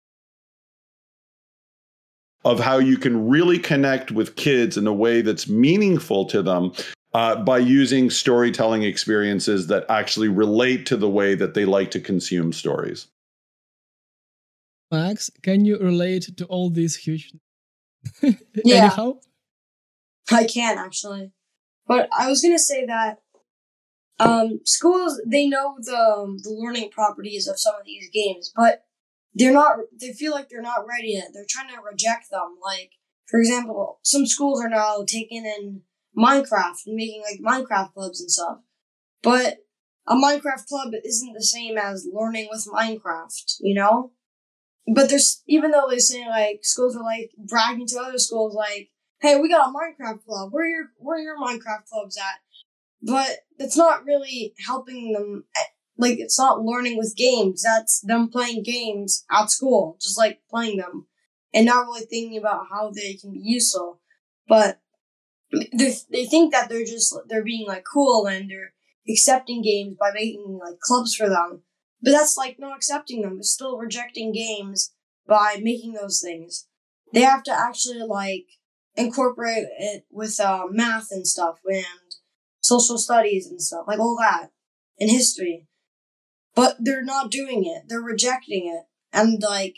of 2.42 2.58
how 2.58 2.78
you 2.78 2.96
can 2.96 3.28
really 3.28 3.58
connect 3.58 4.10
with 4.10 4.34
kids 4.36 4.78
in 4.78 4.86
a 4.86 4.94
way 4.94 5.20
that's 5.20 5.46
meaningful 5.46 6.24
to 6.24 6.40
them 6.40 6.72
uh, 7.12 7.36
by 7.36 7.58
using 7.58 8.08
storytelling 8.08 8.82
experiences 8.82 9.66
that 9.66 9.84
actually 9.90 10.28
relate 10.28 10.86
to 10.86 10.96
the 10.96 11.08
way 11.08 11.34
that 11.34 11.52
they 11.52 11.66
like 11.66 11.90
to 11.90 12.00
consume 12.00 12.50
stories. 12.50 13.08
Max, 14.90 15.30
can 15.42 15.66
you 15.66 15.78
relate 15.78 16.34
to 16.38 16.46
all 16.46 16.70
these 16.70 16.96
huge 16.96 17.30
yeah. 18.64 18.84
Anyhow? 18.84 19.18
I 20.30 20.44
can 20.44 20.78
actually. 20.78 21.32
But 21.86 22.08
I 22.16 22.28
was 22.28 22.40
gonna 22.40 22.58
say 22.58 22.86
that 22.86 23.18
um, 24.18 24.60
schools 24.64 25.20
they 25.26 25.48
know 25.48 25.76
the 25.80 25.96
um, 25.96 26.38
the 26.42 26.50
learning 26.50 26.90
properties 26.90 27.48
of 27.48 27.58
some 27.58 27.74
of 27.74 27.84
these 27.84 28.10
games, 28.10 28.52
but 28.54 28.84
they're 29.34 29.52
not. 29.52 29.78
They 30.00 30.12
feel 30.12 30.32
like 30.32 30.48
they're 30.48 30.62
not 30.62 30.86
ready 30.86 31.12
yet. 31.12 31.28
They're 31.32 31.44
trying 31.48 31.74
to 31.74 31.80
reject 31.82 32.30
them. 32.30 32.58
Like 32.62 32.92
for 33.26 33.38
example, 33.40 34.00
some 34.02 34.26
schools 34.26 34.62
are 34.62 34.68
now 34.68 35.04
taking 35.06 35.44
in 35.46 35.82
Minecraft 36.16 36.86
and 36.86 36.96
making 36.96 37.22
like 37.22 37.40
Minecraft 37.40 37.94
clubs 37.94 38.20
and 38.20 38.30
stuff. 38.30 38.58
But 39.22 39.58
a 40.06 40.14
Minecraft 40.14 40.66
club 40.66 40.92
isn't 41.04 41.32
the 41.32 41.42
same 41.42 41.78
as 41.78 42.08
learning 42.12 42.48
with 42.50 42.66
Minecraft, 42.66 43.56
you 43.60 43.74
know? 43.74 44.12
But 44.86 45.08
there's 45.08 45.42
even 45.46 45.70
though 45.70 45.86
they 45.88 45.98
say 45.98 46.26
like 46.28 46.60
schools 46.62 46.96
are 46.96 47.02
like 47.02 47.30
bragging 47.38 47.86
to 47.88 48.00
other 48.00 48.18
schools 48.18 48.54
like, 48.54 48.90
"Hey, 49.20 49.38
we 49.38 49.48
got 49.48 49.68
a 49.68 49.72
Minecraft 49.72 50.24
club. 50.24 50.52
Where 50.52 50.66
your 50.66 50.86
where 50.96 51.18
your 51.18 51.38
Minecraft 51.38 51.86
clubs 51.90 52.16
at?" 52.16 52.40
But 53.02 53.40
it's 53.58 53.76
not 53.76 54.04
really 54.04 54.54
helping 54.66 55.12
them. 55.12 55.44
Eh, 55.56 55.62
like 55.96 56.18
it's 56.18 56.38
not 56.38 56.62
learning 56.62 56.96
with 56.96 57.16
games. 57.16 57.62
That's 57.62 58.00
them 58.00 58.30
playing 58.30 58.62
games 58.62 59.24
at 59.30 59.50
school, 59.50 59.96
just 60.00 60.18
like 60.18 60.40
playing 60.50 60.78
them, 60.78 61.06
and 61.54 61.66
not 61.66 61.86
really 61.86 62.06
thinking 62.06 62.38
about 62.38 62.66
how 62.70 62.90
they 62.90 63.14
can 63.14 63.32
be 63.32 63.40
useful. 63.40 64.00
But 64.48 64.80
they 65.52 65.94
they 66.10 66.24
think 66.26 66.52
that 66.52 66.68
they're 66.68 66.84
just 66.84 67.14
they're 67.28 67.44
being 67.44 67.66
like 67.66 67.84
cool 67.92 68.26
and 68.26 68.50
they're 68.50 68.72
accepting 69.08 69.62
games 69.62 69.96
by 69.98 70.10
making 70.12 70.58
like 70.62 70.78
clubs 70.80 71.14
for 71.14 71.28
them 71.28 71.62
but 72.02 72.12
that's 72.12 72.36
like 72.36 72.58
not 72.58 72.76
accepting 72.76 73.22
them. 73.22 73.36
It's 73.38 73.50
still 73.50 73.76
rejecting 73.76 74.32
games 74.32 74.92
by 75.26 75.58
making 75.60 75.94
those 75.94 76.20
things. 76.20 76.66
They 77.12 77.20
have 77.20 77.42
to 77.44 77.52
actually 77.52 78.00
like 78.00 78.46
incorporate 78.96 79.66
it 79.78 80.04
with 80.10 80.38
uh, 80.40 80.66
math 80.70 81.08
and 81.10 81.26
stuff 81.26 81.58
and 81.66 81.84
social 82.60 82.98
studies 82.98 83.46
and 83.46 83.60
stuff, 83.60 83.84
like 83.86 83.98
all 83.98 84.16
that, 84.20 84.50
and 84.98 85.10
history. 85.10 85.66
But 86.54 86.76
they're 86.80 87.04
not 87.04 87.30
doing 87.30 87.64
it. 87.64 87.84
They're 87.88 88.00
rejecting 88.00 88.66
it, 88.66 88.86
and 89.16 89.42
like 89.42 89.76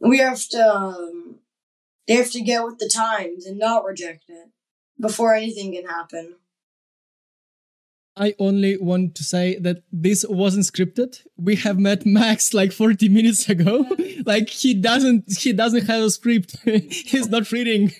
we 0.00 0.18
have 0.18 0.46
to, 0.50 0.74
um, 0.74 1.38
they 2.06 2.14
have 2.14 2.30
to 2.32 2.40
get 2.40 2.64
with 2.64 2.78
the 2.78 2.90
times 2.92 3.46
and 3.46 3.58
not 3.58 3.84
reject 3.84 4.24
it 4.28 4.50
before 5.00 5.34
anything 5.34 5.72
can 5.72 5.86
happen. 5.86 6.36
I 8.16 8.34
only 8.38 8.78
want 8.78 9.14
to 9.16 9.24
say 9.24 9.58
that 9.58 9.82
this 9.92 10.24
wasn't 10.28 10.64
scripted. 10.64 11.20
We 11.36 11.56
have 11.56 11.78
met 11.78 12.06
Max 12.06 12.54
like 12.54 12.72
40 12.72 13.08
minutes 13.10 13.48
ago. 13.48 13.84
like 14.26 14.48
he 14.48 14.74
doesn't 14.74 15.38
he 15.38 15.52
doesn't 15.52 15.86
have 15.86 16.02
a 16.02 16.10
script. 16.10 16.56
He's 16.64 17.28
not 17.28 17.52
reading. 17.52 17.92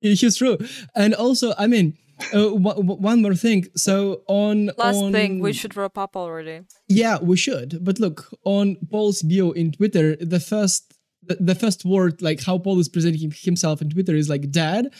He's 0.00 0.36
true. 0.36 0.58
And 0.94 1.14
also, 1.14 1.54
I 1.56 1.66
mean, 1.66 1.96
uh, 2.32 2.50
w- 2.50 2.82
one 2.82 3.22
more 3.22 3.34
thing. 3.34 3.66
So 3.74 4.22
on 4.28 4.70
last 4.76 4.96
on, 4.96 5.12
thing, 5.12 5.40
we 5.40 5.52
should 5.52 5.76
wrap 5.76 5.96
up 5.96 6.14
already. 6.14 6.60
Yeah, 6.88 7.18
we 7.20 7.36
should. 7.36 7.82
But 7.82 7.98
look, 7.98 8.28
on 8.44 8.76
Paul's 8.90 9.22
bio 9.22 9.52
in 9.52 9.72
Twitter, 9.72 10.16
the 10.16 10.40
first 10.40 10.94
the, 11.26 11.36
the 11.40 11.54
first 11.54 11.84
word, 11.84 12.20
like 12.20 12.42
how 12.42 12.58
Paul 12.58 12.78
is 12.78 12.88
presenting 12.88 13.32
himself 13.34 13.80
in 13.80 13.90
Twitter, 13.90 14.14
is 14.14 14.28
like 14.28 14.50
dad. 14.50 14.92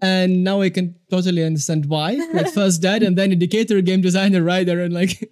And 0.00 0.44
now 0.44 0.60
I 0.60 0.70
can 0.70 0.96
totally 1.10 1.44
understand 1.44 1.86
why. 1.86 2.12
Like 2.32 2.48
first 2.60 2.82
dad, 2.82 3.02
and 3.02 3.16
then 3.16 3.32
indicator, 3.32 3.80
game 3.80 4.00
designer, 4.02 4.42
writer, 4.42 4.80
and 4.80 4.92
like 4.92 5.30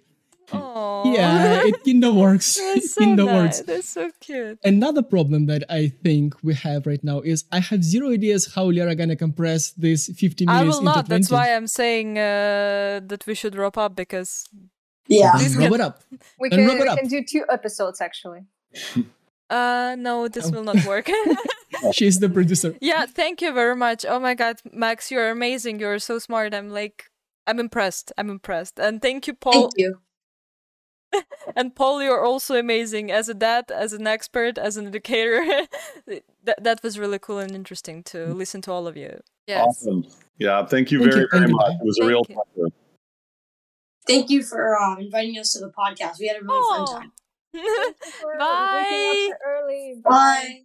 Oh, 0.51 1.13
yeah, 1.15 1.61
it 1.65 1.83
kind 1.83 2.03
of 2.05 2.15
works. 2.15 2.55
That's 2.59 2.85
It 2.85 2.89
so 2.91 3.01
kind 3.01 3.19
of 3.19 3.25
nice. 3.27 3.35
works. 3.35 3.59
That's 3.61 3.89
so 3.89 4.09
cute. 4.19 4.59
Another 4.63 5.01
problem 5.01 5.45
that 5.47 5.63
I 5.69 5.87
think 6.03 6.35
we 6.43 6.53
have 6.53 6.85
right 6.85 7.03
now 7.03 7.19
is 7.21 7.45
I 7.51 7.59
have 7.59 7.83
zero 7.83 8.11
ideas 8.11 8.53
how 8.53 8.67
we 8.67 8.79
are 8.79 8.93
gonna 8.95 9.15
compress 9.15 9.71
this 9.71 10.07
15 10.15 10.49
I 10.49 10.59
minutes 10.59 10.77
will 10.77 10.81
into 10.87 10.95
not. 10.95 11.05
20. 11.07 11.09
That's 11.21 11.31
why 11.31 11.55
I'm 11.55 11.67
saying 11.67 12.17
uh, 12.17 13.01
that 13.07 13.23
we 13.27 13.35
should 13.35 13.55
wrap 13.55 13.77
up 13.77 13.95
because 13.95 14.45
Yeah. 15.07 15.33
Then 15.37 15.57
wrap 15.57 15.71
it 15.73 15.81
up. 15.81 16.03
We 16.39 16.49
can, 16.49 16.65
wrap 16.67 16.77
it 16.77 16.89
we 16.89 16.95
can 16.97 17.07
do 17.07 17.23
two 17.23 17.43
episodes 17.49 17.99
actually. 18.01 18.45
uh 19.49 19.95
no, 19.99 20.27
this 20.27 20.47
Oh. 20.47 20.51
will 20.51 20.63
not 20.63 20.85
work. 20.85 21.09
She's 21.93 22.19
the 22.19 22.29
producer. 22.29 22.75
yeah, 22.81 23.05
thank 23.05 23.41
you 23.41 23.53
very 23.53 23.75
much. 23.75 24.05
Oh 24.07 24.19
my 24.19 24.33
god, 24.35 24.61
Max, 24.71 25.11
you're 25.11 25.29
amazing. 25.29 25.79
You're 25.79 25.99
so 25.99 26.19
smart. 26.19 26.53
I'm 26.53 26.69
like 26.69 27.09
I'm 27.47 27.59
impressed. 27.59 28.11
I'm 28.17 28.29
impressed. 28.29 28.79
And 28.79 29.01
thank 29.01 29.27
you, 29.27 29.33
Paul. 29.33 29.69
Thank 29.69 29.73
you. 29.77 29.99
And 31.55 31.75
Paul, 31.75 32.01
you're 32.01 32.25
also 32.25 32.55
amazing 32.55 33.11
as 33.11 33.29
a 33.29 33.35
dad, 33.35 33.65
as 33.69 33.93
an 33.93 34.07
expert, 34.07 34.57
as 34.57 34.77
an 34.77 34.87
educator. 34.87 35.45
that 36.43 36.63
that 36.63 36.81
was 36.81 36.97
really 36.97 37.19
cool 37.19 37.37
and 37.37 37.51
interesting 37.51 38.01
to 38.05 38.33
listen 38.33 38.61
to 38.63 38.71
all 38.71 38.87
of 38.87 38.97
you. 38.97 39.19
Yes. 39.45 39.63
Awesome. 39.63 40.05
Yeah, 40.39 40.65
thank 40.65 40.89
you 40.89 40.99
Thank 40.99 41.11
very, 41.11 41.21
you, 41.23 41.27
very 41.31 41.43
and 41.43 41.53
much. 41.53 41.67
goodbye. 41.67 41.83
It 41.83 41.85
was 41.85 41.99
a 41.99 42.05
real 42.07 42.23
you. 42.27 42.35
pleasure. 42.35 42.69
Thank 44.07 44.29
you 44.31 44.41
for 44.41 44.77
uh, 44.79 44.97
inviting 44.97 45.37
us 45.37 45.53
to 45.53 45.59
the 45.59 45.69
podcast. 45.69 46.19
We 46.19 46.27
had 46.27 46.37
a 46.41 46.43
really 46.43 46.67
fun 46.69 46.87
time. 46.87 47.11
For 47.53 48.37
waking 48.39 49.33
up 49.33 49.99
Bye. 50.03 50.09
Bye. 50.09 50.63